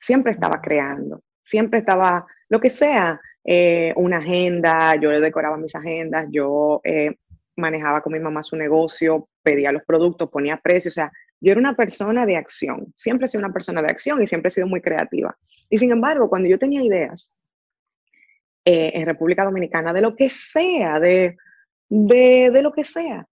Siempre 0.00 0.32
estaba 0.32 0.60
creando, 0.60 1.22
siempre 1.44 1.80
estaba, 1.80 2.26
lo 2.48 2.60
que 2.60 2.70
sea, 2.70 3.20
eh, 3.44 3.92
una 3.96 4.18
agenda, 4.18 4.94
yo 5.00 5.12
le 5.12 5.20
decoraba 5.20 5.56
mis 5.56 5.74
agendas, 5.74 6.26
yo 6.30 6.80
eh, 6.84 7.16
manejaba 7.56 8.02
con 8.02 8.12
mi 8.12 8.20
mamá 8.20 8.42
su 8.42 8.56
negocio, 8.56 9.28
pedía 9.42 9.72
los 9.72 9.82
productos, 9.84 10.30
ponía 10.30 10.56
precios, 10.56 10.94
o 10.94 10.96
sea, 10.96 11.12
yo 11.40 11.52
era 11.52 11.60
una 11.60 11.76
persona 11.76 12.26
de 12.26 12.36
acción, 12.36 12.92
siempre 12.94 13.26
he 13.26 13.28
sido 13.28 13.44
una 13.44 13.52
persona 13.52 13.82
de 13.82 13.90
acción 13.90 14.22
y 14.22 14.26
siempre 14.26 14.48
he 14.48 14.52
sido 14.52 14.66
muy 14.66 14.80
creativa. 14.80 15.36
Y 15.68 15.78
sin 15.78 15.90
embargo, 15.90 16.28
cuando 16.28 16.48
yo 16.48 16.58
tenía 16.58 16.82
ideas 16.82 17.34
eh, 18.64 18.92
en 18.94 19.06
República 19.06 19.44
Dominicana, 19.44 19.92
de 19.92 20.00
lo 20.00 20.16
que 20.16 20.28
sea, 20.28 20.98
de, 20.98 21.36
de, 21.88 22.50
de 22.50 22.62
lo 22.62 22.72
que 22.72 22.84
sea, 22.84 23.26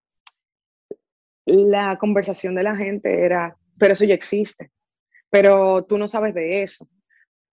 la 1.47 1.99
conversación 1.99 2.55
de 2.55 2.63
la 2.63 2.77
gente 2.77 3.23
era, 3.23 3.57
pero 3.79 3.93
eso 3.93 4.05
ya 4.05 4.15
existe, 4.15 4.71
pero 5.31 5.85
tú 5.85 5.99
no 5.99 6.09
sabes 6.09 6.35
de 6.35 6.63
eso. 6.63 6.89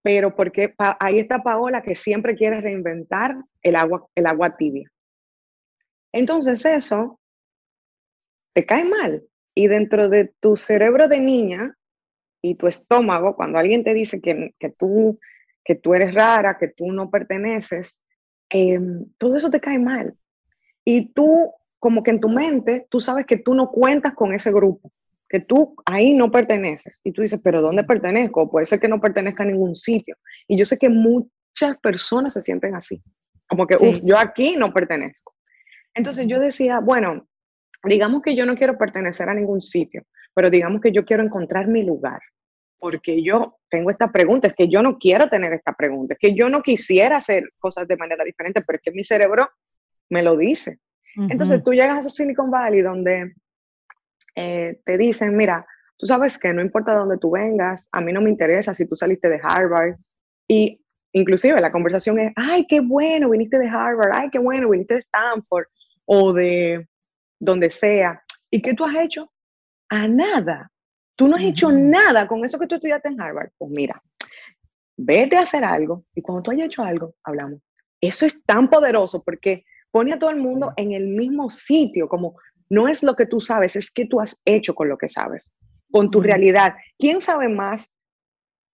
Pero 0.03 0.35
porque 0.35 0.73
ahí 0.99 1.19
está 1.19 1.43
Paola 1.43 1.83
que 1.83 1.93
siempre 1.93 2.35
quiere 2.35 2.59
reinventar 2.59 3.35
el 3.61 3.75
agua, 3.75 4.07
el 4.15 4.25
agua 4.25 4.55
tibia. 4.57 4.91
Entonces 6.11 6.65
eso 6.65 7.19
te 8.53 8.65
cae 8.65 8.83
mal. 8.83 9.23
Y 9.53 9.67
dentro 9.67 10.09
de 10.09 10.33
tu 10.39 10.55
cerebro 10.55 11.07
de 11.07 11.19
niña 11.19 11.77
y 12.41 12.55
tu 12.55 12.67
estómago, 12.67 13.35
cuando 13.35 13.59
alguien 13.59 13.83
te 13.83 13.93
dice 13.93 14.21
que, 14.21 14.53
tú, 14.77 15.19
que 15.63 15.75
tú 15.75 15.93
eres 15.93 16.13
rara, 16.13 16.57
que 16.57 16.69
tú 16.69 16.91
no 16.91 17.11
perteneces, 17.11 18.01
em, 18.49 19.05
todo 19.17 19.35
eso 19.35 19.51
te 19.51 19.59
cae 19.59 19.77
mal. 19.77 20.15
Y 20.83 21.13
tú 21.13 21.53
como 21.81 22.03
que 22.03 22.11
en 22.11 22.19
tu 22.19 22.29
mente 22.29 22.85
tú 22.91 23.01
sabes 23.01 23.25
que 23.25 23.37
tú 23.37 23.55
no 23.55 23.71
cuentas 23.71 24.13
con 24.13 24.35
ese 24.35 24.51
grupo, 24.51 24.91
que 25.27 25.39
tú 25.39 25.73
ahí 25.83 26.13
no 26.13 26.29
perteneces. 26.29 27.01
Y 27.03 27.11
tú 27.11 27.23
dices, 27.23 27.41
pero 27.43 27.59
¿dónde 27.59 27.83
pertenezco? 27.83 28.51
Puede 28.51 28.67
ser 28.67 28.79
que 28.79 28.87
no 28.87 29.01
pertenezca 29.01 29.41
a 29.41 29.47
ningún 29.47 29.75
sitio. 29.75 30.15
Y 30.47 30.57
yo 30.57 30.63
sé 30.63 30.77
que 30.77 30.89
muchas 30.89 31.79
personas 31.81 32.33
se 32.33 32.41
sienten 32.43 32.75
así, 32.75 33.01
como 33.47 33.65
que, 33.65 33.99
yo 34.03 34.15
aquí 34.19 34.55
no 34.57 34.71
pertenezco. 34.71 35.33
Entonces 35.95 36.27
yo 36.27 36.39
decía, 36.39 36.79
bueno, 36.79 37.27
digamos 37.83 38.21
que 38.21 38.35
yo 38.35 38.45
no 38.45 38.55
quiero 38.55 38.77
pertenecer 38.77 39.27
a 39.27 39.33
ningún 39.33 39.59
sitio, 39.59 40.03
pero 40.35 40.51
digamos 40.51 40.81
que 40.81 40.91
yo 40.91 41.03
quiero 41.03 41.23
encontrar 41.23 41.67
mi 41.67 41.83
lugar, 41.83 42.19
porque 42.77 43.23
yo 43.23 43.57
tengo 43.71 43.89
esta 43.89 44.11
pregunta, 44.11 44.49
es 44.49 44.53
que 44.53 44.69
yo 44.69 44.83
no 44.83 44.99
quiero 44.99 45.29
tener 45.29 45.51
esta 45.53 45.73
pregunta, 45.73 46.13
es 46.13 46.19
que 46.19 46.35
yo 46.35 46.47
no 46.47 46.61
quisiera 46.61 47.17
hacer 47.17 47.51
cosas 47.57 47.87
de 47.87 47.97
manera 47.97 48.23
diferente, 48.23 48.61
pero 48.61 48.77
es 48.77 48.83
que 48.83 48.91
mi 48.91 49.03
cerebro 49.03 49.49
me 50.09 50.21
lo 50.21 50.37
dice. 50.37 50.77
Entonces 51.15 51.63
tú 51.63 51.71
llegas 51.73 52.05
a 52.05 52.09
Silicon 52.09 52.49
Valley 52.49 52.81
donde 52.81 53.33
eh, 54.35 54.79
te 54.85 54.97
dicen, 54.97 55.35
mira, 55.35 55.65
tú 55.97 56.07
sabes 56.07 56.37
que 56.37 56.53
no 56.53 56.61
importa 56.61 56.95
dónde 56.95 57.17
tú 57.17 57.31
vengas, 57.31 57.89
a 57.91 58.01
mí 58.01 58.13
no 58.13 58.21
me 58.21 58.29
interesa 58.29 58.73
si 58.73 58.87
tú 58.87 58.95
saliste 58.95 59.29
de 59.29 59.39
Harvard. 59.41 59.95
Y 60.47 60.81
inclusive 61.13 61.59
la 61.61 61.71
conversación 61.71 62.19
es, 62.19 62.33
ay, 62.35 62.65
qué 62.67 62.79
bueno, 62.79 63.29
viniste 63.29 63.59
de 63.59 63.67
Harvard, 63.67 64.11
ay, 64.13 64.29
qué 64.29 64.39
bueno, 64.39 64.69
viniste 64.69 64.95
de 64.95 64.99
Stanford 65.01 65.65
o 66.05 66.33
de 66.33 66.87
donde 67.39 67.69
sea. 67.69 68.23
¿Y 68.49 68.61
qué 68.61 68.73
tú 68.73 68.85
has 68.85 68.95
hecho? 68.95 69.31
A 69.89 70.07
nada. 70.07 70.71
Tú 71.15 71.27
no 71.27 71.35
has 71.35 71.43
hecho 71.43 71.71
nada 71.71 72.27
con 72.27 72.43
eso 72.43 72.57
que 72.57 72.67
tú 72.67 72.75
estudiaste 72.75 73.09
en 73.09 73.21
Harvard. 73.21 73.51
Pues 73.57 73.71
mira, 73.75 74.01
vete 74.97 75.37
a 75.37 75.41
hacer 75.41 75.63
algo 75.63 76.05
y 76.15 76.21
cuando 76.21 76.41
tú 76.41 76.51
hayas 76.51 76.67
hecho 76.67 76.83
algo, 76.83 77.15
hablamos. 77.23 77.59
Eso 77.99 78.25
es 78.25 78.43
tan 78.43 78.69
poderoso 78.69 79.21
porque 79.23 79.65
pone 79.91 80.13
a 80.13 80.19
todo 80.19 80.29
el 80.29 80.37
mundo 80.37 80.73
en 80.77 80.93
el 80.93 81.07
mismo 81.07 81.49
sitio, 81.49 82.07
como 82.07 82.35
no 82.69 82.87
es 82.87 83.03
lo 83.03 83.15
que 83.15 83.25
tú 83.25 83.39
sabes, 83.39 83.75
es 83.75 83.91
qué 83.91 84.05
tú 84.05 84.21
has 84.21 84.41
hecho 84.45 84.73
con 84.73 84.87
lo 84.87 84.97
que 84.97 85.09
sabes, 85.09 85.53
con 85.91 86.09
tu 86.09 86.21
realidad. 86.21 86.75
¿Quién 86.97 87.19
sabe 87.21 87.49
más 87.49 87.91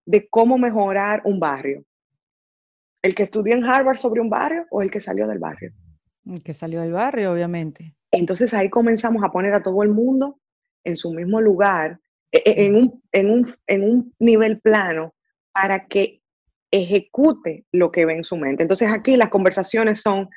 de 0.06 0.28
cómo 0.30 0.58
mejorar 0.58 1.22
un 1.26 1.40
barrio? 1.40 1.84
¿El 3.02 3.16
que 3.16 3.24
estudió 3.24 3.56
en 3.56 3.66
Harvard 3.66 3.98
sobre 3.98 4.22
un 4.22 4.30
barrio 4.30 4.66
o 4.70 4.82
el 4.82 4.92
que 4.92 5.00
salió 5.00 5.28
del 5.28 5.40
barrio? 5.40 5.72
El 6.26 6.44
que 6.44 6.54
salió 6.54 6.82
del 6.82 6.92
barrio, 6.92 7.32
obviamente. 7.32 7.96
Entonces 8.12 8.54
ahí 8.54 8.70
comenzamos 8.70 9.24
a 9.24 9.32
poner 9.32 9.54
a 9.54 9.64
todo 9.64 9.84
el 9.84 9.90
mundo 9.90 10.40
en 10.84 10.96
su 10.96 11.12
mismo 11.14 11.42
lugar, 11.42 12.00
e, 12.32 12.42
e, 12.46 12.66
en 12.66 12.76
un, 12.76 13.04
en 13.12 13.30
un, 13.32 13.48
en 13.68 13.84
un 13.84 14.16
nivel 14.20 14.60
plano, 14.60 15.14
para 15.52 15.88
que 15.88 16.22
ejecute 16.72 17.66
lo 17.72 17.92
que 17.92 18.06
ve 18.06 18.14
en 18.14 18.24
su 18.24 18.38
mente. 18.38 18.64
Entonces 18.64 18.90
aquí 18.92 19.18
las 19.18 19.30
conversaciones 19.30 20.02
son, 20.02 20.30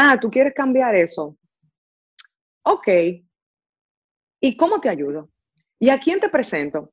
Ah, 0.00 0.16
¿tú 0.16 0.30
quieres 0.30 0.54
cambiar 0.54 0.94
eso? 0.94 1.36
Ok. 2.62 2.86
¿Y 4.40 4.56
cómo 4.56 4.80
te 4.80 4.88
ayudo? 4.88 5.28
¿Y 5.76 5.90
a 5.90 5.98
quién 5.98 6.20
te 6.20 6.28
presento? 6.28 6.92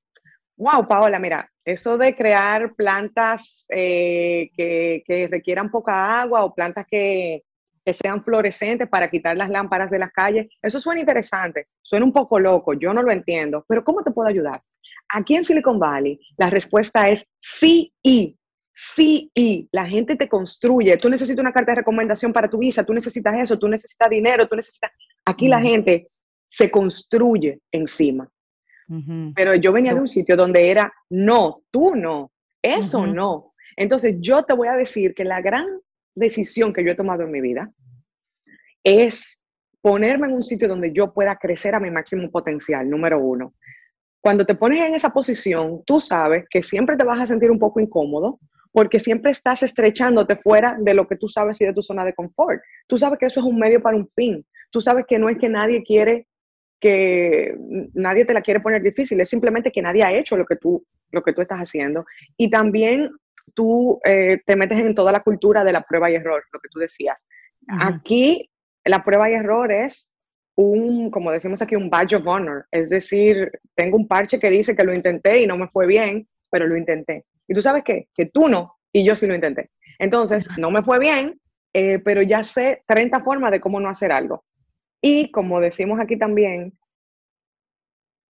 Wow, 0.57 0.87
Paola, 0.87 1.19
mira, 1.19 1.47
eso 1.63 1.99
de 1.99 2.15
crear 2.15 2.73
plantas 2.73 3.67
eh, 3.69 4.49
que, 4.57 5.27
requieran 5.29 5.69
poca 5.69 6.19
agua 6.19 6.45
o 6.45 6.55
plantas 6.55 6.87
que, 6.89 7.43
que, 7.85 7.93
sean 7.93 8.23
fluorescentes 8.23 8.89
para 8.89 9.07
quitar 9.11 9.37
las 9.37 9.51
lámparas 9.51 9.91
de 9.91 9.99
las 9.99 10.11
calles, 10.11 10.47
eso 10.59 10.79
suena 10.79 11.01
interesante, 11.01 11.67
suena 11.83 12.07
un 12.07 12.13
poco 12.13 12.39
loco, 12.39 12.73
yo 12.73 12.91
no 12.91 13.03
lo 13.03 13.11
entiendo, 13.11 13.63
pero 13.67 13.83
¿cómo 13.83 14.01
te 14.01 14.09
puedo 14.09 14.29
ayudar? 14.29 14.63
Aquí 15.09 15.35
en 15.35 15.43
Silicon 15.43 15.77
Valley, 15.77 16.19
la 16.37 16.49
respuesta 16.49 17.07
es 17.07 17.27
sí 17.39 17.93
y 18.01 18.39
sí 18.75 19.31
y 19.33 19.69
la 19.71 19.85
gente 19.85 20.17
te 20.17 20.27
construye. 20.27 20.97
Tú 20.97 21.09
necesitas 21.09 21.39
una 21.39 21.53
carta 21.53 21.71
de 21.71 21.77
recomendación 21.77 22.33
para 22.33 22.49
tu 22.49 22.57
visa, 22.57 22.83
tú 22.83 22.93
necesitas 22.93 23.33
eso, 23.39 23.57
tú 23.57 23.69
necesitas 23.69 24.09
dinero, 24.09 24.47
tú 24.47 24.55
necesitas... 24.55 24.91
Aquí 25.23 25.47
la 25.47 25.61
gente 25.61 26.09
se 26.49 26.69
construye 26.69 27.61
encima. 27.71 28.29
Pero 29.33 29.55
yo 29.55 29.73
venía 29.73 29.95
de 29.95 30.01
un 30.01 30.07
sitio 30.07 30.35
donde 30.35 30.69
era, 30.69 30.93
no, 31.09 31.63
tú 31.71 31.95
no, 31.95 32.31
eso 32.61 33.07
no. 33.07 33.53
Entonces 33.75 34.17
yo 34.19 34.43
te 34.43 34.53
voy 34.53 34.67
a 34.67 34.73
decir 34.73 35.15
que 35.15 35.23
la 35.23 35.41
gran 35.41 35.65
decisión 36.13 36.71
que 36.71 36.83
yo 36.83 36.91
he 36.91 36.95
tomado 36.95 37.23
en 37.23 37.31
mi 37.31 37.41
vida 37.41 37.71
es 38.83 39.41
ponerme 39.81 40.27
en 40.27 40.33
un 40.33 40.43
sitio 40.43 40.67
donde 40.67 40.93
yo 40.93 41.13
pueda 41.13 41.35
crecer 41.37 41.73
a 41.73 41.79
mi 41.79 41.89
máximo 41.89 42.29
potencial, 42.29 42.87
número 42.87 43.19
uno. 43.19 43.55
Cuando 44.21 44.45
te 44.45 44.53
pones 44.53 44.81
en 44.81 44.93
esa 44.93 45.11
posición, 45.11 45.81
tú 45.83 45.99
sabes 45.99 46.45
que 46.49 46.61
siempre 46.61 46.95
te 46.95 47.03
vas 47.03 47.21
a 47.21 47.27
sentir 47.27 47.49
un 47.49 47.59
poco 47.59 47.79
incómodo, 47.79 48.39
porque 48.75 48.99
siempre 48.99 49.31
estás 49.31 49.63
estrechándote 49.63 50.35
fuera 50.35 50.75
de 50.77 50.93
lo 50.93 51.07
que 51.07 51.15
tú 51.15 51.29
sabes 51.29 51.61
y 51.61 51.65
de 51.65 51.71
tu 51.71 51.81
zona 51.81 52.03
de 52.03 52.13
confort. 52.13 52.61
Tú 52.87 52.97
sabes 52.97 53.17
que 53.17 53.27
eso 53.27 53.39
es 53.39 53.45
un 53.45 53.57
medio 53.57 53.81
para 53.81 53.95
un 53.95 54.09
fin. 54.13 54.45
Tú 54.69 54.81
sabes 54.81 55.05
que 55.07 55.17
no 55.17 55.29
es 55.29 55.37
que 55.37 55.47
nadie 55.47 55.81
quiere 55.81 56.27
que 56.81 57.55
nadie 57.93 58.25
te 58.25 58.33
la 58.33 58.41
quiere 58.41 58.59
poner 58.59 58.83
difícil, 58.83 59.21
es 59.21 59.29
simplemente 59.29 59.71
que 59.71 59.81
nadie 59.81 60.03
ha 60.03 60.11
hecho 60.11 60.35
lo 60.35 60.45
que 60.45 60.57
tú, 60.57 60.85
lo 61.11 61.23
que 61.23 61.31
tú 61.31 61.41
estás 61.41 61.59
haciendo. 61.59 62.05
Y 62.35 62.49
también 62.49 63.11
tú 63.53 63.97
eh, 64.03 64.41
te 64.45 64.57
metes 64.57 64.79
en 64.79 64.93
toda 64.93 65.13
la 65.13 65.23
cultura 65.23 65.63
de 65.63 65.71
la 65.71 65.81
prueba 65.81 66.11
y 66.11 66.15
error, 66.15 66.43
lo 66.51 66.59
que 66.59 66.67
tú 66.69 66.79
decías. 66.79 67.25
Aquí 67.79 68.49
la 68.83 69.05
prueba 69.05 69.31
y 69.31 69.35
error 69.35 69.71
es 69.71 70.11
un, 70.55 71.09
como 71.11 71.31
decimos 71.31 71.61
aquí, 71.61 71.77
un 71.77 71.89
badge 71.89 72.15
of 72.15 72.27
honor. 72.27 72.65
Es 72.71 72.89
decir, 72.89 73.49
tengo 73.73 73.95
un 73.95 74.07
parche 74.09 74.37
que 74.37 74.49
dice 74.49 74.75
que 74.75 74.83
lo 74.83 74.93
intenté 74.93 75.41
y 75.41 75.47
no 75.47 75.57
me 75.57 75.69
fue 75.69 75.87
bien, 75.87 76.27
pero 76.51 76.67
lo 76.67 76.75
intenté. 76.75 77.23
Y 77.47 77.53
tú 77.53 77.61
sabes 77.61 77.83
qué? 77.83 78.07
Que 78.15 78.25
tú 78.25 78.49
no, 78.49 78.77
y 78.91 79.03
yo 79.03 79.15
sí 79.15 79.27
lo 79.27 79.35
intenté. 79.35 79.71
Entonces, 79.99 80.47
no 80.57 80.71
me 80.71 80.83
fue 80.83 80.99
bien, 80.99 81.39
eh, 81.73 81.99
pero 81.99 82.21
ya 82.21 82.43
sé 82.43 82.83
30 82.87 83.23
formas 83.23 83.51
de 83.51 83.59
cómo 83.59 83.79
no 83.79 83.89
hacer 83.89 84.11
algo. 84.11 84.43
Y 85.01 85.31
como 85.31 85.59
decimos 85.59 85.99
aquí 85.99 86.17
también, 86.17 86.77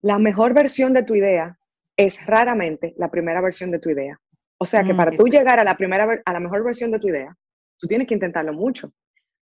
la 0.01 0.19
mejor 0.19 0.53
versión 0.53 0.93
de 0.93 1.03
tu 1.03 1.15
idea 1.15 1.57
es 1.97 2.25
raramente 2.25 2.93
la 2.97 3.09
primera 3.09 3.41
versión 3.41 3.71
de 3.71 3.79
tu 3.79 3.89
idea. 3.89 4.19
O 4.57 4.65
sea 4.65 4.83
que 4.83 4.93
mm, 4.93 4.97
para 4.97 5.11
tú 5.11 5.27
llegar 5.27 5.59
a 5.59 5.63
la 5.63 5.75
primera 5.75 6.21
a 6.25 6.33
la 6.33 6.39
mejor 6.39 6.63
versión 6.63 6.91
de 6.91 6.99
tu 6.99 7.07
idea, 7.07 7.35
tú 7.77 7.87
tienes 7.87 8.07
que 8.07 8.13
intentarlo 8.13 8.53
mucho. 8.53 8.91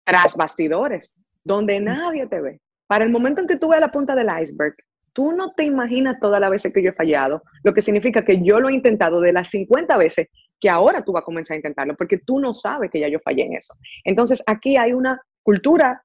Tras 0.03 0.35
bastidores, 0.35 1.15
donde 1.43 1.79
nadie 1.79 2.27
te 2.27 2.39
ve. 2.39 2.61
Para 2.87 3.05
el 3.05 3.11
momento 3.11 3.41
en 3.41 3.47
que 3.47 3.57
tú 3.57 3.69
veas 3.69 3.81
la 3.81 3.91
punta 3.91 4.13
del 4.13 4.29
iceberg, 4.41 4.75
tú 5.15 5.31
no 5.31 5.53
te 5.53 5.63
imaginas 5.63 6.19
todas 6.19 6.41
las 6.41 6.49
veces 6.51 6.73
que 6.73 6.83
yo 6.83 6.89
he 6.89 6.93
fallado, 6.93 7.41
lo 7.63 7.73
que 7.73 7.81
significa 7.81 8.25
que 8.25 8.43
yo 8.43 8.59
lo 8.59 8.67
he 8.67 8.73
intentado 8.73 9.21
de 9.21 9.31
las 9.31 9.49
50 9.49 9.95
veces 9.97 10.27
que 10.59 10.69
ahora 10.69 11.03
tú 11.03 11.13
vas 11.13 11.21
a 11.21 11.25
comenzar 11.25 11.55
a 11.55 11.57
intentarlo, 11.57 11.95
porque 11.95 12.17
tú 12.17 12.39
no 12.39 12.53
sabes 12.53 12.91
que 12.91 12.99
ya 12.99 13.07
yo 13.07 13.19
fallé 13.23 13.45
en 13.45 13.53
eso. 13.53 13.73
Entonces, 14.03 14.43
aquí 14.45 14.75
hay 14.75 14.91
una 14.91 15.21
cultura 15.41 16.03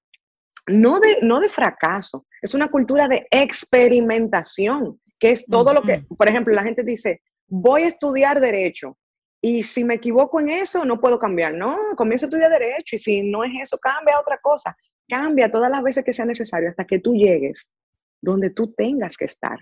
no 0.68 1.00
de, 1.00 1.18
no 1.22 1.40
de 1.40 1.48
fracaso, 1.48 2.24
es 2.40 2.54
una 2.54 2.70
cultura 2.70 3.08
de 3.08 3.26
experimentación, 3.32 5.00
que 5.18 5.30
es 5.32 5.44
todo 5.46 5.72
lo 5.72 5.82
que, 5.82 6.04
por 6.16 6.28
ejemplo, 6.28 6.54
la 6.54 6.62
gente 6.62 6.84
dice, 6.84 7.20
voy 7.48 7.82
a 7.82 7.88
estudiar 7.88 8.40
derecho, 8.40 8.96
y 9.42 9.64
si 9.64 9.82
me 9.82 9.94
equivoco 9.94 10.38
en 10.38 10.50
eso, 10.50 10.84
no 10.84 11.00
puedo 11.00 11.18
cambiar. 11.18 11.54
No, 11.54 11.76
comienzo 11.96 12.26
a 12.26 12.28
estudiar 12.28 12.50
derecho 12.50 12.96
y 12.96 12.98
si 12.98 13.22
no 13.22 13.42
es 13.42 13.52
eso, 13.60 13.78
cambia 13.78 14.16
a 14.16 14.20
otra 14.20 14.38
cosa. 14.38 14.76
Cambia 15.08 15.50
todas 15.50 15.70
las 15.70 15.82
veces 15.82 16.04
que 16.04 16.12
sea 16.12 16.26
necesario 16.26 16.68
hasta 16.68 16.84
que 16.84 16.98
tú 16.98 17.14
llegues 17.14 17.72
donde 18.20 18.50
tú 18.50 18.72
tengas 18.72 19.16
que 19.16 19.24
estar. 19.24 19.58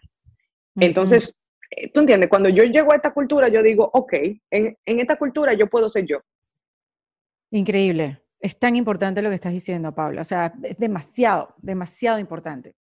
Entonces, 0.77 1.41
eh, 1.71 1.91
tú 1.91 2.01
entiendes, 2.01 2.29
cuando 2.29 2.49
yo 2.49 2.65
llego 2.65 2.93
a 2.93 2.97
esta 2.97 3.13
cultura, 3.13 3.49
yo 3.49 3.63
digo, 3.63 3.89
ok, 3.93 4.13
en, 4.51 4.77
esta 4.85 5.17
cultura 5.17 5.55
yo 5.55 5.69
puedo 5.69 5.89
ser 5.89 6.07
yo. 6.07 6.19
Increíble. 7.51 8.23
Es 8.41 8.59
tan 8.59 8.77
importante 8.77 9.21
lo 9.23 9.31
que 9.31 9.35
estás 9.35 9.53
diciendo, 9.53 9.95
Pablo. 9.95 10.23
O 10.23 10.25
sea, 10.25 10.53
es 10.63 10.79
demasiado, 10.79 11.55
demasiado 11.59 12.19
importante. 12.19 12.75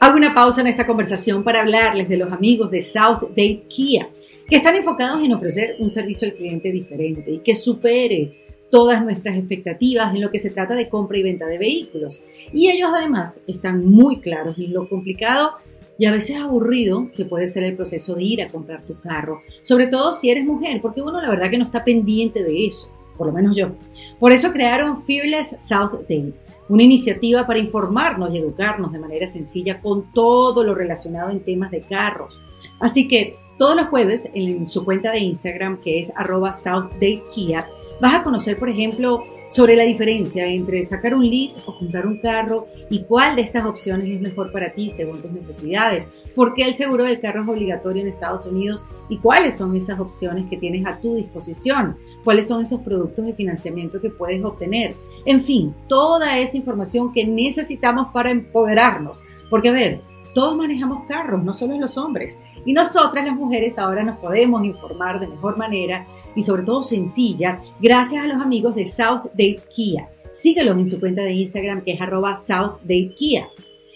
Hago 0.00 0.16
una 0.16 0.34
pausa 0.34 0.60
en 0.60 0.68
esta 0.68 0.86
conversación 0.86 1.42
para 1.44 1.60
hablarles 1.60 2.08
de 2.08 2.16
los 2.16 2.32
amigos 2.32 2.70
de 2.70 2.80
South 2.80 3.20
Date 3.30 3.66
Kia, 3.68 4.08
que 4.48 4.56
están 4.56 4.76
enfocados 4.76 5.22
en 5.22 5.32
ofrecer 5.32 5.76
un 5.78 5.90
servicio 5.90 6.28
al 6.28 6.34
cliente 6.34 6.70
diferente 6.70 7.30
y 7.30 7.38
que 7.40 7.54
supere 7.54 8.49
todas 8.70 9.02
nuestras 9.02 9.36
expectativas 9.36 10.14
en 10.14 10.20
lo 10.20 10.30
que 10.30 10.38
se 10.38 10.50
trata 10.50 10.74
de 10.74 10.88
compra 10.88 11.18
y 11.18 11.22
venta 11.22 11.46
de 11.46 11.58
vehículos. 11.58 12.24
Y 12.52 12.70
ellos 12.70 12.90
además 12.94 13.40
están 13.46 13.84
muy 13.86 14.20
claros 14.20 14.58
en 14.58 14.72
lo 14.72 14.88
complicado 14.88 15.56
y 15.98 16.06
a 16.06 16.12
veces 16.12 16.36
aburrido 16.36 17.10
que 17.14 17.26
puede 17.26 17.46
ser 17.46 17.64
el 17.64 17.76
proceso 17.76 18.14
de 18.14 18.22
ir 18.22 18.42
a 18.42 18.48
comprar 18.48 18.82
tu 18.84 18.98
carro, 19.00 19.42
sobre 19.62 19.86
todo 19.86 20.14
si 20.14 20.30
eres 20.30 20.46
mujer, 20.46 20.80
porque 20.80 21.02
uno 21.02 21.20
la 21.20 21.28
verdad 21.28 21.50
que 21.50 21.58
no 21.58 21.64
está 21.66 21.84
pendiente 21.84 22.42
de 22.42 22.66
eso, 22.66 22.90
por 23.18 23.26
lo 23.26 23.34
menos 23.34 23.54
yo. 23.54 23.72
Por 24.18 24.32
eso 24.32 24.50
crearon 24.50 25.04
Fearless 25.04 25.58
South 25.60 26.00
Date, 26.08 26.32
una 26.70 26.84
iniciativa 26.84 27.46
para 27.46 27.58
informarnos 27.58 28.32
y 28.32 28.38
educarnos 28.38 28.92
de 28.92 28.98
manera 28.98 29.26
sencilla 29.26 29.78
con 29.80 30.10
todo 30.14 30.64
lo 30.64 30.74
relacionado 30.74 31.30
en 31.30 31.40
temas 31.40 31.70
de 31.70 31.80
carros. 31.80 32.40
Así 32.78 33.06
que 33.06 33.36
todos 33.58 33.76
los 33.76 33.88
jueves 33.88 34.30
en 34.32 34.66
su 34.66 34.86
cuenta 34.86 35.12
de 35.12 35.18
Instagram, 35.18 35.80
que 35.80 35.98
es 35.98 36.14
arroba 36.16 36.54
South 36.54 36.92
Date 36.94 37.24
Kia, 37.34 37.68
Vas 38.00 38.14
a 38.14 38.22
conocer, 38.22 38.56
por 38.56 38.70
ejemplo, 38.70 39.24
sobre 39.50 39.76
la 39.76 39.82
diferencia 39.82 40.46
entre 40.46 40.82
sacar 40.82 41.14
un 41.14 41.28
lease 41.28 41.60
o 41.66 41.78
comprar 41.78 42.06
un 42.06 42.18
carro 42.18 42.66
y 42.88 43.02
cuál 43.02 43.36
de 43.36 43.42
estas 43.42 43.66
opciones 43.66 44.08
es 44.08 44.20
mejor 44.22 44.52
para 44.52 44.72
ti 44.72 44.88
según 44.88 45.20
tus 45.20 45.30
necesidades, 45.30 46.10
por 46.34 46.54
qué 46.54 46.64
el 46.64 46.72
seguro 46.72 47.04
del 47.04 47.20
carro 47.20 47.42
es 47.42 47.48
obligatorio 47.48 48.00
en 48.00 48.08
Estados 48.08 48.46
Unidos 48.46 48.86
y 49.10 49.18
cuáles 49.18 49.58
son 49.58 49.76
esas 49.76 50.00
opciones 50.00 50.46
que 50.48 50.56
tienes 50.56 50.86
a 50.86 50.98
tu 50.98 51.14
disposición, 51.14 51.98
cuáles 52.24 52.48
son 52.48 52.62
esos 52.62 52.80
productos 52.80 53.26
de 53.26 53.34
financiamiento 53.34 54.00
que 54.00 54.08
puedes 54.08 54.42
obtener. 54.42 54.94
En 55.26 55.40
fin, 55.42 55.74
toda 55.86 56.38
esa 56.38 56.56
información 56.56 57.12
que 57.12 57.26
necesitamos 57.26 58.10
para 58.12 58.30
empoderarnos. 58.30 59.24
Porque, 59.50 59.68
a 59.68 59.72
ver, 59.72 60.00
todos 60.34 60.56
manejamos 60.56 61.06
carros, 61.06 61.42
no 61.42 61.54
solo 61.54 61.78
los 61.78 61.98
hombres. 61.98 62.38
Y 62.64 62.72
nosotras 62.72 63.24
las 63.24 63.34
mujeres 63.34 63.78
ahora 63.78 64.02
nos 64.02 64.18
podemos 64.18 64.64
informar 64.64 65.20
de 65.20 65.26
mejor 65.26 65.58
manera 65.58 66.06
y 66.34 66.42
sobre 66.42 66.62
todo 66.62 66.82
sencilla 66.82 67.58
gracias 67.80 68.24
a 68.24 68.28
los 68.28 68.40
amigos 68.40 68.74
de 68.74 68.86
South 68.86 69.30
Date 69.32 69.62
Kia. 69.74 70.08
Síguelos 70.32 70.76
en 70.76 70.86
su 70.86 71.00
cuenta 71.00 71.22
de 71.22 71.32
Instagram 71.32 71.82
que 71.82 71.92
es 71.92 72.00
arroba 72.00 72.36
South 72.36 72.80
Date 72.82 73.14
Kia. 73.16 73.48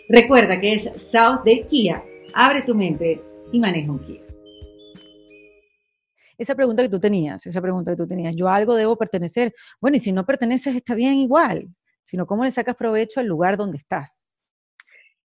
Recuerda 0.08 0.60
que 0.60 0.72
es 0.72 0.84
South 0.96 1.38
Date 1.38 1.66
Kia. 1.68 2.02
Abre 2.34 2.62
tu 2.62 2.74
mente 2.74 3.22
y 3.52 3.58
maneja 3.58 3.90
un 3.90 3.98
Kia. 4.00 4.20
Esa 6.36 6.56
pregunta 6.56 6.82
que 6.82 6.88
tú 6.88 6.98
tenías, 6.98 7.46
esa 7.46 7.62
pregunta 7.62 7.92
que 7.92 7.96
tú 7.96 8.08
tenías, 8.08 8.34
¿yo 8.34 8.48
algo 8.48 8.74
debo 8.74 8.96
pertenecer? 8.96 9.54
Bueno, 9.80 9.98
y 9.98 10.00
si 10.00 10.10
no 10.10 10.26
perteneces 10.26 10.74
está 10.74 10.96
bien 10.96 11.14
igual, 11.14 11.68
sino 12.02 12.26
cómo 12.26 12.42
le 12.42 12.50
sacas 12.50 12.74
provecho 12.74 13.20
al 13.20 13.26
lugar 13.26 13.56
donde 13.56 13.78
estás 13.78 14.23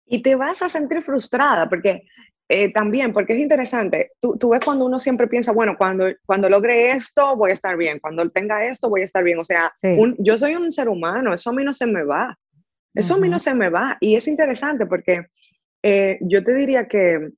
y 0.06 0.22
te 0.22 0.34
vas 0.34 0.62
a 0.62 0.68
sentir 0.68 1.02
frustrada, 1.02 1.68
porque 1.68 2.02
eh, 2.48 2.72
también, 2.72 3.12
porque 3.12 3.32
es 3.32 3.40
interesante, 3.40 4.12
tú, 4.20 4.36
tú, 4.36 4.50
ves 4.50 4.60
cuando 4.64 4.84
uno 4.84 4.98
siempre 4.98 5.26
piensa, 5.28 5.52
bueno, 5.52 5.76
cuando, 5.78 6.06
cuando 6.26 6.48
logre 6.50 6.92
esto 6.92 7.36
voy 7.36 7.52
a 7.52 7.54
estar 7.54 7.76
bien, 7.76 7.98
cuando 8.00 8.28
tenga 8.30 8.66
esto 8.66 8.90
voy 8.90 9.00
a 9.00 9.04
estar 9.04 9.24
bien, 9.24 9.38
o 9.38 9.44
sea, 9.44 9.72
yo 10.18 10.36
soy 10.36 10.54
un 10.54 10.70
ser 10.70 10.88
humano, 10.88 11.32
eso 11.32 11.50
a 11.50 11.52
mí 11.54 11.64
no 11.64 11.72
se 11.72 11.86
me 11.86 12.04
va, 12.04 12.38
eso 12.92 13.14
a 13.14 13.18
mí 13.18 13.28
no 13.28 13.38
se 13.38 13.54
me 13.54 13.70
va, 13.70 13.96
y 13.98 14.16
es 14.16 14.28
interesante 14.28 14.84
porque 14.86 15.26
eh, 15.82 16.18
yo 16.20 16.44
te 16.44 16.52
diría 16.54 16.86
que 16.86 17.30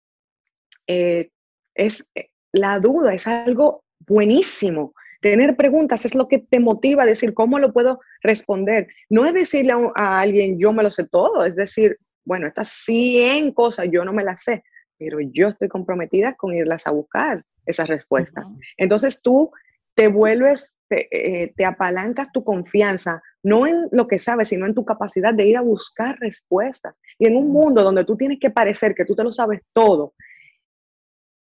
eh, 0.88 1.30
es, 1.74 2.10
la 2.52 2.80
duda 2.80 3.14
es 3.14 3.26
algo 3.26 3.84
buenísimo, 4.00 4.92
Tener 5.20 5.56
preguntas 5.56 6.04
es 6.04 6.14
lo 6.14 6.28
que 6.28 6.38
te 6.38 6.60
motiva 6.60 7.02
a 7.02 7.06
decir 7.06 7.34
cómo 7.34 7.58
lo 7.58 7.72
puedo 7.72 8.00
responder. 8.22 8.86
No 9.08 9.24
es 9.24 9.34
decirle 9.34 9.72
a, 9.72 9.78
a, 9.96 10.20
alguien 10.20 10.58
yo 10.60 10.72
me 10.72 10.82
lo 10.82 10.90
sé 10.90 11.04
todo, 11.08 11.44
es 11.44 11.56
decir, 11.56 11.98
bueno, 12.27 12.47
estas 12.47 12.68
100 12.85 13.53
cosas 13.53 13.87
yo 13.91 14.05
no 14.05 14.12
me 14.12 14.24
las 14.24 14.43
sé, 14.43 14.64
pero 14.99 15.18
yo 15.20 15.49
estoy 15.49 15.68
comprometida 15.68 16.35
con 16.35 16.55
irlas 16.55 16.87
a 16.87 16.91
buscar 16.91 17.45
esas 17.64 17.89
respuestas. 17.89 18.53
Entonces 18.77 19.22
tú 19.22 19.51
te 19.95 20.09
vuelves, 20.09 20.77
eh, 20.91 21.55
te, 21.57 21.64
apalancas 21.64 22.31
tu 22.31 22.45
confianza, 22.45 23.22
no 23.43 23.66
en 23.66 23.89
lo 23.93 24.07
que 24.07 24.18
sabes, 24.18 24.49
sino 24.49 24.66
en 24.66 24.74
tu 24.74 24.85
capacidad 24.85 25.33
de 25.33 25.47
ir 25.47 25.57
a 25.57 25.62
buscar 25.62 26.18
respuestas. 26.20 26.95
Y 27.18 27.27
en 27.27 27.37
un 27.37 27.49
mundo 27.49 27.83
donde 27.83 28.05
tú 28.05 28.16
tienes 28.16 28.39
que 28.39 28.51
parecer 28.51 28.95
que 28.95 29.07
tú 29.07 29.16
te 29.16 29.24
lo 29.24 29.33
sabes 29.33 29.62
todo, 29.72 30.12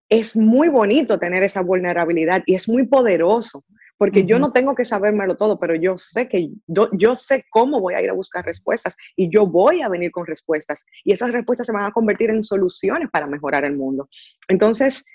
es 0.09 0.37
muy 0.37 0.69
bonito 0.69 1.19
tener 1.19 1.43
esa 1.43 1.61
vulnerabilidad 1.61 2.41
y 2.45 2.55
es 2.55 2.69
muy 2.69 2.87
poderoso 2.87 3.65
porque 3.97 4.25
yo 4.25 4.39
no 4.39 4.51
tengo 4.51 4.75
que 4.75 4.85
sabérmelo 4.85 5.37
todo, 5.37 5.59
pero 5.59 5.75
yo 5.75 5.97
sé 5.97 6.27
que 6.27 6.49
yo, 6.67 7.15
sé 7.15 7.45
cómo 7.49 7.79
voy 7.79 7.95
a 7.95 8.01
ir 8.01 8.09
a 8.09 8.13
buscar 8.13 8.45
respuestas 8.45 8.95
y 9.15 9.29
yo 9.29 9.47
voy 9.47 9.81
a 9.81 9.89
venir 9.89 10.11
con 10.11 10.25
respuestas 10.25 10.85
y 11.03 11.13
esas 11.13 11.31
respuestas 11.31 11.67
se 11.67 11.73
van 11.73 11.85
a 11.85 11.91
convertir 11.91 12.29
en 12.29 12.43
soluciones 12.43 13.09
para 13.11 13.27
mejorar 13.27 13.65
el 13.65 13.75
mundo. 13.75 14.09
Entonces, 14.47 15.05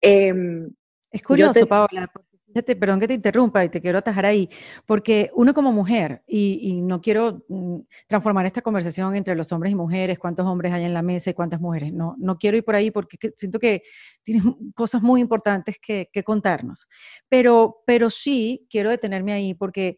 em, 0.00 0.70
es 1.10 1.22
curioso, 1.22 1.66
Paola, 1.66 2.10
Fíjate, 2.52 2.76
perdón 2.76 3.00
que 3.00 3.08
te 3.08 3.14
interrumpa 3.14 3.64
y 3.64 3.70
te 3.70 3.80
quiero 3.80 3.98
atajar 3.98 4.26
ahí, 4.26 4.46
porque 4.84 5.30
uno 5.34 5.54
como 5.54 5.72
mujer, 5.72 6.22
y, 6.26 6.82
no 6.82 7.00
quiero 7.00 7.44
mm, 7.48 7.78
transformar 8.06 8.44
esta 8.44 8.60
conversación 8.60 9.16
entre 9.16 9.34
los 9.34 9.50
hombres 9.52 9.72
y 9.72 9.74
mujeres, 9.74 10.18
cuántos 10.18 10.46
hombres 10.46 10.70
hay 10.70 10.84
en 10.84 10.92
la 10.92 11.00
mesa 11.00 11.30
y 11.30 11.34
cuántas 11.34 11.60
mujeres, 11.60 11.94
no, 11.94 12.14
no 12.18 12.36
quiero 12.36 12.58
ir 12.58 12.64
por 12.64 12.74
ahí 12.74 12.90
porque 12.90 13.16
siento 13.36 13.58
que 13.58 13.82
tienes 14.22 14.44
cosas 14.74 15.00
muy 15.00 15.22
importantes 15.22 15.78
que, 15.80 16.10
que 16.12 16.22
contarnos, 16.22 16.88
pero, 17.26 17.82
pero 17.86 18.10
sí 18.10 18.66
quiero 18.68 18.90
detenerme 18.90 19.32
ahí 19.32 19.54
porque 19.54 19.96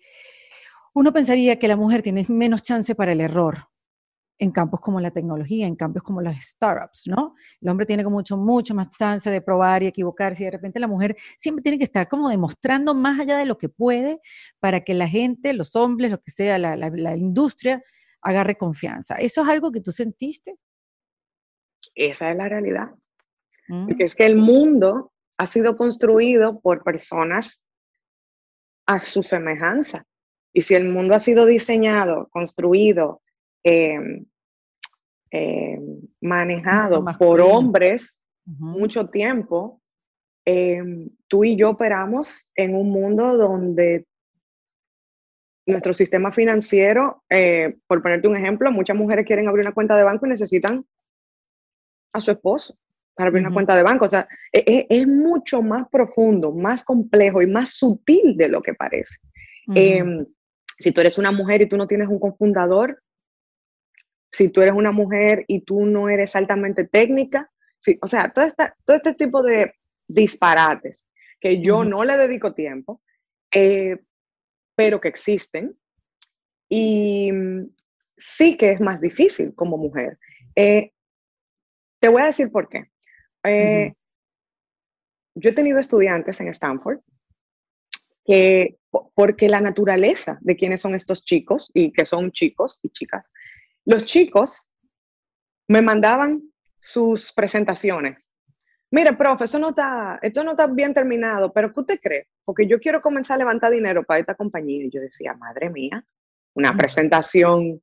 uno 0.92 1.12
pensaría 1.12 1.59
que 1.59 1.66
la 1.66 1.76
mujer 1.76 2.02
tiene 2.02 2.24
menos 2.28 2.62
chance 2.62 2.94
para 2.94 3.11
el 3.11 3.20
error, 3.20 3.68
en 4.39 4.51
campos 4.51 4.80
como 4.80 5.01
la 5.01 5.11
tecnología, 5.11 5.66
en 5.66 5.76
campos 5.76 6.03
como 6.03 6.20
las 6.20 6.37
startups, 6.37 7.07
¿no? 7.07 7.35
El 7.61 7.68
hombre 7.68 7.87
tiene 7.87 8.03
como 8.03 8.16
mucho, 8.16 8.37
mucho 8.37 8.74
más 8.74 8.91
chance 8.91 9.30
de 9.30 9.41
probar 9.41 9.82
y 9.82 9.87
equivocarse 9.87 10.43
y 10.43 10.47
de 10.47 10.51
repente 10.53 10.80
la 10.80 10.89
mujer 10.89 11.16
siempre 11.39 11.62
tiene 11.62 11.78
que 11.78 11.85
estar 11.85 12.09
como 12.09 12.28
demostrando 12.28 12.95
más 12.95 13.20
allá 13.20 13.39
de 13.39 13.47
lo 13.47 13.57
que 13.57 13.68
puede 13.68 14.20
para 14.59 14.80
que 14.80 14.95
la 14.95 15.09
gente, 15.09 15.53
los 15.53 15.76
hombres, 15.76 16.11
lo 16.11 16.20
que 16.20 16.30
sea, 16.30 16.59
la, 16.59 16.76
la, 16.76 17.16
industria, 17.16 17.82
agarre 18.22 18.57
confianza. 18.57 19.14
¿Eso 19.16 19.43
es 19.43 19.49
algo 19.49 19.70
que 19.70 19.80
tú 19.80 19.93
sentiste? 19.93 20.57
Esa 21.95 22.30
es 22.30 22.37
la 22.37 22.49
realidad. 22.49 22.89
Mm. 23.68 23.87
Porque 23.87 24.05
es 24.05 24.14
que 24.14 24.26
el 24.26 24.37
mundo 24.37 25.12
ha 25.37 25.47
sido 25.47 25.76
construido 25.76 26.61
por 26.61 26.82
personas 26.82 27.62
a 28.87 28.99
su 28.99 29.22
semejanza. 29.22 30.07
Y 30.53 30.62
si 30.62 30.74
el 30.74 30.89
mundo 30.89 31.14
ha 31.14 31.20
sido 31.20 31.47
diseñado, 31.47 32.28
construido, 32.30 33.22
Em, 33.66 34.26
em, 35.30 36.00
manejado 36.20 37.02
por 37.18 37.40
hombres 37.40 38.20
mucho 38.44 39.08
tiempo, 39.08 39.80
em, 40.44 41.08
tú 41.28 41.44
y 41.44 41.56
yo 41.56 41.70
operamos 41.70 42.46
en 42.54 42.76
un 42.76 42.90
mundo 42.90 43.38
donde 43.38 44.06
nuestro 45.66 45.94
sistema 45.94 46.30
financiero, 46.30 47.24
eh, 47.30 47.78
por 47.86 48.02
ponerte 48.02 48.28
un 48.28 48.36
ejemplo, 48.36 48.70
muchas 48.70 48.96
mujeres 48.96 49.26
quieren 49.26 49.48
abrir 49.48 49.64
una 49.64 49.74
cuenta 49.74 49.96
de 49.96 50.02
banco 50.02 50.26
y 50.26 50.28
necesitan 50.28 50.84
a 52.12 52.20
su 52.20 52.32
esposo 52.32 52.76
para 53.14 53.28
abrir 53.28 53.46
una 53.46 53.54
cuenta 53.54 53.74
de 53.74 53.82
banco. 53.82 54.04
O 54.04 54.08
sea, 54.08 54.28
e, 54.52 54.62
e, 54.66 54.86
es, 54.90 55.06
mucho 55.06 55.62
más 55.62 55.88
profundo, 55.88 56.52
más 56.52 56.84
complejo 56.84 57.40
y 57.40 57.46
más 57.46 57.70
sutil 57.70 58.36
de 58.36 58.48
lo 58.50 58.60
que 58.60 58.74
parece. 58.74 59.16
si 60.78 60.92
tú 60.92 61.00
eres 61.00 61.16
una 61.16 61.32
mujer 61.32 61.62
y 61.62 61.68
tú 61.68 61.78
no 61.78 61.86
tienes 61.86 62.08
un 62.08 62.18
confundador, 62.18 63.00
si 64.35 64.49
tú 64.49 64.62
eres 64.62 64.74
una 64.74 64.93
mujer 64.93 65.45
y 65.47 65.61
tú 65.61 65.87
no 65.87 66.09
eres 66.09 66.35
altamente 66.35 66.85
técnica, 66.85 67.51
sí, 67.78 67.99
o 68.03 68.07
sea, 68.07 68.32
todo, 68.32 68.47
todo 68.85 68.97
este 68.97 69.14
tipo 69.14 69.43
de 69.43 69.74
disparates 70.09 71.09
que 71.41 71.61
yo 71.61 71.85
no 71.85 72.05
le 72.05 72.16
dedico 72.16 72.55
tiempo, 72.55 73.03
eh, 73.55 73.99
pero 74.74 75.01
que 75.01 75.09
existen. 75.09 75.76
Y 76.68 77.30
mm, 77.32 77.68
sí 78.16 78.57
que 78.57 78.72
es 78.72 78.80
más 78.80 79.01
difícil 79.01 79.55
como 79.55 79.76
mujer. 79.76 80.18
Eh, 80.57 80.93
te 82.01 82.09
voy 82.09 82.22
a 82.22 82.26
decir 82.26 82.51
por 82.51 82.68
qué. 82.68 82.91
Eh, 83.45 83.93
yo 85.35 85.51
he 85.51 85.55
tenido 85.55 85.78
estudiantes 85.78 86.41
en 86.41 86.49
Stanford 86.49 87.01
que, 88.24 88.78
porque 89.14 89.49
la 89.49 89.61
naturaleza 89.61 90.39
de 90.41 90.57
quienes 90.57 90.80
son 90.80 90.95
estos 90.95 91.24
chicos 91.24 91.70
y 91.74 91.93
que 91.93 92.07
son 92.07 92.32
chicos 92.32 92.80
y 92.82 92.89
chicas, 92.89 93.30
los 93.85 94.05
chicos 94.05 94.72
me 95.68 95.82
mandaban 95.82 96.43
sus 96.78 97.32
presentaciones. 97.32 98.30
Mire, 98.91 99.14
profe, 99.14 99.45
eso 99.45 99.59
no 99.59 99.70
está, 99.70 100.18
esto 100.22 100.45
no 100.45 100.53
está 100.53 100.66
bien 100.66 100.95
terminado, 100.95 101.53
pero 101.53 101.72
¿qué 101.72 101.80
usted 101.80 102.01
cree? 102.01 102.28
Porque 102.45 102.66
yo 102.66 102.78
quiero 102.78 103.01
comenzar 103.01 103.37
a 103.37 103.39
levantar 103.39 103.72
dinero 103.72 104.05
para 104.05 104.20
esta 104.20 104.35
compañía. 104.35 104.85
Y 104.85 104.91
yo 104.91 105.01
decía, 105.01 105.35
madre 105.35 105.70
mía, 105.70 106.05
una 106.55 106.76
presentación 106.76 107.82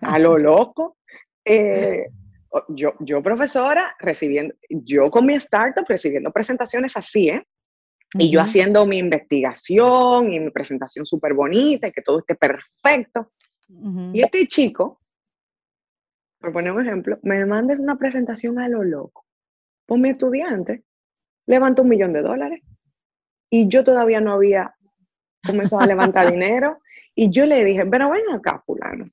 a 0.00 0.18
lo 0.18 0.36
loco. 0.36 0.98
Eh, 1.44 2.08
yo, 2.68 2.94
yo, 3.00 3.22
profesora, 3.22 3.96
recibiendo, 3.98 4.54
yo 4.68 5.10
con 5.10 5.24
mi 5.24 5.34
startup 5.34 5.86
recibiendo 5.88 6.30
presentaciones 6.30 6.96
así, 6.96 7.30
¿eh? 7.30 7.46
Y 8.14 8.30
yo 8.30 8.40
haciendo 8.40 8.86
mi 8.86 8.98
investigación 8.98 10.32
y 10.32 10.40
mi 10.40 10.50
presentación 10.50 11.04
súper 11.04 11.34
bonita 11.34 11.88
y 11.88 11.92
que 11.92 12.00
todo 12.00 12.20
esté 12.20 12.34
perfecto. 12.34 13.32
Y 14.14 14.22
este 14.22 14.46
chico 14.46 14.97
por 16.40 16.52
poner 16.52 16.72
un 16.72 16.86
ejemplo, 16.86 17.18
me 17.22 17.44
mandes 17.46 17.78
una 17.78 17.96
presentación 17.96 18.58
a 18.58 18.68
lo 18.68 18.84
loco. 18.84 19.26
Pues 19.86 20.00
mi 20.00 20.10
estudiante 20.10 20.84
levantó 21.46 21.82
un 21.82 21.88
millón 21.88 22.12
de 22.12 22.22
dólares 22.22 22.62
y 23.50 23.68
yo 23.68 23.82
todavía 23.82 24.20
no 24.20 24.32
había 24.32 24.74
comenzado 25.44 25.82
a 25.82 25.86
levantar 25.86 26.30
dinero 26.32 26.78
y 27.14 27.30
yo 27.30 27.46
le 27.46 27.64
dije, 27.64 27.84
pero 27.86 28.10
ven 28.10 28.30
acá, 28.32 28.62
fulano. 28.64 29.04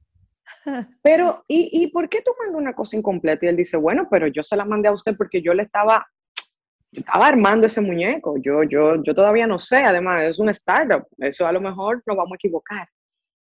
Pero, 1.02 1.44
¿y, 1.48 1.70
¿y 1.72 1.88
por 1.88 2.10
qué 2.10 2.22
tú 2.24 2.32
mandas 2.40 2.60
una 2.60 2.74
cosa 2.74 2.96
incompleta? 2.96 3.46
Y 3.46 3.50
él 3.50 3.56
dice, 3.56 3.78
bueno, 3.78 4.08
pero 4.10 4.28
yo 4.28 4.42
se 4.42 4.56
la 4.56 4.66
mandé 4.66 4.90
a 4.90 4.94
usted 4.94 5.16
porque 5.16 5.42
yo 5.42 5.54
le 5.54 5.64
estaba, 5.64 6.06
estaba 6.92 7.28
armando 7.28 7.68
ese 7.68 7.82
muñeco. 7.82 8.36
Yo, 8.38 8.64
yo, 8.64 9.02
yo 9.04 9.14
todavía 9.14 9.46
no 9.46 9.60
sé, 9.60 9.78
además, 9.78 10.24
es 10.24 10.40
un 10.40 10.50
startup. 10.50 11.08
Eso 11.18 11.46
a 11.46 11.52
lo 11.52 11.62
mejor 11.62 12.02
nos 12.06 12.18
vamos 12.18 12.34
a 12.34 12.36
equivocar. 12.36 12.88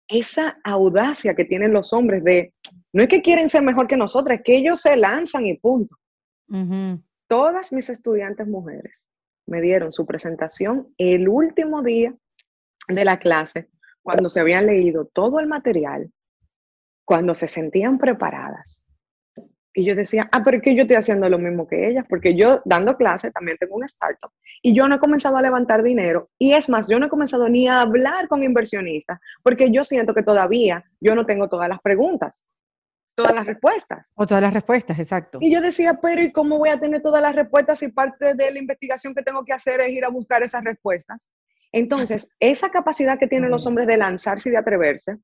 Esa 0.09 0.59
audacia 0.65 1.35
que 1.35 1.45
tienen 1.45 1.73
los 1.73 1.93
hombres 1.93 2.23
de 2.25 2.53
no 2.95 3.03
es 3.03 3.09
que 3.09 3.23
quieren 3.23 3.49
ser 3.49 3.63
mejor 3.63 3.89
que 3.89 3.97
nosotras, 3.97 4.39
es 4.39 4.45
que 4.45 4.57
ellos 4.57 4.81
se 4.81 4.97
lanzan 4.97 5.47
y 5.47 5.59
punto. 5.59 5.97
Todas 7.27 7.73
mis 7.73 7.91
estudiantes 7.91 8.47
mujeres 8.47 9.03
me 9.47 9.61
dieron 9.61 9.91
su 9.91 10.07
presentación 10.07 10.95
el 10.97 11.29
último 11.29 11.83
día 11.83 12.15
de 12.87 13.05
la 13.05 13.19
clase, 13.19 13.69
cuando 14.01 14.29
se 14.29 14.39
habían 14.39 14.67
leído 14.67 15.07
todo 15.07 15.41
el 15.41 15.49
material, 15.49 16.13
cuando 17.05 17.35
se 17.35 17.49
sentían 17.49 17.99
preparadas. 17.99 18.85
Y 19.75 19.85
yo 19.85 19.97
decía, 19.97 20.29
ah, 20.31 20.43
pero 20.45 20.59
es 20.59 20.63
que 20.63 20.77
yo 20.77 20.83
estoy 20.83 20.97
haciendo 20.97 21.29
lo 21.29 21.39
mismo 21.39 21.67
que 21.67 21.89
ellas, 21.89 22.07
porque 22.09 22.37
yo 22.37 22.63
dando 22.65 22.97
clase 22.97 23.33
también 23.33 23.59
tengo 23.59 23.75
un 23.75 23.83
startup 23.85 24.31
y 24.63 24.73
yo 24.73 24.87
no 24.87 24.95
he 24.95 25.01
comenzado 25.01 25.37
a 25.37 25.43
levantar 25.43 25.83
dinero. 25.83 26.31
Y 26.39 26.53
es 26.53 26.69
más, 26.69 26.89
yo 26.89 27.01
no 27.01 27.07
he 27.07 27.11
comenzado 27.11 27.49
ni 27.49 27.67
a 27.67 27.81
hablar 27.81 28.29
con 28.29 28.45
inversionistas, 28.45 29.19
porque 29.43 29.73
yo 29.73 29.83
siento 29.83 30.15
que 30.15 30.23
todavía 30.23 30.85
yo 31.01 31.17
no 31.17 31.27
tengo 31.27 31.49
todas 31.49 31.69
las 31.69 31.81
preguntas, 31.81 32.45
todas 33.15 33.35
las 33.35 33.47
respuestas. 33.47 34.13
O 34.15 34.27
todas 34.27 34.43
las 34.43 34.53
respuestas, 34.53 34.99
exacto. 34.99 35.39
Y 35.41 35.53
yo 35.53 35.61
decía, 35.61 35.99
pero 36.01 36.23
¿y 36.23 36.33
cómo 36.33 36.59
voy 36.59 36.71
a 36.71 36.81
tener 36.81 37.03
todas 37.03 37.23
las 37.23 37.35
respuestas 37.35 37.79
si 37.79 37.89
parte 37.89 38.35
de 38.35 38.51
la 38.51 38.59
investigación 38.59 39.15
que 39.15 39.23
tengo 39.23 39.45
que 39.45 39.53
hacer 39.53 39.81
es 39.81 39.91
ir 39.91 40.05
a 40.05 40.09
buscar 40.09 40.43
esas 40.43 40.65
respuestas? 40.65 41.29
Entonces, 41.73 42.29
esa 42.39 42.71
capacidad 42.71 43.19
que 43.19 43.27
tienen 43.27 43.51
los 43.51 43.67
hombres 43.67 43.87
de 43.87 43.97
lanzarse 43.97 44.49
y 44.49 44.53
de 44.53 44.59
atreverse, 44.59 45.17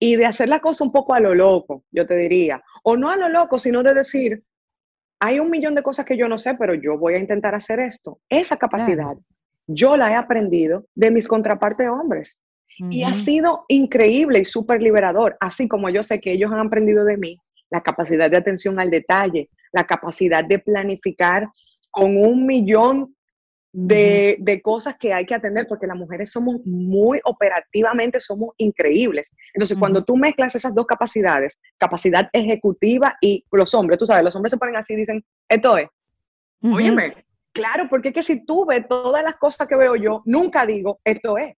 y 0.00 0.16
de 0.16 0.26
hacer 0.26 0.48
la 0.48 0.58
cosa 0.58 0.82
un 0.82 0.90
poco 0.90 1.14
a 1.14 1.20
lo 1.20 1.36
loco, 1.36 1.84
yo 1.92 2.04
te 2.04 2.16
diría, 2.16 2.60
o 2.82 2.96
no 2.96 3.10
a 3.10 3.16
lo 3.16 3.28
loco, 3.28 3.60
sino 3.60 3.84
de 3.84 3.94
decir, 3.94 4.42
hay 5.20 5.38
un 5.38 5.50
millón 5.50 5.76
de 5.76 5.84
cosas 5.84 6.04
que 6.04 6.16
yo 6.16 6.26
no 6.26 6.36
sé, 6.36 6.54
pero 6.54 6.74
yo 6.74 6.98
voy 6.98 7.14
a 7.14 7.18
intentar 7.18 7.54
hacer 7.54 7.78
esto. 7.78 8.18
Esa 8.28 8.56
capacidad 8.56 9.14
yo 9.72 9.96
la 9.96 10.10
he 10.10 10.14
aprendido 10.14 10.86
de 10.94 11.10
mis 11.10 11.28
contrapartes 11.28 11.88
hombres. 11.88 12.36
Y 12.88 13.02
ha 13.02 13.12
sido 13.12 13.64
increíble 13.68 14.38
y 14.38 14.44
súper 14.44 14.80
liberador, 14.80 15.36
así 15.40 15.68
como 15.68 15.90
yo 15.90 16.02
sé 16.02 16.20
que 16.20 16.32
ellos 16.32 16.50
han 16.50 16.66
aprendido 16.66 17.04
de 17.04 17.18
mí 17.18 17.38
la 17.70 17.82
capacidad 17.82 18.30
de 18.30 18.36
atención 18.36 18.80
al 18.80 18.90
detalle, 18.90 19.48
la 19.72 19.84
capacidad 19.84 20.44
de 20.44 20.58
planificar 20.58 21.48
con 21.90 22.16
un 22.16 22.46
millón 22.46 23.14
de, 23.72 24.60
cosas 24.62 24.96
que 24.98 25.12
hay 25.12 25.24
que 25.24 25.34
atender, 25.34 25.66
porque 25.68 25.86
las 25.86 25.96
mujeres 25.96 26.30
somos 26.30 26.56
muy 26.64 27.20
operativamente, 27.24 28.18
somos 28.18 28.54
increíbles. 28.58 29.30
Entonces, 29.54 29.78
cuando 29.78 30.04
tú 30.04 30.16
mezclas 30.16 30.54
esas 30.54 30.74
dos 30.74 30.86
capacidades, 30.86 31.58
capacidad 31.78 32.28
ejecutiva 32.32 33.16
y 33.20 33.44
los 33.52 33.72
hombres, 33.74 33.98
tú 33.98 34.06
sabes, 34.06 34.24
los 34.24 34.34
hombres 34.34 34.50
se 34.50 34.58
ponen 34.58 34.76
así 34.76 34.94
y 34.94 34.96
dicen, 34.96 35.24
esto 35.48 35.76
es, 35.76 35.88
óyeme, 36.62 37.24
claro, 37.52 37.88
porque 37.88 38.08
es 38.08 38.14
que 38.14 38.22
si 38.22 38.44
tú 38.44 38.66
ves 38.66 38.86
todas 38.88 39.22
las 39.22 39.36
cosas 39.36 39.68
que 39.68 39.76
veo 39.76 39.94
yo, 39.96 40.22
nunca 40.24 40.66
digo, 40.66 41.00
esto 41.04 41.38
es. 41.38 41.54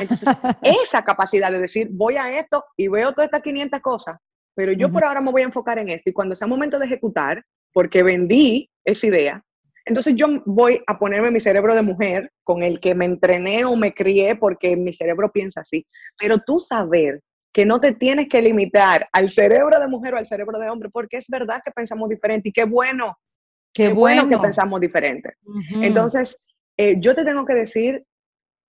Entonces, 0.00 0.28
esa 0.62 1.02
capacidad 1.04 1.50
de 1.50 1.60
decir, 1.60 1.88
voy 1.92 2.16
a 2.16 2.38
esto 2.38 2.64
y 2.76 2.88
veo 2.88 3.12
todas 3.12 3.26
estas 3.26 3.42
500 3.42 3.80
cosas, 3.80 4.16
pero 4.54 4.72
yo 4.72 4.90
por 4.90 5.04
ahora 5.04 5.20
me 5.20 5.32
voy 5.32 5.42
a 5.42 5.46
enfocar 5.46 5.78
en 5.78 5.88
esto 5.88 6.10
y 6.10 6.12
cuando 6.12 6.34
sea 6.34 6.46
momento 6.46 6.78
de 6.78 6.86
ejecutar, 6.86 7.44
porque 7.72 8.02
vendí 8.02 8.70
esa 8.84 9.06
idea, 9.06 9.42
entonces 9.86 10.16
yo 10.16 10.26
voy 10.44 10.82
a 10.86 10.98
ponerme 10.98 11.30
mi 11.30 11.40
cerebro 11.40 11.74
de 11.74 11.82
mujer 11.82 12.32
con 12.42 12.62
el 12.62 12.80
que 12.80 12.94
me 12.94 13.04
entrené 13.04 13.64
o 13.64 13.76
me 13.76 13.94
crié 13.94 14.34
porque 14.34 14.76
mi 14.76 14.92
cerebro 14.92 15.30
piensa 15.30 15.60
así. 15.60 15.86
Pero 16.18 16.38
tú 16.38 16.58
saber 16.58 17.20
que 17.52 17.64
no 17.64 17.80
te 17.80 17.92
tienes 17.92 18.28
que 18.28 18.42
limitar 18.42 19.08
al 19.12 19.30
cerebro 19.30 19.78
de 19.78 19.86
mujer 19.86 20.14
o 20.14 20.18
al 20.18 20.26
cerebro 20.26 20.58
de 20.58 20.68
hombre, 20.68 20.90
porque 20.90 21.18
es 21.18 21.26
verdad 21.28 21.62
que 21.64 21.70
pensamos 21.70 22.08
diferente 22.08 22.48
y 22.48 22.52
qué 22.52 22.64
bueno, 22.64 23.16
qué, 23.72 23.88
bueno. 23.90 24.28
que 24.28 24.36
pensamos 24.38 24.80
diferente. 24.80 25.34
Entonces, 25.80 26.36
eh, 26.76 26.96
yo 26.98 27.14
te 27.14 27.24
tengo 27.24 27.46
que 27.46 27.54
decir 27.54 28.04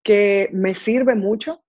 que 0.07 0.49
me 0.53 0.73
sirve 0.73 1.15
mucho 1.15 1.65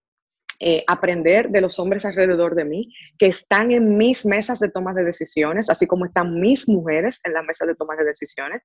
eh, 0.61 0.85
aprender 0.87 1.51
de 1.51 1.61
los 1.61 1.81
hombres 1.81 2.05
alrededor 2.05 2.55
de 2.55 2.65
mí, 2.65 2.95
que 3.19 3.27
están 3.27 3.73
en 3.73 3.99
mis 3.99 4.25
mesas 4.25 4.61
de 4.61 4.71
toma 4.71 4.95
de 4.95 5.03
decisiones, 5.03 5.69
así 5.69 5.89
como 5.89 6.05
están 6.05 6.39
mis 6.39 6.69
mujeres 6.69 7.21
en 7.25 7.33
la 7.33 7.43
mesa 7.43 7.67
de 7.67 7.75
toma 7.75 7.97
de 7.97 8.05
decisiones, 8.05 8.63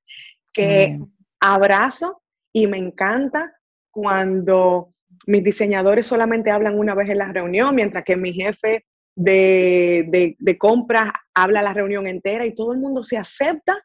que 0.53 0.99
abrazo 1.39 2.21
y 2.53 2.67
me 2.67 2.77
encanta 2.77 3.51
cuando 3.89 4.93
mis 5.25 5.43
diseñadores 5.43 6.05
solamente 6.05 6.51
hablan 6.51 6.77
una 6.77 6.93
vez 6.93 7.09
en 7.09 7.17
la 7.17 7.31
reunión, 7.31 7.73
mientras 7.73 8.03
que 8.03 8.15
mi 8.15 8.31
jefe 8.31 8.85
de, 9.15 10.35
de, 10.39 10.57
compras 10.59 11.13
habla 11.33 11.63
la 11.63 11.73
reunión 11.73 12.05
entera 12.05 12.45
y 12.45 12.53
todo 12.53 12.73
el 12.73 12.79
mundo 12.79 13.01
se 13.01 13.17
acepta 13.17 13.75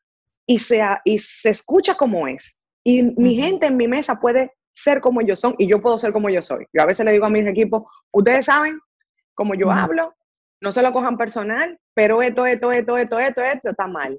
y 0.45 0.59
se, 0.59 0.83
y 1.07 1.19
se 1.19 1.49
escucha 1.49 1.95
como 1.95 2.29
es. 2.29 2.59
Y 2.85 3.15
mi 3.17 3.37
gente 3.37 3.69
en 3.69 3.79
mi 3.79 3.89
mesa 3.89 4.21
puede 4.21 4.53
ser 4.79 5.01
como 5.01 5.21
ellos 5.21 5.41
son 5.41 5.55
y 5.59 5.69
yo 5.69 5.83
puedo 5.83 5.99
ser 5.99 6.13
como 6.13 6.31
yo 6.31 6.41
soy. 6.41 6.67
Yo 6.73 6.83
a 6.83 6.87
veces 6.87 7.05
le 7.05 7.13
digo 7.13 7.27
a 7.27 7.31
mis 7.31 7.47
equipos, 7.47 7.83
ustedes 8.13 8.47
saben 8.47 8.79
cómo 9.35 9.55
yo 9.55 9.71
hablo, 9.71 10.15
no 10.61 10.73
se 10.73 10.83
lo 10.83 10.93
cojan 10.93 11.17
personal, 11.17 11.79
pero 11.95 12.23
esto, 12.23 12.47
esto, 12.47 12.73
esto, 12.73 12.97
esto, 12.97 13.19
esto, 13.19 13.43
esto 13.43 13.71
está 13.71 13.87
mal. 13.87 14.19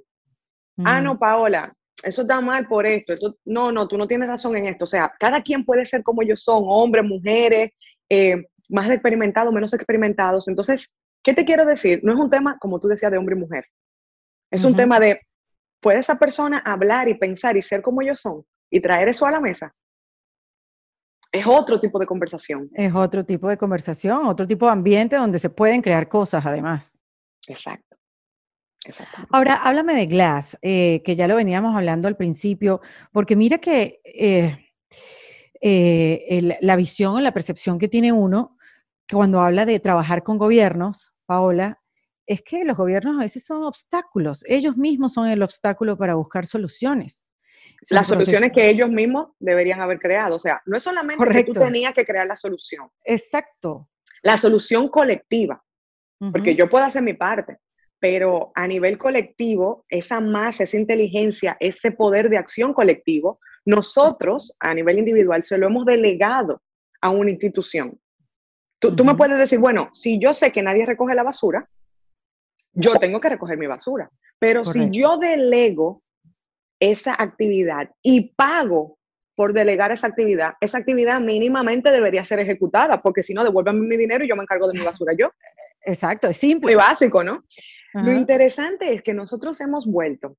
Ah, 0.86 1.01
no, 1.01 1.20
Paola, 1.20 1.74
eso 2.03 2.22
está 2.22 2.39
mal 2.39 2.68
por 2.68 2.86
esto, 2.86 3.14
No, 3.43 3.72
no, 3.72 3.88
tú 3.88 3.97
no 3.97 4.07
tienes 4.07 4.30
razón 4.30 4.55
en 4.55 4.68
esto. 4.68 4.86
O 4.86 4.88
sea, 4.88 5.12
cada 5.20 5.41
quien 5.41 5.66
puede 5.66 5.86
ser 5.86 6.03
como 6.03 6.22
ellos 6.22 6.41
son, 6.41 6.64
hombres, 6.68 7.03
mujeres, 7.03 7.72
eh, 8.10 8.45
más 8.70 8.89
experimentados, 8.89 9.53
menos 9.53 9.74
experimentados. 9.74 10.47
Entonces, 10.47 10.89
¿qué 11.24 11.34
te 11.34 11.43
quiero 11.43 11.66
decir? 11.66 11.99
No 12.03 12.14
es 12.14 12.20
un 12.20 12.30
tema, 12.30 12.57
como 12.60 12.80
tú 12.80 12.88
decías, 12.88 13.12
de 13.12 13.18
hombre 13.18 13.36
y 13.36 13.39
mujer. 13.39 13.66
Es 14.51 14.64
un 14.64 14.76
tema 14.76 14.99
de, 14.99 15.22
¿puede 15.82 15.99
esa 15.99 16.18
persona 16.18 16.60
hablar 16.60 17.07
y 17.07 17.14
pensar 17.14 17.57
y 17.57 17.62
ser 17.62 17.82
como 17.82 18.01
ellos 18.01 18.20
son 18.20 18.43
y 18.72 18.80
traer 18.80 19.10
eso 19.10 19.26
a 19.26 19.32
la 19.32 19.39
mesa? 19.39 19.74
Es 21.32 21.46
otro 21.46 21.80
tipo 21.80 22.00
de 22.00 22.06
conversación. 22.06 22.70
Es 22.74 22.94
otro 22.94 23.24
tipo 23.24 23.48
de 23.50 23.58
conversación, 23.58 24.26
otro 24.26 24.48
tipo 24.48 24.66
de 24.66 24.72
ambiente 24.72 25.16
donde 25.16 25.40
se 25.40 25.50
pueden 25.50 25.82
crear 25.82 26.10
cosas 26.10 26.46
además. 26.46 26.98
Exacto. 27.48 27.98
Exacto. 28.86 29.28
Ahora, 29.32 29.56
háblame 29.56 29.94
de 29.94 30.06
Glass, 30.06 30.58
eh, 30.62 31.02
que 31.04 31.16
ya 31.16 31.28
lo 31.28 31.36
veníamos 31.36 31.76
hablando 31.76 32.08
al 32.08 32.16
principio, 32.16 32.82
porque 33.12 33.36
mira 33.36 33.58
que 33.58 34.00
eh, 34.06 34.58
eh, 35.62 36.58
la 36.62 36.76
visión 36.78 37.16
o 37.16 37.20
la 37.20 37.34
percepción 37.34 37.78
que 37.78 37.90
tiene 37.90 38.14
uno 38.14 38.58
cuando 39.12 39.42
habla 39.42 39.66
de 39.66 39.80
trabajar 39.80 40.24
con 40.24 40.38
gobiernos, 40.38 41.14
Paola, 41.26 41.82
es 42.26 42.42
que 42.42 42.64
los 42.64 42.78
gobiernos 42.78 43.18
a 43.18 43.22
veces 43.22 43.46
son 43.46 43.64
obstáculos, 43.64 44.46
ellos 44.48 44.78
mismos 44.78 45.14
son 45.14 45.28
el 45.28 45.44
obstáculo 45.44 45.98
para 45.98 46.16
buscar 46.16 46.48
soluciones 46.48 47.28
las 47.90 48.08
soluciones 48.08 48.52
que 48.52 48.70
ellos 48.70 48.90
mismos 48.90 49.30
deberían 49.40 49.82
haber 49.82 50.00
creado. 50.00 50.36
O 50.36 50.40
sea, 50.40 50.62
no 50.66 50.78
es 50.78 50.84
solamente 50.84 51.26
que 51.26 51.44
tú 51.44 51.54
tenías 51.54 51.94
que 51.94 52.06
crear 52.06 52.28
la 52.28 52.36
solución. 52.36 52.90
Exacto. 53.04 53.90
La 54.22 54.38
solución 54.38 54.90
colectiva, 54.90 55.64
porque 56.32 56.56
yo 56.56 56.70
puedo 56.70 56.84
hacer 56.84 57.02
mi 57.02 57.14
parte, 57.14 57.58
pero 58.00 58.52
a 58.56 58.68
nivel 58.68 58.98
colectivo, 58.98 59.86
esa 59.90 60.20
masa, 60.20 60.64
esa 60.64 60.78
inteligencia, 60.78 61.58
ese 61.60 61.92
poder 61.92 62.30
de 62.30 62.38
acción 62.38 62.74
colectivo, 62.74 63.40
nosotros 63.66 64.56
a 64.60 64.74
nivel 64.74 65.00
individual 65.00 65.44
se 65.44 65.58
lo 65.58 65.68
hemos 65.68 65.86
delegado 65.86 66.62
a 67.02 67.10
una 67.10 67.32
institución. 67.32 68.00
Tú, 68.80 68.96
tú 68.96 69.04
me 69.04 69.16
puedes 69.16 69.38
decir, 69.38 69.60
bueno, 69.60 69.90
si 69.94 70.20
yo 70.20 70.34
sé 70.34 70.52
que 70.52 70.62
nadie 70.62 70.86
recoge 70.86 71.14
la 71.14 71.24
basura, 71.24 71.70
yo 72.74 72.96
tengo 72.96 73.20
que 73.20 73.30
recoger 73.30 73.58
mi 73.58 73.68
basura. 73.68 74.10
Pero 74.40 74.64
si 74.64 74.90
yo 74.90 75.18
delego 75.18 76.02
esa 76.80 77.16
actividad 77.18 77.90
y 78.02 78.34
pago 78.34 78.98
por 79.36 79.54
delegar 79.54 79.92
esa 79.92 80.08
actividad, 80.08 80.56
esa 80.60 80.80
actividad 80.80 81.22
mínimamente 81.22 81.92
debería 81.92 82.26
ser 82.26 82.40
ejecutada, 82.40 83.02
porque 83.02 83.24
si 83.24 83.34
no, 83.34 83.44
devuélvanme 83.44 83.88
mi 83.88 83.96
dinero 83.96 84.26
y 84.26 84.28
yo 84.28 84.36
me 84.36 84.44
encargo 84.44 84.68
de 84.68 84.78
mi 84.78 84.84
basura 84.84 85.14
yo. 85.18 85.32
Exacto, 85.82 86.28
es 86.28 86.38
simple. 86.38 86.74
Muy 86.74 86.76
básico, 86.76 87.24
¿no? 87.24 87.46
Lo 87.94 88.12
interesante 88.12 88.94
es 88.94 89.02
que 89.02 89.14
nosotros 89.14 89.60
hemos 89.62 89.86
vuelto 89.86 90.38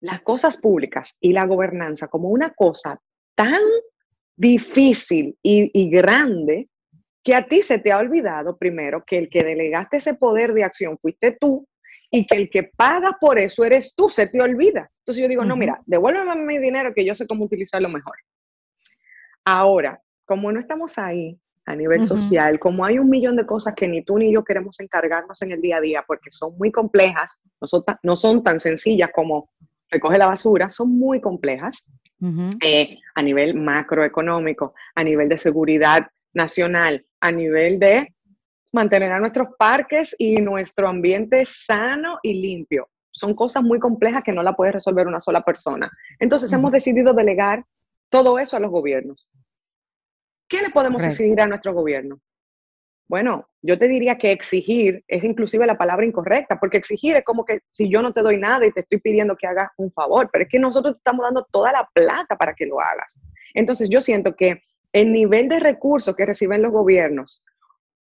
las 0.00 0.22
cosas 0.22 0.56
públicas 0.56 1.16
y 1.20 1.32
la 1.32 1.44
gobernanza 1.46 2.08
como 2.08 2.28
una 2.28 2.54
cosa 2.54 3.00
tan 3.34 3.60
difícil 4.36 5.36
y, 5.42 5.70
y 5.74 5.90
grande 5.90 6.68
que 7.22 7.34
a 7.34 7.46
ti 7.46 7.60
se 7.60 7.78
te 7.78 7.90
ha 7.90 7.98
olvidado 7.98 8.56
primero 8.56 9.04
que 9.04 9.18
el 9.18 9.28
que 9.28 9.42
delegaste 9.42 9.96
ese 9.96 10.14
poder 10.14 10.54
de 10.54 10.62
acción 10.62 10.96
fuiste 10.98 11.36
tú 11.38 11.66
y 12.10 12.26
que 12.26 12.36
el 12.36 12.50
que 12.50 12.64
paga 12.64 13.16
por 13.20 13.38
eso 13.38 13.64
eres 13.64 13.94
tú, 13.94 14.08
se 14.08 14.26
te 14.26 14.40
olvida. 14.40 14.90
Entonces 15.00 15.22
yo 15.22 15.28
digo, 15.28 15.44
no, 15.44 15.56
mira, 15.56 15.80
devuélveme 15.86 16.36
mi 16.36 16.58
dinero 16.58 16.92
que 16.94 17.04
yo 17.04 17.14
sé 17.14 17.26
cómo 17.26 17.44
utilizarlo 17.44 17.88
mejor. 17.88 18.16
Ahora, 19.44 20.00
como 20.24 20.50
no 20.50 20.60
estamos 20.60 20.98
ahí 20.98 21.38
a 21.64 21.74
nivel 21.74 22.04
social, 22.04 22.60
como 22.60 22.84
hay 22.84 22.98
un 22.98 23.10
millón 23.10 23.36
de 23.36 23.44
cosas 23.44 23.74
que 23.74 23.88
ni 23.88 24.02
tú 24.02 24.18
ni 24.18 24.32
yo 24.32 24.44
queremos 24.44 24.78
encargarnos 24.78 25.42
en 25.42 25.50
el 25.50 25.60
día 25.60 25.78
a 25.78 25.80
día 25.80 26.04
porque 26.06 26.30
son 26.30 26.56
muy 26.56 26.70
complejas, 26.70 27.38
no 27.60 27.66
son, 27.66 27.84
no 28.02 28.16
son 28.16 28.44
tan 28.44 28.60
sencillas 28.60 29.10
como 29.12 29.50
recoge 29.90 30.18
la 30.18 30.26
basura, 30.26 30.70
son 30.70 30.96
muy 30.96 31.20
complejas 31.20 31.86
eh, 32.62 32.98
a 33.14 33.22
nivel 33.22 33.54
macroeconómico, 33.54 34.74
a 34.94 35.04
nivel 35.04 35.28
de 35.28 35.38
seguridad 35.38 36.06
nacional, 36.32 37.04
a 37.20 37.30
nivel 37.30 37.78
de 37.78 38.14
mantener 38.76 39.10
a 39.10 39.18
nuestros 39.18 39.48
parques 39.58 40.14
y 40.18 40.36
nuestro 40.36 40.86
ambiente 40.86 41.44
sano 41.46 42.18
y 42.22 42.40
limpio. 42.40 42.88
Son 43.10 43.34
cosas 43.34 43.62
muy 43.62 43.80
complejas 43.80 44.22
que 44.22 44.32
no 44.32 44.42
la 44.42 44.54
puede 44.54 44.72
resolver 44.72 45.06
una 45.06 45.18
sola 45.18 45.40
persona. 45.42 45.90
Entonces 46.20 46.52
hemos 46.52 46.70
decidido 46.70 47.14
delegar 47.14 47.64
todo 48.10 48.38
eso 48.38 48.56
a 48.56 48.60
los 48.60 48.70
gobiernos. 48.70 49.28
¿Qué 50.48 50.60
le 50.60 50.70
podemos 50.70 51.02
exigir 51.02 51.40
a 51.40 51.46
nuestro 51.46 51.72
gobierno? 51.72 52.20
Bueno, 53.08 53.48
yo 53.62 53.78
te 53.78 53.88
diría 53.88 54.18
que 54.18 54.32
exigir 54.32 55.02
es 55.08 55.24
inclusive 55.24 55.64
la 55.64 55.78
palabra 55.78 56.04
incorrecta, 56.04 56.58
porque 56.60 56.76
exigir 56.76 57.16
es 57.16 57.24
como 57.24 57.44
que 57.44 57.60
si 57.70 57.88
yo 57.88 58.02
no 58.02 58.12
te 58.12 58.20
doy 58.20 58.36
nada 58.36 58.66
y 58.66 58.72
te 58.72 58.80
estoy 58.80 59.00
pidiendo 59.00 59.36
que 59.36 59.46
hagas 59.46 59.70
un 59.76 59.92
favor, 59.92 60.28
pero 60.30 60.44
es 60.44 60.50
que 60.50 60.58
nosotros 60.58 60.94
te 60.94 60.98
estamos 60.98 61.24
dando 61.24 61.46
toda 61.50 61.72
la 61.72 61.88
plata 61.92 62.36
para 62.36 62.54
que 62.54 62.66
lo 62.66 62.80
hagas. 62.80 63.18
Entonces 63.54 63.88
yo 63.88 64.00
siento 64.00 64.36
que 64.36 64.62
el 64.92 65.12
nivel 65.12 65.48
de 65.48 65.60
recursos 65.60 66.14
que 66.16 66.26
reciben 66.26 66.62
los 66.62 66.72
gobiernos 66.72 67.42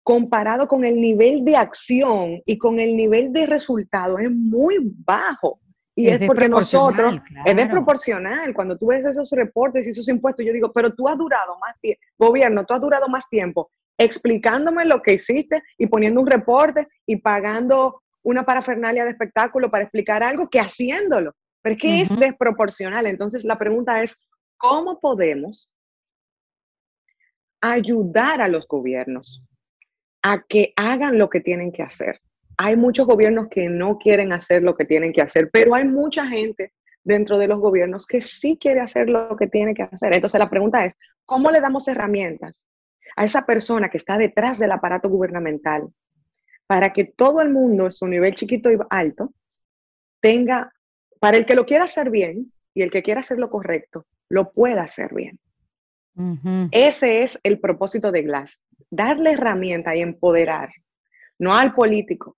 comparado 0.06 0.68
con 0.68 0.84
el 0.84 1.00
nivel 1.00 1.44
de 1.44 1.56
acción 1.56 2.40
y 2.46 2.58
con 2.58 2.78
el 2.78 2.96
nivel 2.96 3.32
de 3.32 3.44
resultado 3.44 4.20
es 4.20 4.30
muy 4.30 4.76
bajo. 5.04 5.58
Y 5.96 6.06
es, 6.06 6.24
porque 6.24 6.48
nosotros, 6.48 7.18
es 7.44 7.56
desproporcional. 7.56 8.54
Cuando 8.54 8.78
tú 8.78 8.86
ves 8.86 9.04
esos 9.04 9.28
reportes 9.32 9.84
y 9.84 9.90
esos 9.90 10.08
impuestos, 10.08 10.46
yo 10.46 10.52
digo, 10.52 10.70
pero 10.72 10.94
tú 10.94 11.08
has 11.08 11.18
durado 11.18 11.58
más 11.58 11.74
tiempo, 11.80 12.00
gobierno, 12.18 12.64
tú 12.64 12.72
has 12.74 12.80
durado 12.80 13.08
más 13.08 13.28
tiempo 13.28 13.68
explicándome 13.98 14.84
lo 14.84 15.02
que 15.02 15.14
hiciste 15.14 15.60
y 15.76 15.88
poniendo 15.88 16.20
un 16.20 16.28
reporte 16.28 16.86
y 17.04 17.16
pagando 17.16 18.00
una 18.22 18.46
parafernalia 18.46 19.02
de 19.02 19.10
espectáculo 19.10 19.72
para 19.72 19.82
explicar 19.82 20.22
algo 20.22 20.48
que 20.48 20.60
haciéndolo. 20.60 21.34
Pero 21.62 21.74
es 21.74 21.80
que 21.80 22.00
es 22.02 22.16
desproporcional. 22.16 23.08
Entonces 23.08 23.44
la 23.44 23.58
pregunta 23.58 24.04
es, 24.04 24.16
¿cómo 24.56 25.00
podemos 25.00 25.68
ayudar 27.60 28.40
a 28.40 28.46
los 28.46 28.68
gobiernos 28.68 29.42
a 30.26 30.44
que 30.48 30.72
hagan 30.74 31.18
lo 31.18 31.30
que 31.30 31.38
tienen 31.38 31.70
que 31.70 31.84
hacer. 31.84 32.20
Hay 32.56 32.74
muchos 32.76 33.06
gobiernos 33.06 33.46
que 33.48 33.68
no 33.68 33.96
quieren 33.96 34.32
hacer 34.32 34.60
lo 34.60 34.74
que 34.74 34.84
tienen 34.84 35.12
que 35.12 35.22
hacer, 35.22 35.50
pero 35.52 35.72
hay 35.76 35.84
mucha 35.84 36.26
gente 36.26 36.72
dentro 37.04 37.38
de 37.38 37.46
los 37.46 37.60
gobiernos 37.60 38.08
que 38.08 38.20
sí 38.20 38.58
quiere 38.60 38.80
hacer 38.80 39.08
lo 39.08 39.36
que 39.36 39.46
tiene 39.46 39.72
que 39.72 39.84
hacer. 39.84 40.12
Entonces 40.12 40.40
la 40.40 40.50
pregunta 40.50 40.84
es, 40.84 40.96
¿cómo 41.24 41.52
le 41.52 41.60
damos 41.60 41.86
herramientas 41.86 42.66
a 43.14 43.22
esa 43.22 43.46
persona 43.46 43.88
que 43.88 43.98
está 43.98 44.18
detrás 44.18 44.58
del 44.58 44.72
aparato 44.72 45.08
gubernamental 45.08 45.86
para 46.66 46.92
que 46.92 47.04
todo 47.04 47.40
el 47.40 47.50
mundo, 47.50 47.84
en 47.84 47.92
su 47.92 48.08
nivel 48.08 48.34
chiquito 48.34 48.72
y 48.72 48.78
alto, 48.90 49.32
tenga, 50.20 50.72
para 51.20 51.36
el 51.36 51.46
que 51.46 51.54
lo 51.54 51.66
quiera 51.66 51.84
hacer 51.84 52.10
bien 52.10 52.52
y 52.74 52.82
el 52.82 52.90
que 52.90 53.04
quiera 53.04 53.20
hacer 53.20 53.38
lo 53.38 53.48
correcto, 53.48 54.06
lo 54.28 54.50
pueda 54.50 54.82
hacer 54.82 55.14
bien? 55.14 55.38
Ese 56.70 57.22
es 57.22 57.38
el 57.42 57.60
propósito 57.60 58.10
de 58.10 58.22
Glass, 58.22 58.62
darle 58.90 59.32
herramienta 59.32 59.94
y 59.94 60.00
empoderar, 60.00 60.70
no 61.38 61.54
al 61.54 61.74
político, 61.74 62.36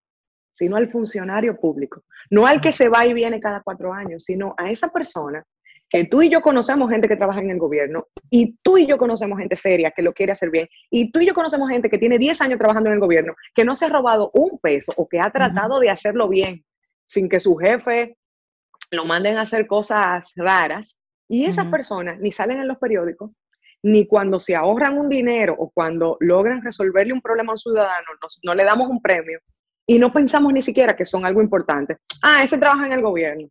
sino 0.52 0.76
al 0.76 0.90
funcionario 0.90 1.56
público, 1.56 2.02
no 2.30 2.46
al 2.46 2.60
que 2.60 2.72
se 2.72 2.88
va 2.88 3.06
y 3.06 3.14
viene 3.14 3.40
cada 3.40 3.62
cuatro 3.62 3.92
años, 3.92 4.24
sino 4.24 4.54
a 4.58 4.68
esa 4.68 4.88
persona 4.88 5.44
que 5.88 6.04
tú 6.04 6.20
y 6.22 6.28
yo 6.28 6.42
conocemos 6.42 6.90
gente 6.90 7.08
que 7.08 7.16
trabaja 7.16 7.40
en 7.40 7.50
el 7.50 7.58
gobierno 7.58 8.08
y 8.28 8.58
tú 8.62 8.76
y 8.76 8.86
yo 8.86 8.98
conocemos 8.98 9.38
gente 9.38 9.56
seria 9.56 9.90
que 9.90 10.02
lo 10.02 10.12
quiere 10.12 10.32
hacer 10.32 10.50
bien 10.50 10.68
y 10.90 11.10
tú 11.10 11.20
y 11.20 11.26
yo 11.26 11.32
conocemos 11.32 11.70
gente 11.70 11.88
que 11.88 11.98
tiene 11.98 12.18
10 12.18 12.40
años 12.42 12.58
trabajando 12.58 12.90
en 12.90 12.94
el 12.94 13.00
gobierno, 13.00 13.34
que 13.54 13.64
no 13.64 13.74
se 13.74 13.86
ha 13.86 13.88
robado 13.88 14.30
un 14.34 14.58
peso 14.58 14.92
o 14.96 15.08
que 15.08 15.20
ha 15.20 15.30
tratado 15.30 15.78
de 15.78 15.90
hacerlo 15.90 16.28
bien 16.28 16.64
sin 17.06 17.28
que 17.28 17.40
su 17.40 17.56
jefe 17.56 18.18
lo 18.90 19.04
manden 19.04 19.38
a 19.38 19.42
hacer 19.42 19.66
cosas 19.66 20.32
raras 20.36 20.98
y 21.28 21.44
esas 21.44 21.66
personas 21.66 22.18
ni 22.20 22.32
salen 22.32 22.58
en 22.58 22.68
los 22.68 22.78
periódicos 22.78 23.30
ni 23.82 24.06
cuando 24.06 24.40
se 24.40 24.56
ahorran 24.56 24.98
un 24.98 25.08
dinero 25.08 25.54
o 25.58 25.70
cuando 25.70 26.16
logran 26.20 26.62
resolverle 26.62 27.12
un 27.12 27.20
problema 27.20 27.52
a 27.52 27.54
un 27.54 27.58
ciudadano, 27.58 28.06
no 28.42 28.54
le 28.54 28.64
damos 28.64 28.88
un 28.88 29.00
premio 29.00 29.40
y 29.86 29.98
no 29.98 30.12
pensamos 30.12 30.52
ni 30.52 30.62
siquiera 30.62 30.96
que 30.96 31.04
son 31.04 31.24
algo 31.24 31.40
importante. 31.40 31.96
Ah, 32.22 32.42
ese 32.42 32.58
trabaja 32.58 32.86
en 32.86 32.92
el 32.92 33.02
gobierno. 33.02 33.48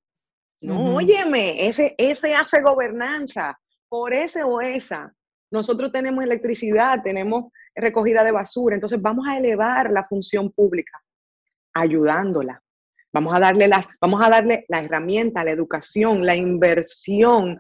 No, 0.62 0.96
óyeme, 0.96 1.68
ese, 1.68 1.96
ese 1.98 2.36
hace 2.36 2.62
gobernanza. 2.62 3.58
Por 3.90 4.14
ese 4.14 4.44
o 4.44 4.60
esa, 4.60 5.14
nosotros 5.50 5.92
tenemos 5.92 6.24
electricidad, 6.24 7.02
tenemos 7.04 7.52
recogida 7.74 8.24
de 8.24 8.32
basura, 8.32 8.76
entonces 8.76 9.02
vamos 9.02 9.28
a 9.28 9.38
elevar 9.38 9.92
la 9.92 10.06
función 10.06 10.52
pública 10.52 11.02
ayudándola. 11.74 12.62
Vamos 13.14 13.36
a 13.36 13.40
darle 13.40 13.68
las, 13.68 13.88
vamos 14.02 14.24
a 14.24 14.30
darle 14.30 14.66
la 14.68 14.82
herramienta, 14.82 15.44
la 15.44 15.52
educación, 15.52 16.26
la 16.26 16.36
inversión 16.36 17.60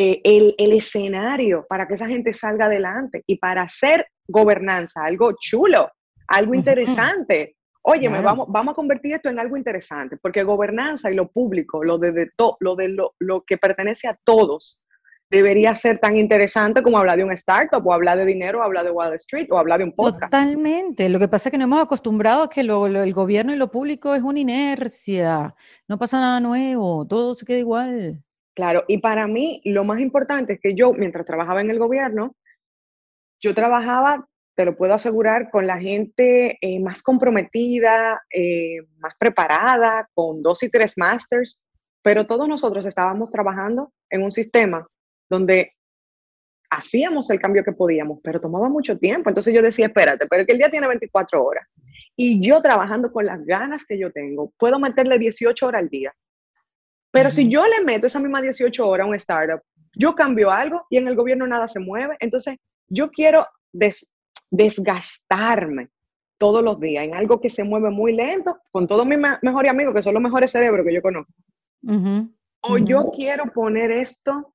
eh, 0.00 0.20
el, 0.22 0.72
escenario 0.72 1.66
para 1.68 1.88
que 1.88 1.94
esa 1.94 2.06
gente 2.06 2.32
salga 2.32 2.66
adelante 2.66 3.24
y 3.26 3.36
para 3.36 3.62
hacer 3.62 4.06
gobernanza, 4.28 5.04
algo 5.04 5.32
chulo, 5.40 5.90
algo 6.28 6.54
interesante. 6.54 7.56
Oye, 7.82 8.08
vamos, 8.08 8.46
vamos 8.48 8.72
a 8.72 8.74
convertir 8.74 9.16
esto 9.16 9.28
en 9.28 9.40
algo 9.40 9.56
interesante, 9.56 10.16
porque 10.16 10.44
gobernanza 10.44 11.10
y 11.10 11.14
lo 11.14 11.28
público, 11.28 11.82
lo 11.82 11.98
de, 11.98 12.30
lo, 12.60 12.76
de 12.76 12.96
lo, 13.18 13.42
que 13.44 13.58
pertenece 13.58 14.06
a 14.06 14.16
todos, 14.22 14.80
debería 15.28 15.74
ser 15.74 15.98
tan 15.98 16.16
interesante 16.16 16.80
como 16.80 16.96
hablar 16.98 17.18
de 17.18 17.24
un 17.24 17.32
startup 17.32 17.84
o 17.84 17.92
hablar 17.92 18.18
de 18.18 18.24
dinero 18.24 18.60
o 18.60 18.62
hablar 18.62 18.84
de 18.84 18.92
Wall 18.92 19.14
Street 19.14 19.48
o 19.50 19.58
hablar 19.58 19.78
de 19.78 19.84
un 19.86 19.92
podcast. 19.92 20.30
Totalmente. 20.30 21.08
Lo 21.08 21.18
que 21.18 21.26
pasa 21.26 21.48
es 21.48 21.50
que 21.50 21.58
nos 21.58 21.64
hemos 21.64 21.82
acostumbrado 21.82 22.44
a 22.44 22.48
que 22.48 22.60
el 22.60 23.12
gobierno 23.12 23.52
y 23.52 23.56
lo 23.56 23.68
público 23.68 24.14
es 24.14 24.22
una 24.22 24.38
inercia, 24.38 25.56
no 25.88 25.98
pasa 25.98 26.20
nada 26.20 26.38
nuevo, 26.38 27.04
todo 27.04 27.34
se 27.34 27.44
queda 27.44 27.58
igual. 27.58 28.22
Claro, 28.58 28.82
y 28.88 28.98
para 28.98 29.28
mí 29.28 29.60
lo 29.66 29.84
más 29.84 30.00
importante 30.00 30.54
es 30.54 30.60
que 30.60 30.74
yo, 30.74 30.92
mientras 30.92 31.24
trabajaba 31.24 31.60
en 31.60 31.70
el 31.70 31.78
gobierno, 31.78 32.34
yo 33.40 33.54
trabajaba, 33.54 34.26
te 34.56 34.64
lo 34.64 34.76
puedo 34.76 34.94
asegurar, 34.94 35.48
con 35.52 35.64
la 35.68 35.78
gente 35.78 36.58
eh, 36.60 36.80
más 36.80 37.00
comprometida, 37.00 38.20
eh, 38.28 38.78
más 38.98 39.14
preparada, 39.16 40.08
con 40.12 40.42
dos 40.42 40.60
y 40.64 40.70
tres 40.70 40.94
masters, 40.96 41.60
pero 42.02 42.26
todos 42.26 42.48
nosotros 42.48 42.84
estábamos 42.84 43.30
trabajando 43.30 43.92
en 44.10 44.24
un 44.24 44.32
sistema 44.32 44.84
donde 45.30 45.74
hacíamos 46.68 47.30
el 47.30 47.38
cambio 47.38 47.62
que 47.62 47.70
podíamos, 47.70 48.18
pero 48.24 48.40
tomaba 48.40 48.68
mucho 48.68 48.98
tiempo. 48.98 49.30
Entonces 49.30 49.54
yo 49.54 49.62
decía, 49.62 49.86
espérate, 49.86 50.26
pero 50.26 50.44
que 50.44 50.50
el 50.50 50.58
día 50.58 50.68
tiene 50.68 50.88
24 50.88 51.44
horas. 51.44 51.64
Y 52.16 52.44
yo 52.44 52.60
trabajando 52.60 53.12
con 53.12 53.24
las 53.24 53.46
ganas 53.46 53.84
que 53.84 53.96
yo 53.96 54.10
tengo, 54.10 54.52
puedo 54.58 54.80
meterle 54.80 55.16
18 55.16 55.64
horas 55.64 55.82
al 55.82 55.88
día 55.88 56.12
pero 57.10 57.30
si 57.30 57.48
yo 57.48 57.66
le 57.66 57.84
meto 57.84 58.06
esa 58.06 58.20
misma 58.20 58.42
18 58.42 58.86
horas 58.86 59.04
a 59.04 59.08
un 59.08 59.14
startup, 59.14 59.60
yo 59.94 60.14
cambio 60.14 60.50
algo 60.50 60.86
y 60.90 60.98
en 60.98 61.08
el 61.08 61.16
gobierno 61.16 61.46
nada 61.46 61.66
se 61.66 61.80
mueve. 61.80 62.16
Entonces, 62.20 62.56
yo 62.88 63.10
quiero 63.10 63.46
desgastarme 64.50 65.88
todos 66.38 66.62
los 66.62 66.78
días 66.78 67.04
en 67.04 67.14
algo 67.14 67.40
que 67.40 67.50
se 67.50 67.64
mueve 67.64 67.90
muy 67.90 68.12
lento, 68.12 68.58
con 68.70 68.86
todos 68.86 69.04
mis 69.06 69.18
mejores 69.42 69.70
amigos, 69.70 69.94
que 69.94 70.02
son 70.02 70.14
los 70.14 70.22
mejores 70.22 70.52
cerebros 70.52 70.86
que 70.86 70.94
yo 70.94 71.02
conozco. 71.02 71.32
O 72.60 72.78
yo 72.78 73.10
quiero 73.14 73.52
poner 73.52 73.90
esto 73.90 74.54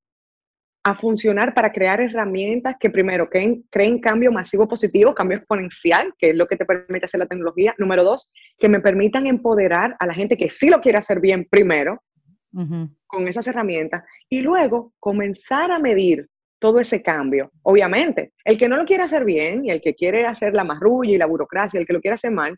a 0.86 0.94
funcionar 0.94 1.54
para 1.54 1.72
crear 1.72 2.02
herramientas 2.02 2.76
que 2.78 2.90
primero 2.90 3.30
creen, 3.30 3.66
creen 3.70 4.00
cambio 4.00 4.32
masivo 4.32 4.68
positivo, 4.68 5.16
cambio 5.16 5.38
exponencial, 5.38 6.14
que 6.18 6.32
es 6.32 6.36
lo 6.36 6.46
que 6.46 6.58
te 6.58 6.66
permite 6.66 7.06
hacer 7.06 7.20
la 7.20 7.26
tecnología. 7.26 7.74
Número 7.78 8.04
dos, 8.04 8.32
que 8.58 8.68
me 8.68 8.82
permitan 8.82 9.26
empoderar 9.26 9.96
a 10.00 10.06
la 10.06 10.14
gente 10.14 10.36
que 10.36 10.50
sí 10.50 10.70
lo 10.70 10.82
quiere 10.82 10.98
hacer 10.98 11.22
bien 11.22 11.48
primero, 11.50 12.02
con 13.08 13.28
esas 13.28 13.48
herramientas 13.48 14.04
y 14.30 14.42
luego 14.42 14.94
comenzar 15.00 15.72
a 15.72 15.80
medir 15.80 16.28
todo 16.60 16.80
ese 16.80 17.02
cambio. 17.02 17.52
Obviamente, 17.64 18.34
el 18.46 18.58
que 18.58 18.70
no 18.70 18.78
lo 18.78 18.86
quiere 18.86 19.04
hacer 19.04 19.26
bien 19.26 19.66
y 19.66 19.72
el 19.72 19.82
que 19.82 19.96
quiere 19.96 20.26
hacer 20.26 20.54
la 20.54 20.64
marrulla 20.64 21.12
y 21.12 21.18
la 21.18 21.26
burocracia, 21.26 21.80
el 21.80 21.86
que 21.86 21.94
lo 21.94 22.02
quiere 22.02 22.16
hacer 22.16 22.32
mal, 22.32 22.58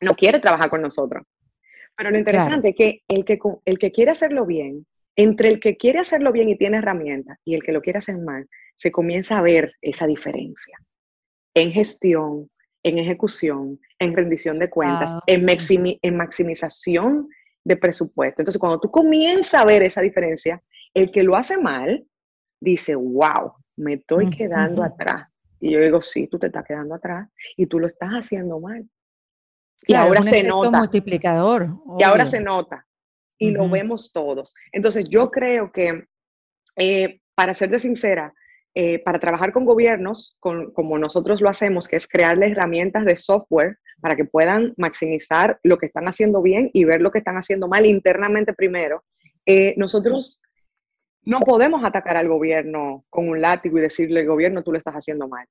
no 0.00 0.14
quiere 0.14 0.40
trabajar 0.40 0.70
con 0.70 0.82
nosotros. 0.82 1.24
Pero 1.96 2.10
lo 2.10 2.18
interesante 2.18 2.70
es 2.70 2.74
que 2.76 3.02
el, 3.08 3.24
que 3.24 3.38
el 3.64 3.78
que 3.78 3.92
quiere 3.92 4.12
hacerlo 4.12 4.46
bien, 4.46 4.86
entre 5.16 5.48
el 5.48 5.60
que 5.60 5.76
quiere 5.76 5.98
hacerlo 5.98 6.32
bien 6.32 6.48
y 6.48 6.56
tiene 6.56 6.78
herramientas 6.78 7.38
y 7.44 7.54
el 7.54 7.62
que 7.62 7.72
lo 7.72 7.82
quiere 7.82 7.98
hacer 7.98 8.18
mal, 8.18 8.48
se 8.76 8.90
comienza 8.90 9.38
a 9.38 9.42
ver 9.42 9.72
esa 9.82 10.06
diferencia 10.06 10.78
en 11.54 11.72
gestión, 11.72 12.50
en 12.84 12.98
ejecución, 12.98 13.80
en 13.98 14.14
rendición 14.14 14.58
de 14.58 14.70
cuentas, 14.70 15.18
en, 15.26 15.46
en 16.02 16.16
maximización 16.16 17.28
de 17.64 17.76
presupuesto. 17.76 18.42
Entonces, 18.42 18.60
cuando 18.60 18.80
tú 18.80 18.90
comienzas 18.90 19.62
a 19.62 19.64
ver 19.64 19.82
esa 19.82 20.00
diferencia, 20.00 20.62
el 20.94 21.10
que 21.10 21.22
lo 21.22 21.36
hace 21.36 21.58
mal 21.58 22.06
dice, 22.60 22.94
wow, 22.94 23.52
me 23.76 23.94
estoy 23.94 24.30
quedando 24.30 24.82
atrás. 24.82 25.28
Y 25.60 25.72
yo 25.72 25.80
digo, 25.80 26.00
sí, 26.00 26.28
tú 26.28 26.38
te 26.38 26.46
estás 26.46 26.64
quedando 26.64 26.94
atrás 26.94 27.28
y 27.56 27.66
tú 27.66 27.78
lo 27.78 27.86
estás 27.86 28.10
haciendo 28.10 28.60
mal. 28.60 28.88
y 29.86 29.94
ahora 29.94 30.22
se 30.22 30.42
nota. 30.42 30.70
multiplicador. 30.70 31.68
Y 31.98 32.02
ahora 32.02 32.26
se 32.26 32.40
nota. 32.40 32.86
Y 33.38 33.52
lo 33.52 33.68
vemos 33.68 34.12
todos. 34.12 34.54
Entonces, 34.72 35.08
yo 35.08 35.30
creo 35.30 35.70
que, 35.70 36.06
eh, 36.76 37.20
para 37.34 37.52
de 37.52 37.78
sincera, 37.78 38.34
eh, 38.74 38.98
para 39.00 39.18
trabajar 39.18 39.52
con 39.52 39.64
gobiernos, 39.64 40.36
como 40.40 40.98
nosotros 40.98 41.40
lo 41.40 41.48
hacemos, 41.48 41.86
que 41.88 41.96
es 41.96 42.08
crearles 42.08 42.52
herramientas 42.52 43.04
de 43.04 43.16
software 43.16 43.78
para 44.00 44.16
que 44.16 44.24
puedan 44.24 44.74
maximizar 44.76 45.58
lo 45.62 45.78
que 45.78 45.86
están 45.86 46.06
haciendo 46.08 46.42
bien 46.42 46.70
y 46.72 46.84
ver 46.84 47.00
lo 47.00 47.10
que 47.10 47.18
están 47.18 47.36
haciendo 47.36 47.68
mal 47.68 47.86
internamente 47.86 48.52
primero, 48.52 49.04
eh, 49.46 49.74
nosotros 49.76 50.42
no 51.22 51.40
podemos 51.40 51.84
atacar 51.84 52.16
al 52.16 52.28
gobierno 52.28 53.04
con 53.10 53.28
un 53.28 53.40
látigo 53.40 53.78
y 53.78 53.82
decirle, 53.82 54.20
al 54.20 54.26
gobierno, 54.26 54.62
tú 54.62 54.72
lo 54.72 54.78
estás 54.78 54.94
haciendo 54.94 55.28
mal. 55.28 55.46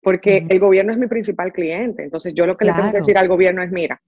Porque 0.00 0.44
el 0.48 0.58
gobierno 0.58 0.92
es 0.92 0.98
mi 0.98 1.06
principal 1.06 1.52
cliente. 1.52 2.02
Entonces 2.02 2.34
yo 2.34 2.44
lo 2.44 2.56
que 2.56 2.64
le 2.64 2.72
tengo 2.72 2.90
que 2.90 2.96
decir 2.96 3.16
al 3.16 3.28
gobierno 3.28 3.62
es, 3.62 3.70
mira, 3.70 4.02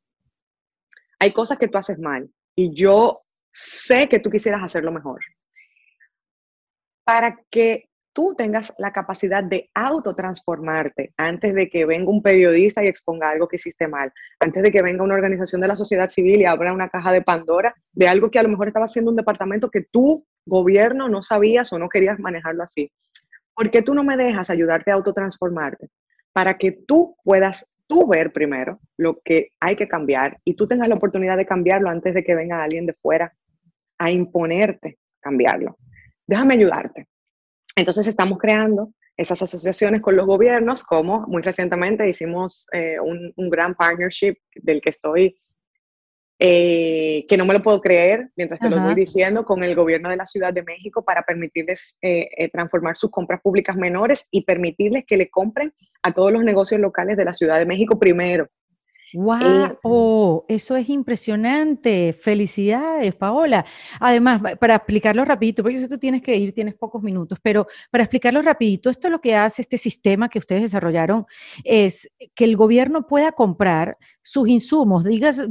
hay 1.20 1.32
cosas 1.32 1.57
que 1.57 1.68
tú 1.68 1.78
haces 1.78 1.99
mal 1.99 2.28
y 2.57 2.74
yo 2.74 3.22
sé 3.53 4.09
que 4.09 4.18
tú 4.18 4.28
quisieras 4.30 4.62
hacerlo 4.62 4.91
mejor. 4.91 5.20
Para 7.05 7.41
que 7.49 7.89
tú 8.14 8.34
tengas 8.38 8.72
la 8.78 8.92
capacidad 8.92 9.44
de 9.44 9.70
autotransformarte 9.74 11.12
antes 11.18 11.52
de 11.54 11.68
que 11.68 11.84
venga 11.84 12.10
un 12.10 12.22
periodista 12.22 12.82
y 12.82 12.86
exponga 12.86 13.28
algo 13.28 13.48
que 13.48 13.56
hiciste 13.56 13.88
mal, 13.88 14.12
antes 14.40 14.62
de 14.62 14.70
que 14.70 14.82
venga 14.82 15.04
una 15.04 15.16
organización 15.16 15.60
de 15.60 15.68
la 15.68 15.76
sociedad 15.76 16.08
civil 16.08 16.40
y 16.40 16.44
abra 16.44 16.72
una 16.72 16.88
caja 16.88 17.12
de 17.12 17.22
Pandora 17.22 17.74
de 17.92 18.08
algo 18.08 18.30
que 18.30 18.38
a 18.38 18.42
lo 18.42 18.48
mejor 18.48 18.68
estaba 18.68 18.86
haciendo 18.86 19.10
un 19.10 19.16
departamento 19.16 19.68
que 19.68 19.82
tú, 19.82 20.24
gobierno, 20.46 21.08
no 21.08 21.22
sabías 21.22 21.72
o 21.72 21.78
no 21.78 21.88
querías 21.88 22.18
manejarlo 22.18 22.62
así. 22.62 22.90
¿Por 23.52 23.70
qué 23.70 23.82
tú 23.82 23.94
no 23.94 24.04
me 24.04 24.16
dejas 24.16 24.48
ayudarte 24.48 24.92
a 24.92 24.94
autotransformarte? 24.94 25.88
Para 26.32 26.56
que 26.56 26.72
tú 26.72 27.16
puedas 27.24 27.68
tú 27.86 28.06
ver 28.06 28.32
primero 28.32 28.78
lo 28.96 29.20
que 29.24 29.48
hay 29.60 29.74
que 29.74 29.88
cambiar 29.88 30.38
y 30.44 30.54
tú 30.54 30.66
tengas 30.68 30.88
la 30.88 30.94
oportunidad 30.94 31.36
de 31.36 31.46
cambiarlo 31.46 31.90
antes 31.90 32.14
de 32.14 32.24
que 32.24 32.34
venga 32.34 32.62
alguien 32.62 32.86
de 32.86 32.94
fuera 32.94 33.34
a 33.98 34.10
imponerte 34.10 34.98
cambiarlo. 35.20 35.76
Déjame 36.26 36.54
ayudarte. 36.54 37.08
Entonces 37.76 38.06
estamos 38.06 38.38
creando 38.38 38.92
esas 39.16 39.42
asociaciones 39.42 40.00
con 40.00 40.16
los 40.16 40.26
gobiernos, 40.26 40.82
como 40.82 41.26
muy 41.26 41.42
recientemente 41.42 42.08
hicimos 42.08 42.66
eh, 42.72 42.96
un, 43.00 43.32
gran 43.50 43.74
partnership 43.74 44.34
del 44.56 44.80
que 44.80 44.90
estoy, 44.90 45.40
eh, 46.38 47.24
que 47.28 47.36
no 47.36 47.46
me 47.46 47.54
lo 47.54 47.62
puedo 47.62 47.80
creer 47.80 48.30
mientras 48.36 48.60
te 48.60 48.68
lo 48.68 48.80
voy 48.80 48.94
diciendo, 48.94 49.44
con 49.44 49.62
el 49.62 49.74
gobierno 49.76 50.10
de 50.10 50.16
la 50.16 50.26
Ciudad 50.26 50.52
de 50.52 50.64
México 50.64 51.04
para 51.04 51.22
permitirles 51.22 51.96
eh, 52.02 52.48
transformar 52.52 52.96
sus 52.96 53.10
compras 53.10 53.40
públicas 53.40 53.76
menores 53.76 54.26
y 54.30 54.44
permitirles 54.44 55.04
que 55.06 55.16
le 55.16 55.30
compren 55.30 55.72
a 56.02 56.12
todos 56.12 56.32
los 56.32 56.42
negocios 56.42 56.80
locales 56.80 57.16
de 57.16 57.24
la 57.24 57.34
Ciudad 57.34 57.58
de 57.58 57.66
México 57.66 57.98
primero. 57.98 58.48
¡Wow! 59.14 60.44
eso 60.48 60.76
es 60.76 60.88
impresionante. 60.88 62.12
Felicidades, 62.12 63.14
Paola. 63.14 63.64
Además, 64.00 64.42
para 64.58 64.76
explicarlo 64.76 65.24
rapidito, 65.24 65.62
porque 65.62 65.78
si 65.78 65.88
tú 65.88 65.98
tienes 65.98 66.20
que 66.20 66.36
ir, 66.36 66.52
tienes 66.52 66.74
pocos 66.74 67.02
minutos, 67.02 67.38
pero 67.42 67.66
para 67.90 68.04
explicarlo 68.04 68.42
rapidito, 68.42 68.90
esto 68.90 69.08
lo 69.10 69.20
que 69.20 69.36
hace 69.36 69.62
este 69.62 69.78
sistema 69.78 70.28
que 70.28 70.38
ustedes 70.38 70.62
desarrollaron 70.62 71.26
es 71.62 72.10
que 72.34 72.44
el 72.44 72.56
gobierno 72.56 73.06
pueda 73.06 73.32
comprar 73.32 73.96
sus 74.22 74.48
insumos, 74.48 75.04
digas 75.04 75.42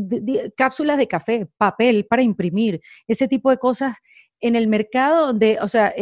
cápsulas 0.57 0.97
de 0.97 1.07
café, 1.07 1.47
papel 1.57 2.05
para 2.05 2.21
imprimir, 2.21 2.81
ese 3.07 3.27
tipo 3.27 3.49
de 3.49 3.57
cosas 3.57 3.95
en 4.41 4.57
el 4.57 4.67
mercado 4.67 5.27
donde, 5.27 5.57
o 5.61 5.69
sea, 5.69 5.93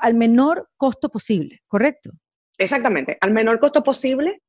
al 0.00 0.14
menor 0.14 0.70
costo 0.78 1.10
posible, 1.10 1.60
¿correcto? 1.68 2.12
Exactamente, 2.56 3.18
al 3.20 3.30
menor 3.30 3.60
costo 3.60 3.82
posible 3.82 4.40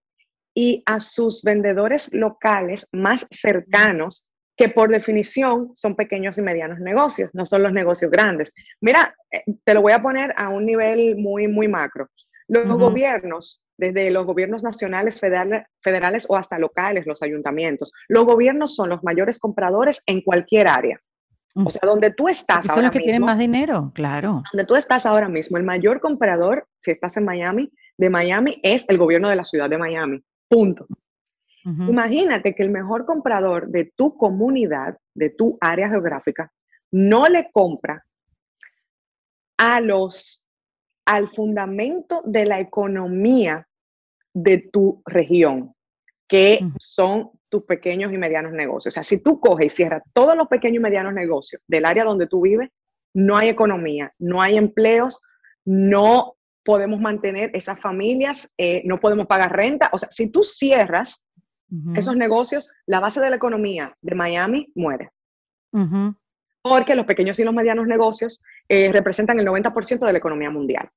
y 0.54 0.84
a 0.86 1.00
sus 1.00 1.44
vendedores 1.44 2.14
locales 2.14 2.88
más 2.92 3.28
cercanos, 3.30 4.28
que 4.58 4.70
por 4.70 4.90
definición 4.90 5.72
son 5.76 5.96
pequeños 5.96 6.38
y 6.38 6.42
medianos 6.42 6.80
negocios, 6.80 7.32
no 7.34 7.46
son 7.46 7.64
los 7.64 7.74
negocios 7.74 8.12
grandes. 8.12 8.54
Mira, 8.82 9.16
eh, 9.32 9.44
te 9.64 9.74
lo 9.74 9.82
voy 9.82 9.94
a 9.94 10.02
poner 10.02 10.34
a 10.38 10.50
un 10.50 10.66
nivel 10.66 11.18
muy, 11.18 11.48
muy 11.48 11.68
macro. 11.68 12.10
Los 12.48 12.68
gobiernos, 12.68 13.62
desde 13.78 14.12
los 14.12 14.26
gobiernos 14.26 14.62
nacionales, 14.62 15.20
federales, 15.20 15.64
federales 15.82 16.26
o 16.30 16.36
hasta 16.36 16.60
locales, 16.60 17.08
los 17.08 17.24
ayuntamientos, 17.24 17.94
los 18.10 18.26
gobiernos 18.26 18.76
son 18.76 18.90
los 18.90 19.04
mayores 19.04 19.40
compradores 19.40 20.04
en 20.06 20.22
cualquier 20.22 20.68
área. 20.68 21.00
O 21.56 21.72
sea, 21.72 21.82
donde 21.84 22.12
tú 22.12 22.30
estás 22.30 22.70
ahora 22.70 22.76
son 22.76 22.84
los 22.84 22.92
que 22.92 23.00
tienen 23.00 23.24
más 23.24 23.40
dinero, 23.40 23.92
claro. 23.94 24.44
Donde 24.54 24.66
tú 24.66 24.76
estás 24.76 25.06
ahora 25.06 25.28
mismo, 25.28 25.58
el 25.58 25.64
mayor 25.64 26.00
comprador, 26.00 26.68
si 26.82 26.92
estás 26.92 27.18
en 27.18 27.26
Miami, 27.26 27.72
de 27.98 28.10
Miami 28.10 28.60
es 28.64 28.86
el 28.88 28.98
gobierno 28.98 29.30
de 29.30 29.36
la 29.36 29.44
ciudad 29.44 29.70
de 29.70 29.78
Miami. 29.78 30.24
Punto. 30.52 30.86
Imagínate 31.64 32.54
que 32.54 32.64
el 32.64 32.72
mejor 32.72 33.06
comprador 33.06 33.70
de 33.70 33.86
tu 33.96 34.18
comunidad, 34.18 34.98
de 35.16 35.30
tu 35.30 35.58
área 35.62 35.88
geográfica, 35.88 36.52
no 36.92 37.28
le 37.28 37.50
compra 37.52 38.06
a 39.58 39.80
los, 39.80 40.46
al 41.06 41.30
fundamento 41.30 42.22
de 42.26 42.46
la 42.46 42.60
economía 42.60 43.66
de 44.34 44.58
tu 44.58 45.02
región, 45.06 45.74
que 46.28 46.60
son 46.78 47.32
tus 47.48 47.64
pequeños 47.64 48.12
y 48.12 48.18
medianos 48.18 48.52
negocios. 48.52 48.92
O 48.92 48.96
sea, 48.96 49.04
si 49.04 49.20
tú 49.20 49.40
coges 49.40 49.68
y 49.68 49.70
cierras 49.70 50.04
todos 50.12 50.36
los 50.36 50.50
pequeños 50.50 50.78
y 50.78 50.84
medianos 50.84 51.14
negocios 51.14 51.62
del 51.66 51.86
área 51.86 52.04
donde 52.04 52.28
tú 52.28 52.42
vives, 52.42 52.70
no 53.14 53.38
hay 53.38 53.48
economía, 53.48 54.14
no 54.20 54.42
hay 54.42 54.58
empleos, 54.58 55.22
no 55.64 56.36
podemos 56.64 57.00
mantener 57.00 57.52
esas 57.54 57.80
familias, 57.80 58.52
eh, 58.58 58.82
no 58.86 58.98
podemos 58.98 59.26
pagar 59.26 59.56
renta. 59.56 59.90
O 59.94 59.98
sea, 59.98 60.10
si 60.12 60.28
tú 60.30 60.44
cierras 60.44 61.26
esos 61.96 62.18
negocios, 62.18 62.70
la 62.86 63.00
base 63.00 63.22
de 63.22 63.30
la 63.30 63.38
economía 63.38 63.96
de 64.02 64.14
Miami 64.14 64.68
muere. 64.76 65.12
Porque 66.62 66.96
los 66.96 67.06
pequeños 67.06 67.40
y 67.40 67.46
los 67.46 67.54
medianos 67.54 67.88
negocios 67.88 68.42
eh, 68.68 68.92
representan 68.92 69.40
el 69.40 69.48
90% 69.48 70.06
de 70.06 70.12
la 70.12 70.18
economía 70.18 70.50
mundial, 70.50 70.90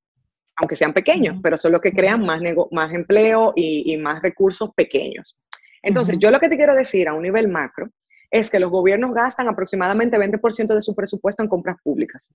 aunque 0.57 0.75
sean 0.75 0.93
pequeños, 0.93 1.39
pero 1.41 1.57
son 1.57 1.71
los 1.71 1.79
que 1.79 1.93
crean 1.93 2.25
más, 2.25 2.41
más 2.71 2.93
empleo 2.93 3.53
y, 3.55 3.93
y, 3.93 3.97
más 3.97 4.21
recursos 4.21 4.71
pequeños. 4.75 5.37
Entonces, 5.81 6.19
yo 6.19 6.29
lo 6.29 6.41
que 6.41 6.49
te 6.49 6.57
quiero 6.57 6.75
decir 6.75 7.07
a 7.07 7.13
un 7.13 7.23
nivel 7.23 7.47
macro 7.47 7.89
es 8.29 8.49
que 8.49 8.59
los 8.59 8.69
gobiernos 8.69 9.13
gastan 9.13 9.47
aproximadamente 9.47 10.17
20% 10.17 10.73
de 10.73 10.81
su 10.81 10.93
presupuesto 10.93 11.41
en 11.41 11.47
compras 11.47 11.77
públicas. 11.81 12.29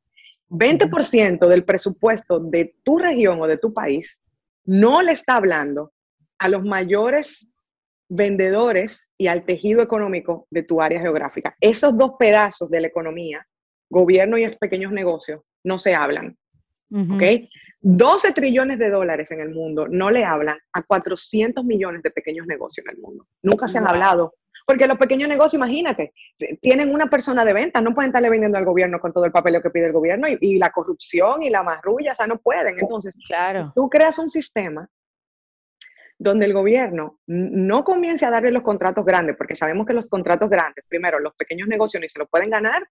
20% 0.50 1.46
del 1.46 1.64
presupuesto 1.64 2.40
de 2.40 2.74
tu 2.82 2.98
región 2.98 3.40
o 3.40 3.46
de 3.46 3.58
tu 3.58 3.72
país 3.72 4.20
no 4.64 5.00
le 5.00 5.12
está 5.12 5.36
hablando 5.36 5.92
a 6.38 6.48
los 6.48 6.64
mayores 6.64 7.48
vendedores 8.08 9.08
y 9.16 9.28
al 9.28 9.44
tejido 9.44 9.82
económico 9.82 10.46
de 10.50 10.64
tu 10.64 10.82
área 10.82 11.00
geográfica. 11.00 11.56
Esos 11.60 11.96
dos 11.96 12.12
pedazos 12.18 12.68
de 12.68 12.80
la 12.80 12.88
economía, 12.88 13.46
gobierno 13.88 14.36
y 14.36 14.48
pequeños 14.58 14.92
negocios, 14.92 15.42
no 15.62 15.78
se 15.78 15.94
hablan. 15.94 16.36
12 17.82 18.32
trillones 18.32 18.78
de 18.78 18.90
dólares 18.90 19.30
en 19.30 19.40
el 19.40 19.50
mundo 19.50 19.86
no 19.88 20.10
le 20.10 20.24
hablan 20.24 20.58
a 20.72 20.82
400 20.82 21.64
millones 21.64 22.02
de 22.02 22.10
pequeños 22.10 22.46
negocios 22.46 22.84
en 22.86 22.96
el 22.96 23.00
mundo. 23.00 23.26
Nunca 23.42 23.68
se 23.68 23.78
han 23.78 23.86
hablado 23.86 24.34
porque 24.70 24.86
los 24.86 24.98
pequeños 24.98 25.28
negocios, 25.28 25.58
imagínate, 25.58 26.12
tienen 26.60 26.94
una 26.94 27.10
persona 27.10 27.44
de 27.44 27.52
venta, 27.52 27.80
no 27.80 27.92
pueden 27.92 28.10
estarle 28.10 28.30
vendiendo 28.30 28.56
al 28.56 28.64
gobierno 28.64 29.00
con 29.00 29.12
todo 29.12 29.24
el 29.24 29.32
papeleo 29.32 29.60
que 29.60 29.70
pide 29.70 29.86
el 29.86 29.92
gobierno 29.92 30.28
y, 30.28 30.58
la 30.60 30.70
corrupción 30.70 31.42
y 31.42 31.50
la 31.50 31.64
marrulla, 31.64 32.12
o 32.12 32.14
sea, 32.14 32.28
no 32.28 32.38
pueden. 32.38 32.78
Entonces, 32.78 33.16
claro. 33.26 33.72
tú 33.74 33.90
creas 33.90 34.16
un 34.20 34.28
sistema 34.28 34.88
donde 36.20 36.44
el 36.44 36.52
gobierno 36.52 37.18
no 37.26 37.82
comience 37.82 38.24
a 38.24 38.30
darle 38.30 38.52
los 38.52 38.62
contratos 38.62 39.04
grandes, 39.04 39.34
porque 39.36 39.56
sabemos 39.56 39.88
que 39.88 39.92
los 39.92 40.08
contratos 40.08 40.48
grandes, 40.48 40.84
primero, 40.86 41.18
los 41.18 41.34
pequeños 41.34 41.66
negocios 41.66 42.00
ni 42.00 42.08
se 42.08 42.20
los 42.20 42.28
pueden 42.30 42.50
ganar, 42.50 42.86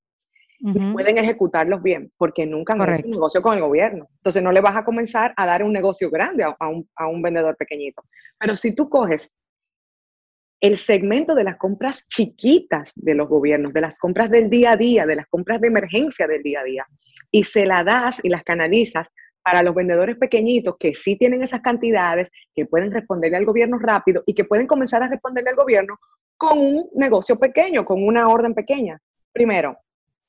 y 0.62 0.92
pueden 0.92 1.18
ejecutarlos 1.18 1.82
bien, 1.82 2.12
porque 2.18 2.46
nunca 2.46 2.74
han 2.74 2.94
hecho 2.94 3.06
un 3.06 3.12
negocio 3.12 3.42
con 3.42 3.54
el 3.54 3.62
gobierno. 3.62 4.10
Entonces 4.18 4.44
no 4.44 4.52
le 4.52 4.60
vas 4.60 4.76
a 4.76 4.84
comenzar 4.84 5.34
a 5.38 5.46
dar 5.46 5.64
un 5.64 5.72
negocio 5.72 6.10
grande 6.10 6.44
a, 6.44 6.68
un, 6.68 6.90
a 6.98 7.08
un 7.08 7.22
vendedor 7.22 7.56
pequeñito. 7.56 8.04
Pero 8.38 8.58
si 8.58 8.76
tú 8.76 8.90
coges 8.90 9.32
el 10.62 10.78
segmento 10.78 11.36
de 11.36 11.44
las 11.44 11.58
compras 11.58 12.06
chiquitas 12.08 12.94
de 12.96 13.16
los 13.16 13.30
gobiernos, 13.30 13.74
de 13.74 13.82
las 13.82 13.98
compras 13.98 14.30
del 14.30 14.50
día 14.50 14.72
a 14.72 14.78
día, 14.78 15.06
de 15.06 15.16
las 15.16 15.28
compras 15.28 15.62
de 15.62 15.68
emergencia 15.68 16.28
del 16.28 16.44
día 16.44 16.62
a 16.62 16.64
día, 16.64 16.88
y 17.32 17.44
se 17.44 17.66
las 17.66 17.86
das 17.86 18.20
y 18.24 18.30
las 18.30 18.44
canalizas 18.44 19.10
para 19.42 19.64
los 19.64 19.74
vendedores 19.74 20.18
pequeñitos 20.18 20.76
que 20.78 20.94
sí 20.94 21.16
tienen 21.16 21.42
esas 21.42 21.62
cantidades, 21.62 22.30
que 22.54 22.66
pueden 22.66 22.92
responderle 22.92 23.38
al 23.38 23.46
gobierno 23.46 23.80
rápido 23.80 24.22
y 24.26 24.34
que 24.34 24.44
pueden 24.44 24.68
comenzar 24.68 25.02
a 25.02 25.08
responderle 25.08 25.52
al 25.52 25.56
gobierno 25.56 25.98
con 26.38 26.60
un 26.60 26.90
negocio 26.94 27.40
pequeño, 27.40 27.86
con 27.86 28.06
una 28.06 28.28
orden 28.28 28.54
pequeña. 28.54 29.00
Primero, 29.32 29.78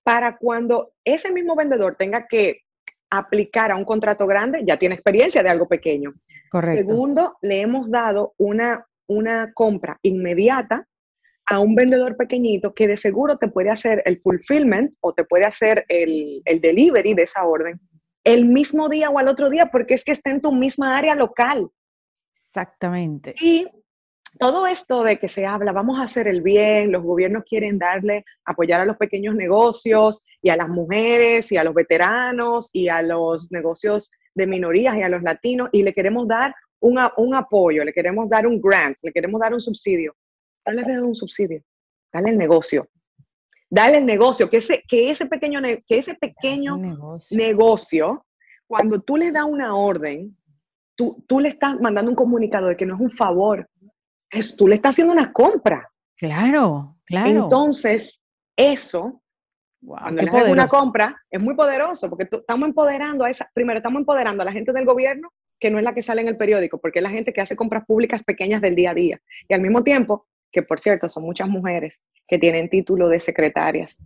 para 0.05 0.37
cuando 0.37 0.93
ese 1.05 1.33
mismo 1.33 1.57
vendedor 1.57 1.97
tenga 1.97 2.27
que 2.29 2.63
aplicar 3.11 3.73
a 3.73 3.77
un 3.77 3.85
contrato 3.85 4.27
grande, 4.27 4.63
ya 4.65 4.77
tiene 4.77 4.95
experiencia 4.95 5.43
de 5.43 5.49
algo 5.49 5.67
pequeño. 5.67 6.13
Correcto. 6.51 6.89
Segundo, 6.89 7.37
le 7.43 7.61
hemos 7.61 7.91
dado 7.91 8.35
una 8.39 8.87
una 9.11 9.53
compra 9.53 9.99
inmediata 10.03 10.87
a 11.47 11.59
un 11.59 11.75
vendedor 11.75 12.17
pequeñito 12.17 12.73
que 12.75 12.87
de 12.87 12.97
seguro 12.97 13.37
te 13.39 13.49
puede 13.49 13.71
hacer 13.71 14.03
el 14.07 14.21
fulfillment 14.21 14.95
o 15.01 15.13
te 15.13 15.25
puede 15.25 15.45
hacer 15.45 15.85
el, 15.89 16.43
delivery 16.45 17.15
de 17.15 17.25
esa 17.25 17.45
orden 17.45 17.81
el 18.23 18.47
mismo 18.47 18.89
día 18.89 19.11
o 19.11 19.19
al 19.19 19.29
otro 19.29 19.51
día 19.51 19.67
porque 19.67 19.95
es 19.95 20.05
que 20.05 20.13
está 20.13 20.31
en 20.31 20.41
tu 20.41 20.53
misma 20.53 20.97
área 20.97 21.17
local. 21.17 21.69
Exactamente. 22.33 23.35
Y 23.41 23.67
todo 24.39 24.69
esto 24.69 25.03
de 25.03 25.19
que 25.19 25.27
se 25.27 25.45
habla, 25.45 25.73
vamos 25.73 25.99
a 25.99 26.05
hacer 26.05 26.29
el 26.29 26.41
bien, 26.41 26.93
los 26.93 27.03
gobiernos 27.03 27.43
quieren 27.49 27.79
darle, 27.79 28.25
apoyar 28.45 28.81
a 28.81 28.85
los 28.85 28.97
pequeños 28.97 29.35
negocios 29.35 30.25
y 30.41 30.51
a 30.51 30.57
las 30.57 30.69
mujeres 30.69 31.51
y 31.51 31.57
a 31.57 31.65
los 31.65 31.75
veteranos 31.75 32.71
y 32.73 32.89
a 32.89 33.03
los 33.03 33.51
negocios 33.51 34.13
de 34.35 34.47
minorías 34.47 34.97
y 34.97 35.03
a 35.03 35.09
los 35.09 35.23
latinos 35.23 35.69
y 35.73 35.83
le 35.83 35.93
queremos 35.93 36.29
dar 36.29 36.55
un, 36.81 37.35
apoyo, 37.35 37.85
le 37.85 37.93
queremos 37.93 38.29
dar 38.29 38.47
un 38.47 38.61
grant, 38.61 38.97
le 39.03 39.13
queremos 39.13 39.41
dar 39.41 39.53
un 39.53 39.61
subsidio, 39.61 40.15
dale 40.65 41.01
un 41.01 41.15
subsidio, 41.15 41.63
dale 42.13 42.31
el 42.31 42.39
negocio. 42.39 42.89
Dale 43.73 43.99
el 43.99 44.07
negocio, 44.07 44.51
que 44.51 44.57
ese, 44.57 44.83
que 44.89 45.13
ese 45.13 45.27
pequeño, 45.27 45.61
que 45.63 45.99
ese 45.99 46.15
pequeño 46.17 46.77
negocio. 47.31 48.27
cuando 48.67 49.01
tú 49.01 49.17
le 49.17 49.31
das 49.31 49.45
una 49.45 49.77
orden, 49.77 50.37
tú, 50.97 51.25
tú 51.29 51.39
le 51.39 51.51
estás 51.51 51.81
mandando 51.81 52.11
un 52.11 52.17
comunicado 52.17 52.67
de 52.67 52.77
que 52.77 52.85
no 52.85 52.97
es 52.97 53.01
un 53.01 53.13
favor, 53.13 53.69
es, 54.29 54.57
tú 54.57 54.67
le 54.67 54.75
estás 54.75 54.91
haciendo 54.91 55.13
una 55.13 55.33
compra. 55.33 55.89
Claro, 56.17 56.97
claro. 57.05 57.29
Entonces, 57.29 58.21
eso, 58.57 59.23
cuando 59.85 60.21
le 60.21 60.31
haces 60.31 60.51
una 60.51 60.67
compra, 60.67 61.17
es 61.31 61.41
muy 61.41 61.55
poderoso, 61.55 62.11
porque 62.11 62.29
estamos 62.29 62.69
empoderando 62.69 63.25
a 63.25 63.31
esa, 63.31 63.49
primero 63.55 63.79
estamos 63.79 64.01
empoderando 64.01 64.43
a 64.43 64.47
la 64.47 64.53
gente 64.53 64.73
del 64.73 64.85
gobierno 64.85 65.33
que 65.61 65.71
no 65.71 65.79
es 65.79 65.85
la 65.85 65.95
que 65.95 66.03
sale 66.03 66.23
en 66.23 66.29
el 66.29 66.37
periódico, 66.37 66.81
porque 66.81 66.99
es 66.99 67.03
la 67.03 67.11
gente 67.11 67.33
que 67.33 67.41
hace 67.41 67.55
compras 67.55 67.85
públicas 67.85 68.25
pequeñas 68.25 68.61
del 68.61 68.75
día 68.75 68.91
a 68.91 68.95
día. 68.95 69.21
Y 69.47 69.55
al 69.55 69.61
mismo 69.61 69.85
tiempo, 69.85 70.27
que 70.51 70.63
por 70.63 70.81
cierto 70.81 71.09
son 71.09 71.23
muchas 71.23 71.49
mujeres 71.49 72.01
que 72.27 72.39
tienen 72.39 72.71
título 72.71 73.09
de 73.09 73.21
secretarias 73.21 73.99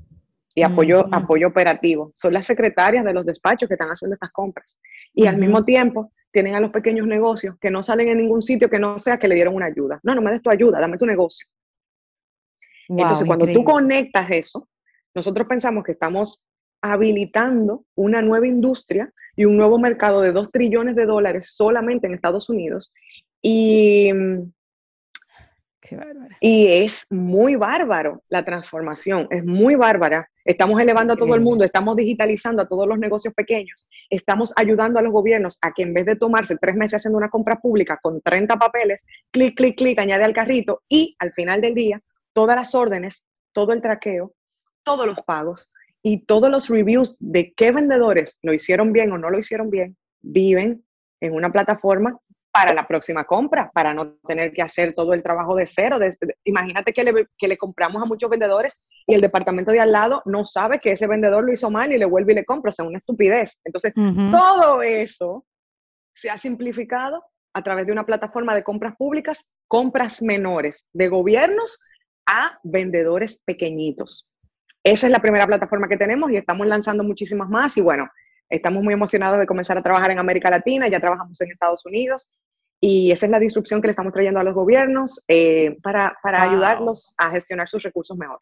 y 0.54 0.62
apoyo, 0.62 1.06
apoyo 1.12 1.48
operativo. 1.48 2.10
Son 2.14 2.32
las 2.32 2.46
secretarias 2.46 3.04
de 3.04 3.14
los 3.14 3.24
despachos 3.24 3.68
que 3.68 3.74
están 3.74 3.88
haciendo 3.88 4.14
estas 4.14 4.32
compras. 4.32 4.78
Y 5.14 5.26
al 5.26 5.38
mismo 5.38 5.64
tiempo 5.64 6.12
tienen 6.30 6.56
a 6.56 6.60
los 6.60 6.70
pequeños 6.70 7.06
negocios 7.06 7.56
que 7.60 7.70
no 7.70 7.82
salen 7.82 8.08
en 8.08 8.18
ningún 8.18 8.42
sitio 8.42 8.68
que 8.68 8.78
no 8.78 8.98
sea 8.98 9.18
que 9.18 9.28
le 9.28 9.36
dieron 9.36 9.54
una 9.54 9.66
ayuda. 9.66 10.00
No, 10.02 10.14
no 10.14 10.20
me 10.20 10.32
des 10.32 10.42
tu 10.42 10.50
ayuda, 10.50 10.80
dame 10.80 10.98
tu 10.98 11.06
negocio. 11.06 11.46
Entonces, 12.88 13.26
cuando 13.26 13.46
tú 13.46 13.64
conectas 13.64 14.30
eso, 14.30 14.68
nosotros 15.14 15.46
pensamos 15.48 15.84
que 15.84 15.92
estamos 15.92 16.44
habilitando 16.82 17.84
una 17.94 18.20
nueva 18.20 18.46
industria 18.46 19.10
y 19.36 19.44
un 19.44 19.56
nuevo 19.56 19.78
mercado 19.78 20.20
de 20.20 20.32
2 20.32 20.50
trillones 20.50 20.96
de 20.96 21.06
dólares 21.06 21.50
solamente 21.54 22.06
en 22.06 22.14
Estados 22.14 22.48
Unidos. 22.48 22.92
Y 23.42 24.10
y 26.40 26.66
es 26.66 27.06
muy 27.10 27.56
bárbaro 27.56 28.22
la 28.28 28.44
transformación, 28.44 29.28
es 29.30 29.44
muy 29.44 29.74
bárbara. 29.74 30.30
Estamos 30.44 30.80
elevando 30.80 31.12
a 31.12 31.16
todo 31.16 31.34
el 31.34 31.40
mundo, 31.40 31.64
estamos 31.64 31.96
digitalizando 31.96 32.62
a 32.62 32.68
todos 32.68 32.86
los 32.86 32.98
negocios 32.98 33.34
pequeños, 33.34 33.88
estamos 34.10 34.52
ayudando 34.56 34.98
a 34.98 35.02
los 35.02 35.12
gobiernos 35.12 35.58
a 35.62 35.72
que 35.72 35.82
en 35.82 35.94
vez 35.94 36.06
de 36.06 36.16
tomarse 36.16 36.56
tres 36.56 36.74
meses 36.74 36.96
haciendo 36.96 37.18
una 37.18 37.30
compra 37.30 37.60
pública 37.60 37.98
con 38.00 38.20
30 38.20 38.58
papeles, 38.58 39.04
clic, 39.30 39.56
clic, 39.56 39.76
clic, 39.76 39.98
añade 39.98 40.24
al 40.24 40.34
carrito 40.34 40.82
y 40.88 41.16
al 41.18 41.32
final 41.32 41.60
del 41.60 41.74
día, 41.74 42.00
todas 42.32 42.56
las 42.56 42.74
órdenes, 42.74 43.24
todo 43.52 43.72
el 43.72 43.80
traqueo, 43.80 44.34
todos 44.82 45.06
los 45.06 45.20
pagos 45.20 45.70
y 46.06 46.26
todos 46.26 46.50
los 46.50 46.68
reviews 46.68 47.16
de 47.18 47.54
qué 47.54 47.72
vendedores 47.72 48.36
lo 48.42 48.52
hicieron 48.52 48.92
bien 48.92 49.10
o 49.10 49.18
no 49.18 49.30
lo 49.30 49.38
hicieron 49.38 49.70
bien, 49.70 49.96
viven 50.20 50.84
en 51.20 51.32
una 51.32 51.50
plataforma 51.50 52.18
para 52.52 52.74
la 52.74 52.86
próxima 52.86 53.24
compra, 53.24 53.70
para 53.72 53.94
no 53.94 54.12
tener 54.28 54.52
que 54.52 54.60
hacer 54.60 54.94
todo 54.94 55.14
el 55.14 55.22
trabajo 55.22 55.56
de 55.56 55.66
cero. 55.66 55.98
imagínate 56.44 56.92
que 56.92 57.02
le, 57.02 57.26
que 57.38 57.48
le, 57.48 57.56
compramos 57.56 58.02
a 58.02 58.04
muchos 58.04 58.28
vendedores 58.28 58.78
y 59.06 59.14
el 59.14 59.22
departamento 59.22 59.72
de 59.72 59.80
al 59.80 59.92
lado 59.92 60.22
no 60.26 60.44
sabe 60.44 60.78
que 60.78 60.92
ese 60.92 61.06
vendedor 61.06 61.42
lo 61.42 61.52
hizo 61.52 61.70
mal 61.70 61.90
y 61.90 61.98
le 61.98 62.04
vuelve 62.04 62.32
y 62.32 62.36
le 62.36 62.44
compra, 62.44 62.68
o 62.68 62.72
sea, 62.72 62.84
una 62.84 62.98
estupidez. 62.98 63.58
Entonces, 63.64 63.94
todo 64.30 64.82
eso 64.82 65.46
se 66.14 66.28
ha 66.28 66.36
simplificado 66.36 67.24
a 67.54 67.62
través 67.62 67.86
de 67.86 67.92
una 67.92 68.04
plataforma 68.04 68.54
de 68.54 68.62
compras 68.62 68.94
públicas, 68.96 69.46
compras 69.68 70.20
menores 70.20 70.86
de 70.92 71.08
gobiernos 71.08 71.82
a 72.26 72.58
vendedores 72.62 73.40
pequeñitos. 73.46 74.28
Esa 74.84 75.06
es 75.06 75.12
la 75.12 75.20
primera 75.20 75.46
plataforma 75.46 75.88
que 75.88 75.96
tenemos 75.96 76.30
y 76.30 76.36
estamos 76.36 76.66
lanzando 76.66 77.02
muchísimas 77.02 77.48
más 77.48 77.74
y 77.78 77.80
bueno, 77.80 78.08
estamos 78.50 78.82
muy 78.82 78.92
emocionados 78.92 79.38
de 79.38 79.46
comenzar 79.46 79.78
a 79.78 79.82
trabajar 79.82 80.10
en 80.10 80.18
América 80.18 80.50
Latina, 80.50 80.88
ya 80.88 81.00
trabajamos 81.00 81.40
en 81.40 81.50
Estados 81.50 81.86
Unidos 81.86 82.30
y 82.80 83.10
esa 83.10 83.24
es 83.24 83.32
la 83.32 83.38
disrupción 83.38 83.80
que 83.80 83.86
le 83.86 83.92
estamos 83.92 84.12
trayendo 84.12 84.40
a 84.40 84.44
los 84.44 84.54
gobiernos 84.54 85.24
eh, 85.26 85.78
para, 85.82 86.18
para 86.22 86.42
ayudarlos 86.42 87.14
a 87.16 87.30
gestionar 87.30 87.66
sus 87.66 87.82
recursos 87.82 88.14
mejor. 88.18 88.38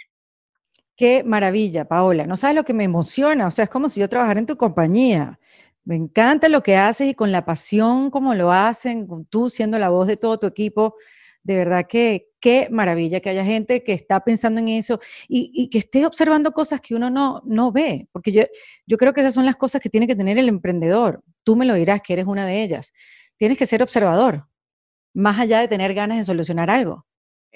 Qué 0.96 1.22
maravilla, 1.22 1.84
Paola. 1.84 2.26
No 2.26 2.36
sabes 2.36 2.56
lo 2.56 2.64
que 2.64 2.74
me 2.74 2.84
emociona. 2.84 3.46
O 3.46 3.50
sea, 3.50 3.64
es 3.64 3.70
como 3.70 3.88
si 3.88 4.00
yo 4.00 4.08
trabajara 4.08 4.40
en 4.40 4.46
tu 4.46 4.56
compañía. 4.56 5.38
Me 5.84 5.94
encanta 5.94 6.48
lo 6.48 6.62
que 6.62 6.76
haces 6.76 7.08
y 7.08 7.14
con 7.14 7.32
la 7.32 7.44
pasión 7.44 8.10
como 8.10 8.34
lo 8.34 8.52
hacen, 8.52 9.06
tú 9.30 9.48
siendo 9.48 9.78
la 9.78 9.90
voz 9.90 10.06
de 10.06 10.16
todo 10.16 10.38
tu 10.38 10.46
equipo. 10.46 10.96
De 11.44 11.56
verdad 11.56 11.86
que 11.88 12.28
qué 12.40 12.68
maravilla 12.70 13.20
que 13.20 13.30
haya 13.30 13.44
gente 13.44 13.82
que 13.82 13.92
está 13.92 14.20
pensando 14.20 14.60
en 14.60 14.68
eso 14.68 15.00
y, 15.28 15.68
que 15.70 15.78
esté 15.78 16.06
observando 16.06 16.52
cosas 16.52 16.80
que 16.80 16.94
uno 16.94 17.10
no, 17.10 17.42
no 17.44 17.72
ve. 17.72 18.08
Porque 18.12 18.32
yo, 18.32 18.42
yo 18.86 18.96
creo 18.96 19.12
que 19.12 19.20
esas 19.20 19.34
son 19.34 19.46
las 19.46 19.56
cosas 19.56 19.80
que 19.80 19.90
tiene 19.90 20.06
que 20.06 20.16
tener 20.16 20.38
el 20.38 20.48
emprendedor. 20.48 21.22
Tú 21.44 21.56
me 21.56 21.66
lo 21.66 21.74
dirás 21.74 22.00
que 22.02 22.12
eres 22.12 22.26
una 22.26 22.46
de 22.46 22.62
ellas 22.62 22.92
tienes 23.42 23.58
que 23.58 23.66
ser 23.66 23.82
observador, 23.82 24.46
más 25.14 25.36
allá 25.40 25.58
de 25.58 25.66
tener 25.66 25.94
ganas 25.94 26.16
de 26.16 26.22
solucionar 26.22 26.70
algo. 26.70 27.04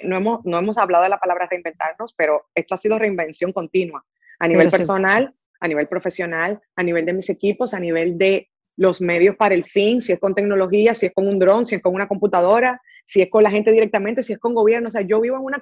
No 0.02 0.16
hemos, 0.16 0.44
no 0.44 0.58
hemos 0.58 0.78
hablado 0.78 1.04
de 1.04 1.10
la 1.10 1.20
palabra 1.20 1.46
reinventarnos, 1.48 2.12
pero 2.12 2.46
esto 2.56 2.74
ha 2.74 2.76
sido 2.76 2.98
reinvención 2.98 3.52
continua, 3.52 4.04
a 4.40 4.48
nivel 4.48 4.68
personal, 4.68 5.32
a 5.60 5.68
nivel 5.68 5.86
profesional, 5.86 6.60
a 6.74 6.82
nivel 6.82 7.06
de 7.06 7.12
mis 7.12 7.30
equipos, 7.30 7.72
a 7.72 7.78
nivel 7.78 8.18
de 8.18 8.50
los 8.76 9.00
medios 9.00 9.36
para 9.36 9.54
el 9.54 9.64
fin, 9.64 10.02
si 10.02 10.10
es 10.10 10.18
con 10.18 10.34
tecnología, 10.34 10.92
si 10.92 11.06
es 11.06 11.12
con 11.14 11.28
un 11.28 11.38
dron, 11.38 11.64
si 11.64 11.76
es 11.76 11.82
con 11.82 11.94
una 11.94 12.08
computadora, 12.08 12.82
si 13.06 13.22
es 13.22 13.30
con 13.30 13.42
la 13.42 13.50
gente 13.50 13.72
directamente, 13.72 14.22
si 14.22 14.32
es 14.34 14.38
con 14.38 14.52
gobierno. 14.52 14.88
O 14.88 14.90
sea, 14.90 15.02
yo 15.02 15.20
vivo 15.20 15.36
en 15.36 15.44
una... 15.44 15.60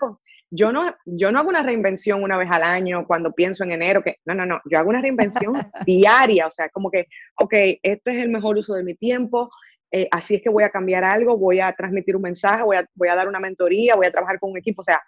Yo 0.51 0.73
no, 0.73 0.95
yo 1.05 1.31
no 1.31 1.39
hago 1.39 1.49
una 1.49 1.63
reinvención 1.63 2.23
una 2.23 2.37
vez 2.37 2.49
al 2.51 2.63
año 2.63 3.07
cuando 3.07 3.33
pienso 3.33 3.65
en 3.65 3.73
enero, 3.73 4.03
que 4.03 4.17
no, 4.25 4.35
no, 4.35 4.47
no, 4.47 4.61
yo 4.71 4.79
hago 4.79 4.91
una 4.91 5.01
reinvención 5.01 5.55
diaria, 5.87 6.47
o 6.47 6.51
sea, 6.51 6.69
como 6.69 6.91
que, 6.91 7.07
ok, 7.41 7.53
este 7.83 8.13
es 8.13 8.23
el 8.23 8.31
mejor 8.31 8.57
uso 8.57 8.75
de 8.75 8.85
mi 8.85 8.95
tiempo, 8.95 9.51
eh, 9.91 10.09
así 10.11 10.37
es 10.37 10.43
que 10.43 10.51
voy 10.51 10.65
a 10.65 10.71
cambiar 10.71 11.05
algo, 11.05 11.37
voy 11.37 11.61
a 11.61 11.73
transmitir 11.73 12.17
un 12.17 12.23
mensaje, 12.23 12.63
voy 12.63 12.77
a, 12.77 12.87
voy 12.95 13.09
a 13.09 13.15
dar 13.15 13.29
una 13.29 13.41
mentoría, 13.41 13.97
voy 13.97 14.07
a 14.07 14.13
trabajar 14.13 14.39
con 14.39 14.51
un 14.51 14.59
equipo. 14.59 14.81
O 14.81 14.85
sea, 14.85 15.01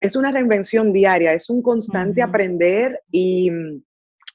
es 0.00 0.16
una 0.16 0.30
reinvención 0.30 0.92
diaria, 0.92 1.32
es 1.32 1.48
un 1.48 1.62
constante 1.62 2.22
aprender 2.22 3.00
y, 3.10 3.50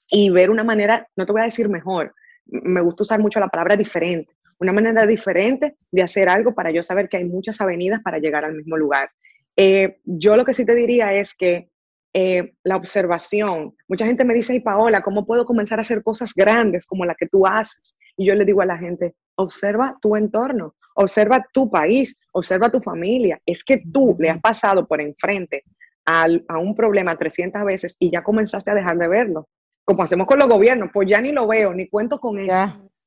y 0.10 0.30
ver 0.30 0.49
una 0.49 0.64
manera, 0.64 1.07
no 1.16 1.26
te 1.26 1.32
voy 1.32 1.41
a 1.41 1.45
decir 1.45 1.70
mejor, 1.70 2.14
me 2.45 2.82
gusta 2.82 3.03
usar 3.03 3.20
mucho 3.20 3.39
la 3.39 3.49
palabra 3.49 3.76
diferente, 3.76 4.34
una 4.60 4.74
manera 4.74 5.05
diferente 5.05 5.78
de 5.91 6.01
hacer 6.01 6.30
algo 6.30 6.53
para 6.53 6.72
yo 6.72 6.84
saber 6.84 7.10
que 7.10 7.18
hay 7.18 7.26
muchas 7.26 7.60
avenidas 7.62 8.01
para 8.03 8.20
llegar 8.20 8.45
al 8.45 8.55
mismo 8.55 8.78
lugar. 8.78 9.10
Eh, 9.55 9.99
yo 10.05 10.36
lo 10.38 10.45
que 10.45 10.53
sí 10.53 10.66
te 10.66 10.76
diría 10.76 11.14
es 11.14 11.34
que 11.34 11.70
eh, 12.14 12.53
la 12.64 12.76
observación, 12.76 13.76
mucha 13.88 14.05
gente 14.05 14.26
me 14.26 14.34
dice, 14.34 14.55
y 14.55 14.60
Paola, 14.60 15.01
¿cómo 15.01 15.26
puedo 15.26 15.45
comenzar 15.45 15.80
a 15.80 15.82
hacer 15.82 16.01
cosas 16.01 16.34
grandes 16.34 16.88
como 16.88 17.05
la 17.05 17.16
que 17.16 17.28
tú 17.28 17.45
haces? 17.45 17.95
Y 18.18 18.26
yo 18.26 18.36
le 18.36 18.45
digo 18.45 18.62
a 18.62 18.66
la 18.66 18.78
gente, 18.78 19.16
observa 19.36 19.97
tu 20.01 20.16
entorno, 20.16 20.76
observa 20.95 21.45
tu 21.53 21.70
país, 21.70 22.18
observa 22.34 22.72
tu 22.72 22.82
familia. 22.82 23.39
Es 23.45 23.64
que 23.64 23.84
tú 23.93 24.18
le 24.20 24.30
has 24.30 24.41
pasado 24.41 24.88
por 24.88 25.01
enfrente 25.01 25.64
a 26.05 26.57
un 26.57 26.76
problema 26.76 27.16
300 27.16 27.64
veces 27.64 27.95
y 27.99 28.10
ya 28.10 28.24
comenzaste 28.24 28.72
a 28.72 28.74
dejar 28.74 28.97
de 28.97 29.07
verlo. 29.07 29.47
Como 29.86 30.01
hacemos 30.01 30.26
con 30.26 30.39
los 30.39 30.49
gobiernos, 30.49 30.89
pues 30.91 31.07
ya 31.07 31.22
ni 31.22 31.32
lo 31.32 31.47
veo, 31.47 31.72
ni 31.74 31.88
cuento 31.88 32.20
con 32.20 32.39
eso. 32.39 32.49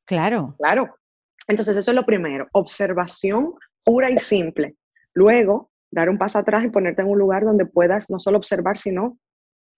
claro. 0.05 0.55
Claro. 0.57 0.95
Entonces 1.49 1.77
eso 1.77 1.91
es 1.91 1.95
lo 1.95 2.07
primero, 2.07 2.49
observación 2.53 3.55
pura 3.85 4.11
y 4.11 4.19
simple. 4.19 4.77
Luego, 5.15 5.71
dar 5.91 6.09
un 6.09 6.19
paso 6.19 6.39
atrás 6.39 6.65
y 6.65 6.71
ponerte 6.71 7.03
en 7.03 7.09
un 7.09 7.19
lugar 7.19 7.45
donde 7.45 7.67
puedas 7.67 8.11
no 8.11 8.19
solo 8.19 8.39
observar, 8.39 8.79
sino 8.79 9.19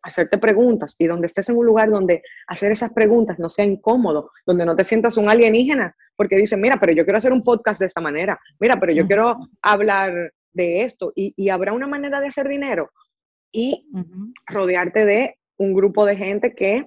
hacerte 0.02 0.38
preguntas. 0.38 0.94
Y 0.98 1.06
donde 1.06 1.26
estés 1.26 1.48
en 1.48 1.56
un 1.56 1.66
lugar 1.66 1.90
donde 1.90 2.22
hacer 2.46 2.70
esas 2.70 2.92
preguntas 2.92 3.38
no 3.38 3.50
sea 3.50 3.64
incómodo, 3.64 4.30
donde 4.46 4.64
no 4.64 4.76
te 4.76 4.84
sientas 4.84 5.16
un 5.16 5.28
alienígena, 5.28 5.96
porque 6.14 6.36
dicen, 6.36 6.60
mira, 6.60 6.78
pero 6.78 6.92
yo 6.92 7.04
quiero 7.04 7.18
hacer 7.18 7.32
un 7.32 7.42
podcast 7.42 7.80
de 7.80 7.86
esta 7.86 8.00
manera, 8.00 8.38
mira, 8.60 8.78
pero 8.78 8.92
yo 8.92 9.06
quiero 9.06 9.36
hablar 9.62 10.32
de 10.52 10.82
esto 10.82 11.12
y, 11.16 11.48
habrá 11.48 11.72
una 11.72 11.88
manera 11.88 12.20
de 12.20 12.28
hacer 12.28 12.48
dinero 12.48 12.90
y 13.52 13.88
rodearte 14.46 15.04
de 15.04 15.34
un 15.56 15.74
grupo 15.74 16.04
de 16.04 16.16
gente 16.16 16.54
que 16.54 16.86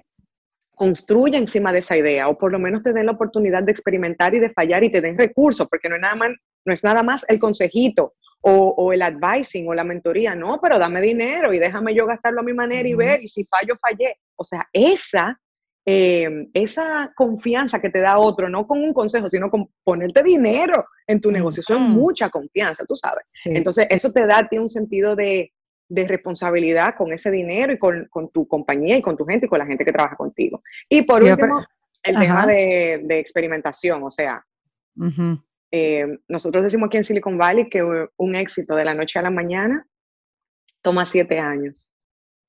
construya 0.78 1.38
encima 1.38 1.72
de 1.72 1.80
esa 1.80 1.96
idea 1.96 2.28
o 2.28 2.38
por 2.38 2.52
lo 2.52 2.58
menos 2.58 2.82
te 2.82 2.92
den 2.92 3.06
la 3.06 3.12
oportunidad 3.12 3.62
de 3.62 3.72
experimentar 3.72 4.34
y 4.34 4.38
de 4.38 4.50
fallar 4.50 4.82
y 4.84 4.90
te 4.90 5.02
den 5.02 5.18
recursos, 5.18 5.68
porque 5.68 5.88
no 5.88 5.96
es 5.96 6.00
nada 6.00 6.14
más, 6.14 6.30
no 6.64 6.72
es 6.72 6.82
nada 6.82 7.02
más 7.02 7.26
el 7.28 7.38
consejito 7.38 8.14
o, 8.40 8.92
el 8.92 9.02
advising 9.02 9.68
o 9.68 9.74
la 9.74 9.84
mentoría, 9.84 10.34
no, 10.34 10.60
pero 10.62 10.78
dame 10.78 11.00
dinero 11.00 11.52
y 11.52 11.58
déjame 11.58 11.94
yo 11.94 12.06
gastarlo 12.06 12.40
a 12.40 12.44
mi 12.44 12.54
manera 12.54 12.88
y 12.88 12.94
ver, 12.94 13.22
y 13.22 13.28
si 13.28 13.44
fallo, 13.44 13.76
fallé. 13.80 14.14
O 14.36 14.44
sea, 14.44 14.66
esa, 14.72 15.38
em, 15.84 16.48
esa 16.54 17.12
confianza 17.16 17.80
que 17.80 17.90
te 17.90 18.00
da 18.00 18.18
otro, 18.18 18.48
no 18.48 18.66
con 18.66 18.78
un 18.78 18.94
consejo, 18.94 19.28
sino 19.28 19.50
con 19.50 19.68
ponerte 19.82 20.22
dinero 20.22 20.86
en 21.06 21.20
tu 21.20 21.32
negocio, 21.32 21.60
eso 21.60 21.74
es 21.74 21.80
mucha 21.80 22.30
confianza, 22.30 22.84
tú 22.86 22.94
sabes. 22.94 23.24
Entonces, 23.44 23.88
eso 23.90 24.12
te 24.12 24.26
da 24.26 24.38
a 24.38 24.48
ti 24.48 24.56
un 24.56 24.68
sentido 24.68 25.16
de, 25.16 25.52
responsabilidad 25.88 26.94
con 26.96 27.12
ese 27.12 27.30
dinero 27.30 27.72
y 27.72 27.78
con, 27.78 28.08
tu 28.32 28.46
compañía 28.46 28.96
y 28.96 29.02
con 29.02 29.16
tu 29.16 29.24
gente 29.24 29.46
y 29.46 29.48
con 29.48 29.58
la 29.58 29.66
gente 29.66 29.84
que 29.84 29.92
trabaja 29.92 30.16
contigo. 30.16 30.62
Y 30.88 31.02
por 31.02 31.22
último, 31.22 31.64
el 32.02 32.18
tema 32.18 32.46
de, 32.46 33.06
experimentación, 33.18 34.02
o 34.02 34.10
sea, 34.10 34.44
eh, 35.70 36.18
nosotros 36.28 36.64
decimos 36.64 36.88
aquí 36.88 36.98
en 36.98 37.04
Silicon 37.04 37.38
Valley 37.38 37.68
que 37.68 37.82
un 38.16 38.36
éxito 38.36 38.74
de 38.74 38.84
la 38.84 38.94
noche 38.94 39.18
a 39.18 39.22
la 39.22 39.30
mañana 39.30 39.86
toma 40.82 41.06
siete 41.06 41.38
años. 41.38 41.86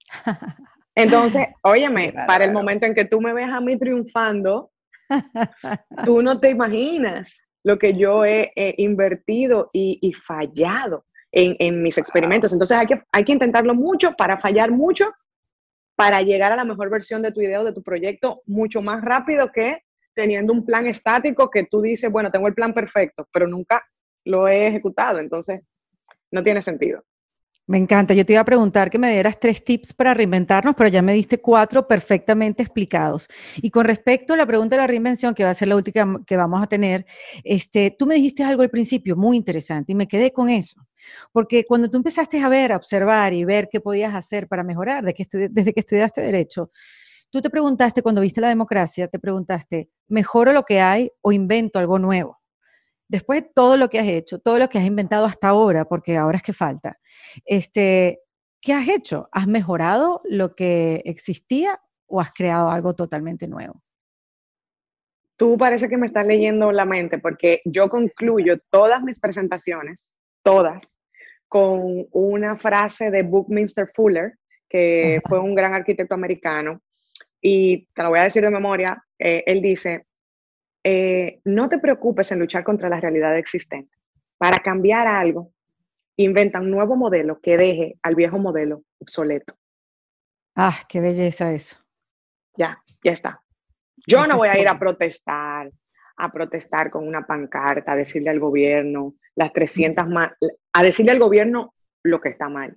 Entonces, 0.96 1.48
óyeme, 1.62 2.14
para 2.28 2.46
el 2.46 2.52
momento 2.52 2.86
en 2.86 2.94
que 2.94 3.06
tú 3.06 3.22
me 3.22 3.34
ves 3.34 3.48
a 3.48 3.62
mí 3.62 3.78
triunfando, 3.78 4.72
tú 6.06 6.22
no 6.22 6.40
te 6.40 6.50
imaginas 6.50 7.42
lo 7.64 7.78
que 7.78 7.96
yo 7.96 8.26
he, 8.26 8.52
invertido 8.78 9.70
y, 9.74 10.14
fallado 10.14 11.06
en, 11.32 11.84
mis 11.84 11.98
experimentos. 11.98 12.54
Entonces 12.54 12.78
hay 12.78 12.88
que, 12.88 13.02
hay 13.12 13.24
que 13.24 13.34
intentarlo 13.34 13.76
mucho 13.76 14.14
para 14.14 14.40
fallar 14.40 14.72
mucho, 14.72 15.12
para 15.96 16.22
llegar 16.22 16.52
a 16.52 16.56
la 16.56 16.64
mejor 16.64 16.90
versión 16.90 17.22
de 17.22 17.32
tu 17.32 17.42
idea 17.42 17.62
o 17.62 17.66
de 17.66 17.74
tu 17.74 17.84
proyecto 17.84 18.42
mucho 18.46 18.82
más 18.82 19.04
rápido 19.04 19.52
que 19.52 19.84
teniendo 20.14 20.54
un 20.54 20.66
plan 20.66 20.88
estático 20.88 21.50
que 21.50 21.66
tú 21.70 21.82
dices, 21.82 22.12
bueno, 22.12 22.32
tengo 22.32 22.48
el 22.48 22.54
plan 22.54 22.74
perfecto, 22.74 23.28
pero 23.32 23.48
nunca 23.48 23.84
lo 24.26 24.48
he 24.48 24.68
ejecutado, 24.68 25.20
entonces 25.20 25.62
no 26.32 26.44
tiene 26.44 26.62
sentido. 26.62 27.04
Me 27.70 27.78
encanta. 27.78 28.16
Yo 28.16 28.26
te 28.26 28.34
iba 28.34 28.42
a 28.42 28.46
preguntar 28.46 28.90
que 28.90 28.98
me 28.98 29.12
dieras 29.12 29.40
tres 29.40 29.64
tips 29.64 29.94
para 29.94 30.16
reinventarnos, 30.16 30.74
pero 30.76 30.90
ya 30.90 31.04
me 31.04 31.14
diste 31.14 31.40
cuatro 31.40 31.88
perfectamente 31.88 32.64
explicados. 32.64 33.28
Y 33.58 33.70
con 33.70 33.86
respecto 33.86 34.34
a 34.34 34.38
la 34.38 34.48
pregunta 34.48 34.76
de 34.76 34.82
la 34.82 34.88
reinvención, 34.88 35.36
que 35.36 35.44
va 35.44 35.52
a 35.52 35.54
ser 35.54 35.68
la 35.68 35.76
última 35.76 36.20
que 36.26 36.36
vamos 36.36 36.64
a 36.64 36.68
tener, 36.68 37.06
este, 37.44 37.96
tú 37.98 38.08
me 38.08 38.16
dijiste 38.16 38.44
algo 38.44 38.64
al 38.64 38.72
principio 38.72 39.16
muy 39.16 39.38
interesante 39.38 39.92
y 39.92 39.96
me 39.96 40.08
quedé 40.08 40.34
con 40.34 40.50
eso. 40.50 40.82
Porque 41.32 41.66
cuando 41.66 41.90
tú 41.90 41.98
empezaste 41.98 42.42
a 42.42 42.50
ver, 42.50 42.72
a 42.72 42.78
observar 42.78 43.34
y 43.34 43.46
ver 43.46 43.70
qué 43.72 43.80
podías 43.82 44.14
hacer 44.14 44.48
para 44.48 44.64
mejorar 44.64 45.04
desde 45.04 45.74
que 45.74 45.80
estudiaste 45.80 46.22
derecho, 46.22 46.72
tú 47.30 47.42
te 47.42 47.50
preguntaste, 47.50 48.02
cuando 48.02 48.22
viste 48.22 48.42
la 48.42 48.50
democracia, 48.50 49.08
te 49.08 49.20
preguntaste, 49.20 49.90
¿mejoro 50.08 50.52
lo 50.54 50.64
que 50.64 50.82
hay 50.82 51.12
o 51.22 51.32
invento 51.32 51.80
algo 51.80 52.00
nuevo? 52.00 52.40
Después 53.08 53.42
de 53.42 53.52
todo 53.56 53.76
lo 53.78 53.90
que 53.90 54.00
has 54.00 54.08
hecho, 54.08 54.40
todo 54.40 54.60
lo 54.60 54.70
que 54.70 54.78
has 54.78 54.86
inventado 54.86 55.26
hasta 55.26 55.50
ahora, 55.50 55.86
porque 55.86 56.16
ahora 56.16 56.38
es 56.38 56.44
que 56.44 56.54
falta, 56.54 57.00
este, 57.46 58.22
¿qué 58.62 58.74
has 58.74 58.88
hecho? 58.88 59.30
¿Has 59.32 59.48
mejorado 59.48 60.22
lo 60.26 60.56
que 60.56 61.02
existía 61.06 61.82
o 62.06 62.22
has 62.22 62.32
creado 62.32 62.70
algo 62.70 62.94
totalmente 62.94 63.48
nuevo? 63.48 63.82
Tú 65.38 65.58
parece 65.58 65.88
que 65.88 65.98
me 65.98 66.06
estás 66.06 66.28
leyendo 66.28 66.72
la 66.72 66.84
mente 66.84 67.18
porque 67.18 67.62
yo 67.64 67.88
concluyo 67.88 68.60
todas 68.70 69.02
mis 69.02 69.20
presentaciones, 69.20 70.14
todas, 70.50 70.98
con 71.48 72.08
una 72.12 72.56
frase 72.56 73.12
de 73.12 73.22
Buckminster 73.22 73.88
Fuller, 73.94 74.34
que 74.68 75.22
fue 75.28 75.40
un 75.40 75.54
gran 75.54 75.76
arquitecto 75.76 76.16
americano, 76.16 76.82
y 77.40 77.86
te 77.94 78.02
lo 78.02 78.10
voy 78.10 78.20
a 78.20 78.24
decir 78.24 78.42
de 78.42 78.50
memoria, 78.50 79.04
eh, 79.20 79.44
él 79.46 79.62
dice, 79.62 80.08
eh, 80.84 81.40
no 81.46 81.70
te 81.70 81.78
preocupes 81.78 82.32
en 82.32 82.40
luchar 82.40 82.64
contra 82.64 82.90
la 82.90 83.00
realidad 83.00 83.38
existente. 83.38 83.96
Para 84.40 84.58
cambiar 84.58 85.08
algo, 85.08 85.52
inventa 86.16 86.60
un 86.60 86.72
nuevo 86.72 86.96
modelo 86.96 87.40
que 87.40 87.56
deje 87.56 88.00
al 88.02 88.16
viejo 88.16 88.40
modelo 88.40 88.84
obsoleto. 89.00 89.54
Ah, 90.56 90.80
qué 90.90 91.00
belleza 91.00 91.54
eso. 91.54 91.78
Ya, 92.58 92.84
ya 93.04 93.12
está. 93.12 93.44
Yo 94.08 94.26
no 94.26 94.38
voy 94.38 94.50
a 94.50 94.60
ir 94.60 94.68
a 94.68 94.80
protestar, 94.80 95.72
a 96.20 96.32
protestar 96.32 96.92
con 96.92 97.08
una 97.08 97.26
pancarta, 97.26 97.94
a 97.94 97.96
decirle 97.96 98.30
al 98.30 98.40
gobierno 98.40 99.16
las 99.36 99.54
300 99.54 100.06
a 100.74 100.84
decirle 100.84 101.12
al 101.12 101.20
gobierno 101.20 101.74
lo 102.04 102.20
que 102.22 102.30
está 102.30 102.50
mal. 102.50 102.76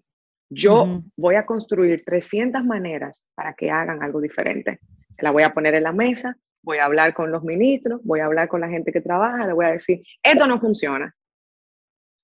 Yo 0.48 1.02
voy 1.16 1.34
a 1.34 1.46
construir 1.46 2.04
300 2.04 2.64
maneras 2.64 3.24
para 3.34 3.54
que 3.54 3.70
hagan 3.70 4.02
algo 4.02 4.20
diferente. 4.20 4.80
Se 5.10 5.22
la 5.22 5.30
voy 5.30 5.42
a 5.42 5.52
poner 5.52 5.74
en 5.74 5.82
la 5.84 5.92
mesa, 5.92 6.36
voy 6.62 6.78
a 6.78 6.84
hablar 6.84 7.14
con 7.14 7.32
los 7.32 7.42
ministros, 7.42 8.00
voy 8.04 8.20
a 8.20 8.26
hablar 8.26 8.48
con 8.48 8.60
la 8.60 8.68
gente 8.68 8.92
que 8.92 9.00
trabaja, 9.00 9.46
le 9.46 9.52
voy 9.52 9.66
a 9.66 9.72
decir, 9.72 10.02
esto 10.22 10.46
no 10.46 10.60
funciona. 10.60 11.14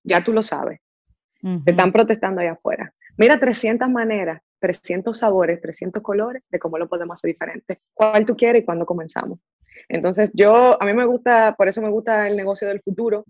Ya 0.03 0.23
tú 0.23 0.31
lo 0.31 0.41
sabes. 0.41 0.79
Te 1.41 1.71
están 1.71 1.91
protestando 1.91 2.41
allá 2.41 2.53
afuera. 2.53 2.93
Mira 3.17 3.39
300 3.39 3.89
maneras 3.89 4.41
300 4.59 5.17
sabores, 5.17 5.61
300 5.61 6.03
colores 6.03 6.43
de 6.49 6.59
cómo 6.59 6.77
lo 6.77 6.87
podemos 6.87 7.15
hacer 7.15 7.29
diferente. 7.29 7.81
¿Cuál 7.93 8.25
tú 8.25 8.35
quieres 8.35 8.61
y 8.61 8.65
cuándo 8.65 8.85
comenzamos? 8.85 9.39
Entonces, 9.87 10.31
yo, 10.33 10.81
a 10.81 10.85
mí 10.85 10.93
me 10.93 11.05
gusta, 11.05 11.55
por 11.55 11.67
eso 11.67 11.81
me 11.81 11.89
gusta 11.89 12.27
el 12.27 12.35
negocio 12.35 12.67
del 12.67 12.81
futuro. 12.81 13.25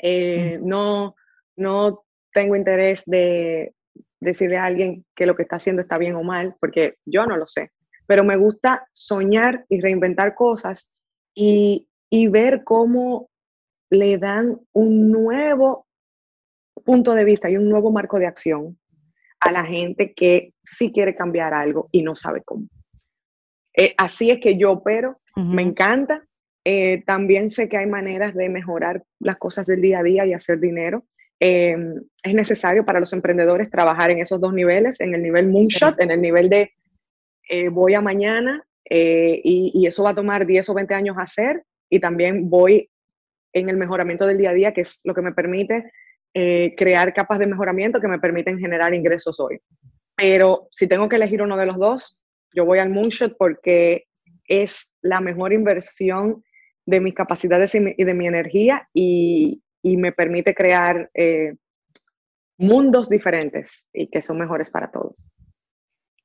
Eh, 0.00 0.58
no, 0.62 1.14
no 1.56 2.04
tengo 2.32 2.56
interés 2.56 3.04
de 3.06 3.74
decirle 4.20 4.56
a 4.56 4.64
alguien 4.64 5.04
que 5.14 5.26
lo 5.26 5.34
que 5.34 5.42
está 5.42 5.56
haciendo 5.56 5.82
está 5.82 5.98
bien 5.98 6.14
o 6.14 6.22
mal, 6.22 6.54
porque 6.60 6.96
yo 7.04 7.26
no 7.26 7.36
lo 7.36 7.46
sé. 7.46 7.70
Pero 8.06 8.24
me 8.24 8.36
gusta 8.36 8.86
soñar 8.92 9.64
y 9.68 9.80
reinventar 9.80 10.34
cosas 10.34 10.88
y, 11.34 11.88
y 12.10 12.28
ver 12.28 12.62
cómo 12.64 13.30
le 13.90 14.18
dan 14.18 14.60
un 14.72 15.10
nuevo 15.10 15.86
punto 16.84 17.14
de 17.14 17.24
vista 17.24 17.50
y 17.50 17.56
un 17.56 17.68
nuevo 17.68 17.90
marco 17.90 18.18
de 18.18 18.26
acción 18.26 18.78
a 19.40 19.50
la 19.50 19.64
gente 19.64 20.14
que 20.14 20.54
sí 20.62 20.92
quiere 20.92 21.14
cambiar 21.14 21.52
algo 21.52 21.88
y 21.92 22.02
no 22.02 22.14
sabe 22.14 22.42
cómo. 22.44 22.68
Eh, 23.74 23.94
así 23.96 24.30
es 24.30 24.40
que 24.40 24.56
yo 24.56 24.72
opero, 24.72 25.20
me 25.36 25.62
encanta. 25.62 26.24
Eh, 26.64 27.02
también 27.04 27.50
sé 27.50 27.68
que 27.68 27.76
hay 27.76 27.86
maneras 27.86 28.34
de 28.34 28.48
mejorar 28.48 29.02
las 29.18 29.36
cosas 29.38 29.66
del 29.66 29.80
día 29.80 30.00
a 30.00 30.02
día 30.02 30.26
y 30.26 30.32
hacer 30.32 30.60
dinero. 30.60 31.04
Em, 31.40 31.94
es 32.22 32.34
necesario 32.34 32.84
para 32.84 33.00
los 33.00 33.12
emprendedores 33.12 33.70
trabajar 33.70 34.10
en 34.10 34.20
esos 34.20 34.40
dos 34.40 34.52
niveles, 34.52 35.00
en 35.00 35.14
el 35.14 35.22
nivel 35.22 35.48
moonshot, 35.48 36.00
en 36.00 36.12
el 36.12 36.20
nivel 36.20 36.48
de 36.48 36.72
eh, 37.48 37.68
voy 37.68 37.94
a 37.94 38.00
mañana 38.00 38.64
y, 38.88 39.72
y, 39.74 39.86
eso 39.86 40.02
va 40.02 40.10
a 40.10 40.14
tomar 40.14 40.44
10 40.44 40.68
o 40.68 40.74
20 40.74 40.94
años 40.94 41.16
hacer 41.18 41.64
y 41.88 41.98
también 41.98 42.50
voy 42.50 42.90
en 43.52 43.68
el 43.68 43.76
mejoramiento 43.76 44.26
del 44.26 44.38
día 44.38 44.50
a 44.50 44.54
día, 44.54 44.74
que 44.74 44.82
es 44.82 45.00
lo 45.04 45.14
que 45.14 45.22
me 45.22 45.32
permite 45.32 45.90
eh, 46.34 46.74
crear 46.78 47.12
capas 47.12 47.38
de 47.38 47.46
mejoramiento 47.46 48.00
que 48.00 48.08
me 48.08 48.18
permiten 48.18 48.58
generar 48.58 48.94
ingresos 48.94 49.38
hoy. 49.38 49.60
Pero 50.16 50.68
si 50.72 50.86
tengo 50.86 51.08
que 51.08 51.16
elegir 51.16 51.42
uno 51.42 51.58
de 51.58 51.66
los 51.66 51.76
dos, 51.76 52.18
yo 52.54 52.64
voy 52.64 52.78
al 52.78 52.90
Moonshot 52.90 53.36
porque 53.36 54.04
es 54.46 54.90
la 55.02 55.20
mejor 55.20 55.52
inversión 55.52 56.36
de 56.86 57.00
mis 57.00 57.14
capacidades 57.14 57.74
y, 57.74 57.80
de 57.80 58.14
mi 58.14 58.26
energía 58.26 58.88
y, 58.92 59.62
me 59.84 60.12
permite 60.12 60.54
crear 60.54 61.10
eh, 61.14 61.54
mundos 62.56 63.08
diferentes 63.08 63.86
y 63.92 64.08
que 64.08 64.22
son 64.22 64.38
mejores 64.38 64.70
para 64.70 64.90
todos. 64.90 65.30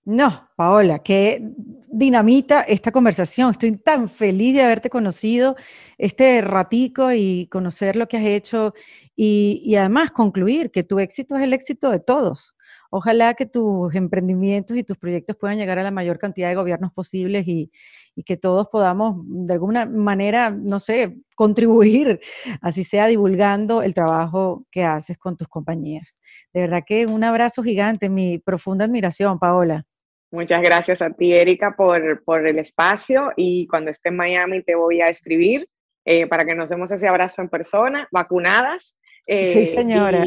No, 0.05 0.49
Paola, 0.55 0.99
qué 0.99 1.41
dinamita 1.89 2.61
esta 2.61 2.93
conversación. 2.93 3.51
Estoy 3.51 3.73
tan 3.73 4.07
feliz 4.07 4.55
de 4.55 4.61
haberte 4.61 4.89
conocido 4.89 5.57
este 5.97 6.39
ratico 6.39 7.11
y 7.11 7.47
conocer 7.51 7.97
lo 7.97 8.07
que 8.07 8.15
has 8.15 8.23
hecho 8.23 8.73
y, 9.17 9.75
además 9.75 10.11
concluir 10.11 10.71
que 10.71 10.83
tu 10.83 10.99
éxito 10.99 11.35
es 11.35 11.43
el 11.43 11.51
éxito 11.51 11.91
de 11.91 11.99
todos. 11.99 12.55
Ojalá 12.89 13.33
que 13.33 13.45
tus 13.45 13.93
emprendimientos 13.95 14.77
y 14.77 14.83
tus 14.83 14.97
proyectos 14.97 15.35
puedan 15.35 15.57
llegar 15.57 15.79
a 15.79 15.83
la 15.83 15.91
mayor 15.91 16.19
cantidad 16.19 16.49
de 16.49 16.55
gobiernos 16.55 16.91
posibles 16.93 17.47
y, 17.47 17.71
y 18.15 18.23
que 18.23 18.35
todos 18.35 18.67
podamos 18.69 19.15
de 19.25 19.53
alguna 19.53 19.85
manera, 19.85 20.49
no 20.49 20.79
sé, 20.79 21.17
contribuir, 21.35 22.19
así 22.61 22.83
sea 22.83 23.07
divulgando 23.07 23.83
el 23.83 23.93
trabajo 23.93 24.65
que 24.71 24.83
haces 24.83 25.17
con 25.17 25.37
tus 25.37 25.47
compañías. 25.47 26.17
De 26.53 26.61
verdad 26.61 26.83
que 26.85 27.05
un 27.05 27.23
abrazo 27.23 27.63
gigante, 27.63 28.09
mi 28.09 28.39
profunda 28.39 28.85
admiración, 28.85 29.37
Paola. 29.39 29.85
Muchas 30.31 30.61
gracias 30.61 31.01
a 31.01 31.11
ti, 31.11 31.33
Erika, 31.33 31.75
por, 31.77 32.23
por 32.25 32.45
el 32.45 32.59
espacio 32.59 33.31
y 33.37 33.65
cuando 33.67 33.91
esté 33.91 34.09
en 34.09 34.17
Miami 34.17 34.61
te 34.61 34.75
voy 34.75 34.99
a 34.99 35.07
escribir 35.07 35.69
eh, 36.03 36.25
para 36.25 36.45
que 36.45 36.55
nos 36.55 36.69
demos 36.69 36.91
ese 36.91 37.07
abrazo 37.07 37.41
en 37.41 37.49
persona, 37.49 38.07
vacunadas. 38.11 38.97
Eh, 39.27 39.53
sí, 39.53 39.67
señora. 39.67 40.25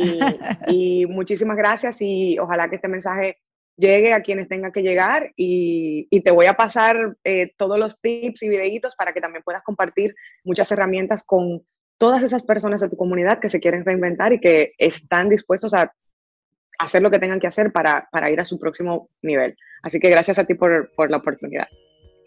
Y, 0.68 1.06
muchísimas 1.06 1.56
gracias 1.56 1.96
y 2.00 2.38
ojalá 2.38 2.68
que 2.68 2.76
este 2.76 2.88
mensaje 2.88 3.38
llegue 3.76 4.12
a 4.12 4.20
quienes 4.20 4.46
tenga 4.48 4.70
que 4.72 4.82
llegar 4.82 5.32
y, 5.36 6.06
y 6.10 6.20
te 6.20 6.30
voy 6.30 6.46
a 6.46 6.54
pasar 6.54 7.16
eh, 7.24 7.52
todos 7.56 7.78
los 7.78 8.00
tips 8.00 8.42
y 8.42 8.48
videitos 8.50 8.94
para 8.94 9.12
que 9.12 9.20
también 9.20 9.42
puedas 9.42 9.62
compartir 9.62 10.14
muchas 10.44 10.70
herramientas 10.70 11.24
con 11.24 11.64
todas 11.96 12.22
esas 12.22 12.42
personas 12.42 12.82
de 12.82 12.90
tu 12.90 12.96
comunidad 12.96 13.40
que 13.40 13.48
se 13.48 13.58
quieren 13.58 13.84
reinventar 13.84 14.32
y 14.34 14.40
que 14.40 14.74
están 14.76 15.30
dispuestos 15.30 15.72
a 15.72 15.92
hacer 16.78 17.02
lo 17.02 17.10
que 17.10 17.18
tengan 17.18 17.40
que 17.40 17.46
hacer 17.46 17.72
para, 17.72 18.08
para 18.12 18.30
ir 18.30 18.40
a 18.40 18.44
su 18.44 18.58
próximo 18.58 19.08
nivel. 19.22 19.56
Así 19.82 19.98
que 19.98 20.10
gracias 20.10 20.38
a 20.38 20.44
ti 20.44 20.54
por, 20.54 20.92
por 20.94 21.10
la 21.10 21.18
oportunidad. 21.18 21.68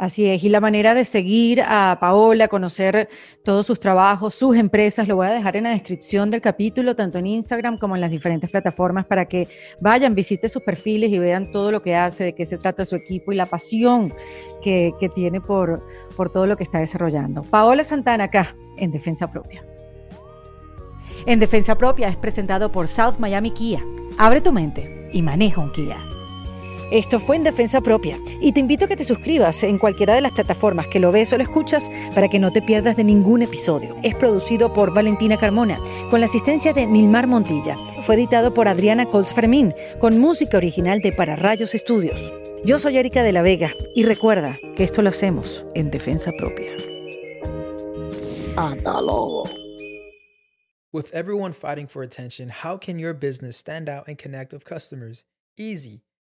Así 0.03 0.29
es, 0.29 0.43
y 0.43 0.49
la 0.49 0.59
manera 0.59 0.93
de 0.95 1.05
seguir 1.05 1.61
a 1.65 1.97
Paola, 2.01 2.49
conocer 2.49 3.07
todos 3.41 3.65
sus 3.65 3.79
trabajos, 3.79 4.35
sus 4.35 4.57
empresas, 4.57 5.07
lo 5.07 5.15
voy 5.15 5.27
a 5.27 5.31
dejar 5.31 5.55
en 5.55 5.63
la 5.63 5.69
descripción 5.69 6.29
del 6.29 6.41
capítulo, 6.41 6.93
tanto 6.93 7.19
en 7.19 7.27
Instagram 7.27 7.77
como 7.77 7.95
en 7.95 8.01
las 8.01 8.11
diferentes 8.11 8.49
plataformas, 8.49 9.05
para 9.05 9.29
que 9.29 9.47
vayan, 9.79 10.13
visiten 10.13 10.49
sus 10.49 10.61
perfiles 10.61 11.09
y 11.09 11.19
vean 11.19 11.53
todo 11.53 11.71
lo 11.71 11.81
que 11.81 11.95
hace, 11.95 12.25
de 12.25 12.35
qué 12.35 12.45
se 12.45 12.57
trata 12.57 12.83
su 12.83 12.97
equipo 12.97 13.31
y 13.31 13.35
la 13.35 13.45
pasión 13.45 14.13
que, 14.61 14.91
tiene 15.15 15.39
por, 15.39 15.81
por 16.17 16.29
todo 16.29 16.47
lo 16.47 16.57
que 16.57 16.63
está 16.63 16.79
desarrollando. 16.79 17.43
Paola 17.43 17.85
Santana 17.85 18.25
acá, 18.25 18.53
en 18.75 18.91
Defensa 18.91 19.31
Propia. 19.31 19.63
En 21.25 21.39
Defensa 21.39 21.77
Propia 21.77 22.09
es 22.09 22.17
presentado 22.17 22.73
por 22.73 22.89
South 22.89 23.19
Miami 23.19 23.51
Kia. 23.51 23.79
Abre 24.17 24.41
tu 24.41 24.51
mente 24.51 25.09
y 25.13 25.21
maneja 25.21 25.61
un 25.61 25.71
Kia. 25.71 26.05
Esto 26.93 27.19
fue 27.19 27.37
en 27.37 27.43
Defensa 27.43 27.81
Propia 27.81 28.19
y 28.39 28.51
te 28.51 28.59
invito 28.59 28.85
a 28.85 28.87
que 28.87 28.95
te 28.95 29.03
suscribas 29.03 29.63
en 29.63 29.79
cualquiera 29.79 30.13
de 30.13 30.21
las 30.21 30.31
plataformas 30.31 30.87
que 30.87 30.99
lo 30.99 31.11
ves 31.11 31.33
o 31.33 31.37
lo 31.37 31.43
escuchas 31.43 31.89
para 32.13 32.27
que 32.27 32.37
no 32.37 32.53
te 32.53 32.61
pierdas 32.61 32.95
de 32.95 33.03
ningún 33.03 33.41
episodio. 33.41 33.95
Es 34.03 34.13
producido 34.13 34.75
por 34.75 34.93
Valentina 34.93 35.39
Carmona 35.39 35.79
con 36.11 36.19
la 36.19 36.27
asistencia 36.27 36.71
de 36.71 36.85
Nilmar 36.85 37.25
Montilla. 37.25 37.77
Fue 38.03 38.13
editado 38.13 38.53
por 38.53 38.67
Adriana 38.67 39.07
Colts 39.07 39.33
Fermín 39.33 39.73
con 39.99 40.19
música 40.19 40.57
original 40.57 40.99
de 41.01 41.11
Para 41.11 41.35
Rayos 41.35 41.73
Estudios. 41.73 42.31
Yo 42.63 42.77
soy 42.77 42.97
Erika 42.97 43.23
de 43.23 43.31
la 43.31 43.41
Vega 43.41 43.73
y 43.95 44.03
recuerda 44.03 44.59
que 44.75 44.83
esto 44.83 45.01
lo 45.01 45.09
hacemos 45.09 45.65
en 45.73 45.89
Defensa 45.89 46.31
Propia. 46.37 46.73
Hasta 48.55 49.01
luego. 49.01 49.49
With 50.91 51.11
everyone 51.11 51.53
fighting 51.53 51.87
for 51.87 52.03
attention, 52.03 52.51
how 52.51 52.77
can 52.77 52.99
your 52.99 53.15
business 53.15 53.57
stand 53.57 53.89
out 53.89 54.07
and 54.07 54.15
connect 54.15 54.53
with 54.53 54.63
customers? 54.63 55.25
Easy. 55.57 56.03